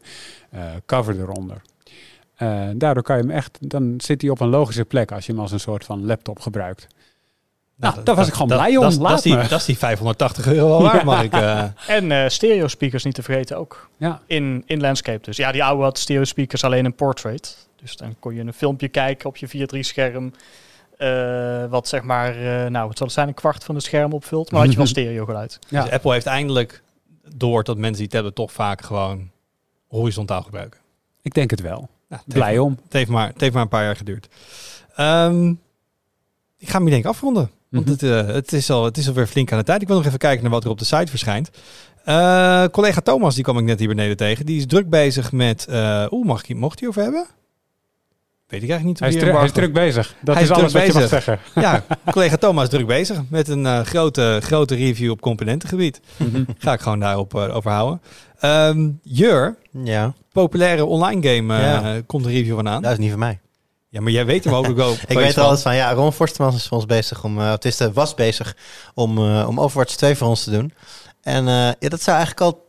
[0.50, 1.62] eh, cover eronder.
[2.34, 5.32] Eh, daardoor kan je hem echt, dan zit hij op een logische plek als je
[5.32, 6.86] hem als een soort van laptop gebruikt.
[7.76, 8.82] Nou, daar was ik gewoon blij om.
[8.82, 9.48] Dat, Laat dat, is die, me.
[9.48, 11.32] dat is die 580 euro wel waard, mag ik...
[11.32, 11.64] eh,
[11.96, 13.88] En eh stereo speakers niet te vergeten ook.
[13.96, 15.36] Ja, In, in landscape dus.
[15.36, 17.68] Ja, die oude had stereo speakers alleen in portrait.
[17.82, 20.32] Dus dan kon je een filmpje kijken op je 4.3 scherm.
[20.98, 24.50] Eh, wat zeg maar, eh, nou het zal zijn een kwart van het scherm opvult.
[24.50, 25.58] Maar had je wel stereo geluid.
[25.68, 25.82] Ja.
[25.82, 26.82] Dus Apple heeft eindelijk
[27.34, 29.30] door dat mensen die tablet toch vaak gewoon
[29.88, 30.80] horizontaal gebruiken.
[31.22, 31.88] ik denk het wel.
[32.08, 32.78] Nou, het Blij heeft, om.
[32.84, 34.28] Het heeft, maar, het heeft maar een paar jaar geduurd.
[34.94, 35.48] Ehm,
[36.58, 37.50] ik ga hem hier denk ik afronden.
[37.68, 37.92] Want Mhm.
[37.94, 39.82] het, eh, het, is al, het is alweer flink aan de tijd.
[39.82, 41.50] Ik wil nog even kijken naar wat er op de site verschijnt.
[42.04, 44.46] Eh, collega Thomas, die kwam ik net hier beneden tegen.
[44.46, 45.66] Die is druk bezig met...
[45.66, 47.26] eh Oeh, mag ik, mocht hij over hebben?
[48.48, 48.98] Weet ik eigenlijk niet.
[48.98, 50.14] Hij is, hier dru- hij is druk bezig.
[50.20, 51.22] Dat Hij is is alles druk wat je mag bezig.
[51.24, 51.62] zeggen.
[51.62, 56.00] Ja, collega Thomas is druk bezig met een eh, grote, grote review op componentengebied.
[56.58, 58.00] Ga ik gewoon daarop eh, over houden.
[58.38, 62.00] Ehm, Jur, Ja, populaire online game, eh, Ja.
[62.06, 62.82] komt een review van aan.
[62.82, 63.40] dat is niet van mij.
[63.88, 64.92] Ja, maar jij weet hem ook wel.
[65.06, 65.74] Ik weet er alles van.
[65.76, 68.56] Ja, Ron Forstemans is voor ons bezig om, eh, het is de was bezig
[68.94, 70.72] om, eh, om Overwatch 2 voor ons te doen.
[71.22, 72.64] En eh, ja, dat zou eigenlijk al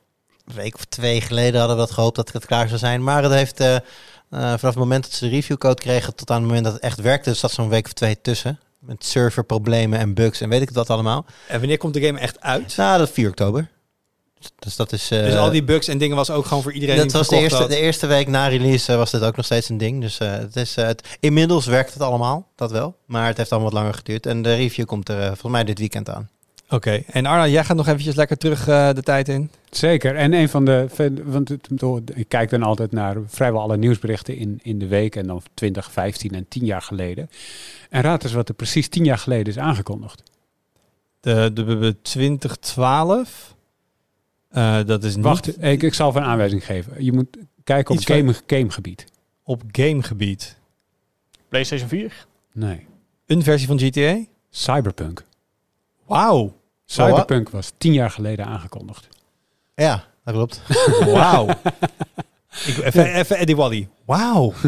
[0.47, 3.03] een week of twee geleden hadden we dat gehoopt dat het klaar zou zijn.
[3.03, 3.63] Maar het heeft
[4.30, 6.82] eh, vanaf het moment dat ze de reviewcode kregen tot aan het moment dat het
[6.82, 8.59] echt werkte, dus zat zo'n week of twee tussen.
[8.80, 11.25] Met serverproblemen en bugs en weet ik wat allemaal.
[11.47, 12.75] En wanneer komt de game echt uit?
[12.78, 13.69] Nou, dat is 4 oktober.
[14.59, 15.11] Dus dat is...
[15.11, 17.36] eh, dus al die bugs en dingen was ook gewoon voor iedereen dat was de
[17.38, 17.69] eerste, had.
[17.69, 20.01] de eerste week na release eh, was dit ook nog steeds een ding.
[20.01, 22.95] Dus het is, het, inmiddels werkt het allemaal, dat wel.
[23.05, 24.25] Maar het heeft allemaal wat langer geduurd.
[24.25, 26.30] En de review komt er volgens mij dit weekend aan.
[26.70, 29.51] Oké, en Arna, jij gaat nog eventjes lekker terug eh, de tijd in.
[29.70, 30.15] Zeker.
[30.15, 30.88] En een van de.
[31.24, 31.68] Want het,
[32.13, 35.15] ik kijk dan altijd naar vrijwel alle nieuwsberichten in, in de week.
[35.15, 37.30] En dan 20, 15 en 10 jaar geleden.
[37.89, 40.24] En raad eens wat er precies 10 jaar geleden is aangekondigd.
[41.20, 43.55] De, de, de, de 2012.
[44.49, 47.03] Eh, dat is niet Wacht, ik, ik zal even een aanwijzing geven.
[47.03, 49.05] Je moet kijken op van- game, gamegebied.
[49.43, 50.57] op gamegebied.
[51.49, 52.26] PlayStation 4.
[52.53, 52.86] Nee.
[53.26, 54.24] Een versie van GTA?
[54.49, 55.26] Cyberpunk.
[56.07, 56.53] Wauw.
[56.85, 59.07] Cyberpunk was tien jaar geleden aangekondigd.
[59.75, 60.61] Ja, dat klopt.
[61.05, 61.47] Wauw.
[62.67, 63.87] Ik- Even, even Eddie Wally.
[64.07, 64.53] Wauw.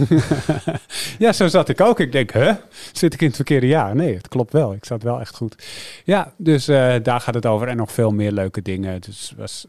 [1.19, 1.99] Ja, zo zat ik ook.
[1.99, 2.51] Ik denk, hè?
[2.93, 3.95] Zit ik in het verkeerde jaar?
[3.95, 4.73] Nee, het klopt wel.
[4.73, 5.67] Ik zat wel echt goed.
[6.03, 7.67] Ja, dus eh, daar gaat het over.
[7.67, 9.01] En nog veel meer leuke dingen.
[9.01, 9.67] Dus was,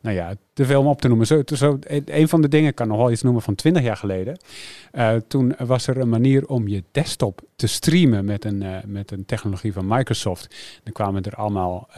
[0.00, 1.26] nou ja, te veel om op te noemen.
[1.26, 3.96] Zo, zo, een van de dingen, ik kan nog wel iets noemen van 20 jaar
[3.96, 4.36] geleden.
[4.92, 9.10] Eh, toen was er een manier om je desktop te streamen met een, eh, met
[9.10, 10.56] een technologie van Microsoft.
[10.82, 11.88] Dan kwamen er allemaal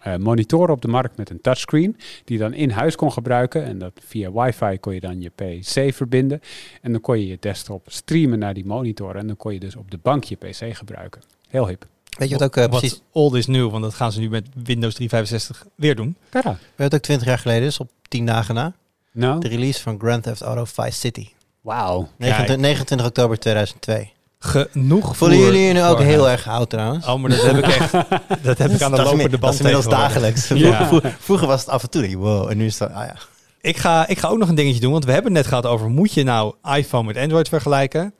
[0.00, 1.96] eh, monitoren op de markt met een touchscreen.
[2.24, 3.64] Die je dan in huis kon gebruiken.
[3.64, 6.39] En dat via wifi kon je dan je PC verbinden.
[6.82, 9.16] En dan kon je je desktop streamen naar die monitor.
[9.16, 11.20] En dan kon je dus op de bank je PC gebruiken.
[11.48, 11.86] Heel hip.
[12.18, 13.00] Weet je wat ook eh, Wat precies...
[13.12, 16.16] old is nieuw, want dat gaan ze nu met Windows 365 weer doen.
[16.28, 16.48] Tada.
[16.50, 18.72] Weet je wat ook 20 jaar geleden is, op 10 dagen na?
[19.12, 21.28] Nou, De release van Grand Theft Auto Vice City.
[21.60, 22.08] wauw.
[22.16, 24.12] 29, 29 oktober 2002.
[24.38, 27.06] Genoeg Voelen voor- jullie je nu ook voor- heel erg oud trouwens?
[27.06, 27.92] Oh, maar dat heb ik echt.
[28.42, 30.48] Dat heb ik aan de dat lopende dat band is inmiddels dagelijks.
[30.48, 30.86] Ja.
[30.86, 33.16] Vroeger- Vroeger was het af en toe, wow, en nu is het, ah ja.
[33.60, 35.66] Ik ga, ik ga ook nog een dingetje doen, want we hebben het net gehad
[35.66, 35.88] over...
[35.88, 38.14] moet je nou iPhone met Android vergelijken?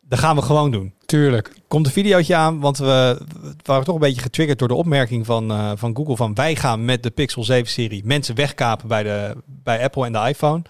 [0.00, 0.92] Dat gaan we gewoon doen.
[1.06, 1.52] Tuurlijk.
[1.68, 5.26] Komt een videootje aan, want we, we waren toch een beetje getriggerd door de opmerking
[5.26, 6.16] van, eh, van Google...
[6.16, 10.28] van wij gaan met de Pixel 7-serie mensen wegkapen bij, de, bij Apple en de
[10.28, 10.62] iPhone.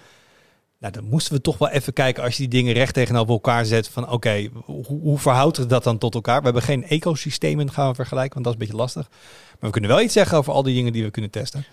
[0.79, 3.65] Nou, dan moesten we toch wel even kijken als je die dingen recht tegenover elkaar
[3.65, 3.89] zet...
[3.89, 6.39] van oké, hoe, hoe verhoudt het dat dan tot elkaar?
[6.39, 9.09] We hebben geen ecosystemen gaan we vergelijken, want dat is een beetje lastig.
[9.49, 11.65] Maar we kunnen wel iets zeggen over al die dingen die we kunnen testen.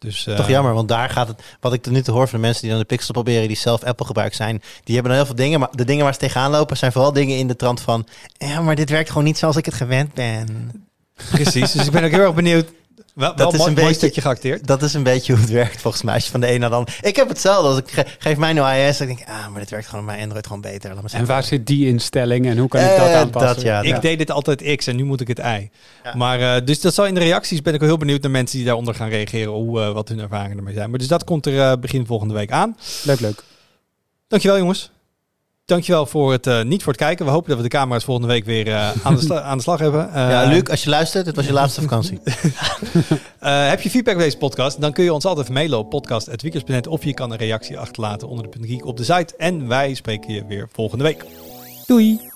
[0.00, 1.42] Dus, eh, Toch jammer, want daar gaat het.
[1.60, 3.56] Wat ik tot nu toe hoor van de mensen die dan de Pixel proberen, die
[3.56, 5.60] zelf Apple gebruik zijn, die hebben dan heel veel dingen.
[5.60, 8.06] Maar de dingen waar ze tegenaan lopen zijn vooral dingen in de trant van.
[8.38, 10.72] Ja, maar dit werkt gewoon niet zoals ik het gewend ben.
[11.30, 12.68] Precies, dus ik ben ook heel erg benieuwd.
[13.20, 14.66] Wel, wel is een mooi beetje- stukje geacteerd.
[14.66, 16.14] Dat is een beetje hoe het werkt volgens mij.
[16.14, 16.98] Als je van de een naar de ander.
[17.02, 17.68] Ik heb hetzelfde.
[17.68, 20.00] Als ik ge- geef mij nu iOS, dan denk ik, ah, maar dit werkt gewoon
[20.00, 20.94] op mijn Android gewoon beter.
[20.94, 23.54] Laat maar En waar zit die instelling en hoe kan ik dat Eh, aanpassen?
[23.54, 23.80] dat, ja.
[23.82, 25.70] Ik deed dit altijd X en nu moet ik het Y.
[26.04, 26.14] Ja.
[26.16, 28.56] Maar eh, dus dat zal in de reacties ben ik wel heel benieuwd naar mensen
[28.56, 30.90] die daaronder gaan reageren, hoe, eh, wat hun ervaringen ermee zijn.
[30.90, 32.76] Maar dus dat komt er begin volgende week aan.
[33.02, 33.42] Leuk, leuk.
[34.28, 34.90] Dankjewel jongens.
[35.70, 37.24] Dankjewel voor het, eh, niet voor het kijken.
[37.24, 39.62] We hopen dat we de camera's volgende week weer eh, aan, de sla- aan de
[39.62, 40.12] slag hebben.
[40.14, 42.18] Eh, Ja, Luc, als je luistert, dit was je laatste vakantie.
[43.70, 44.80] heb je feedback bij deze podcast?
[44.80, 48.50] Dan kun je ons altijd mailen op podcast.weekers.net of je kan een reactie achterlaten onder
[48.50, 49.34] de punt op de site.
[49.36, 51.24] En wij spreken je weer volgende week.
[51.86, 52.29] Doei!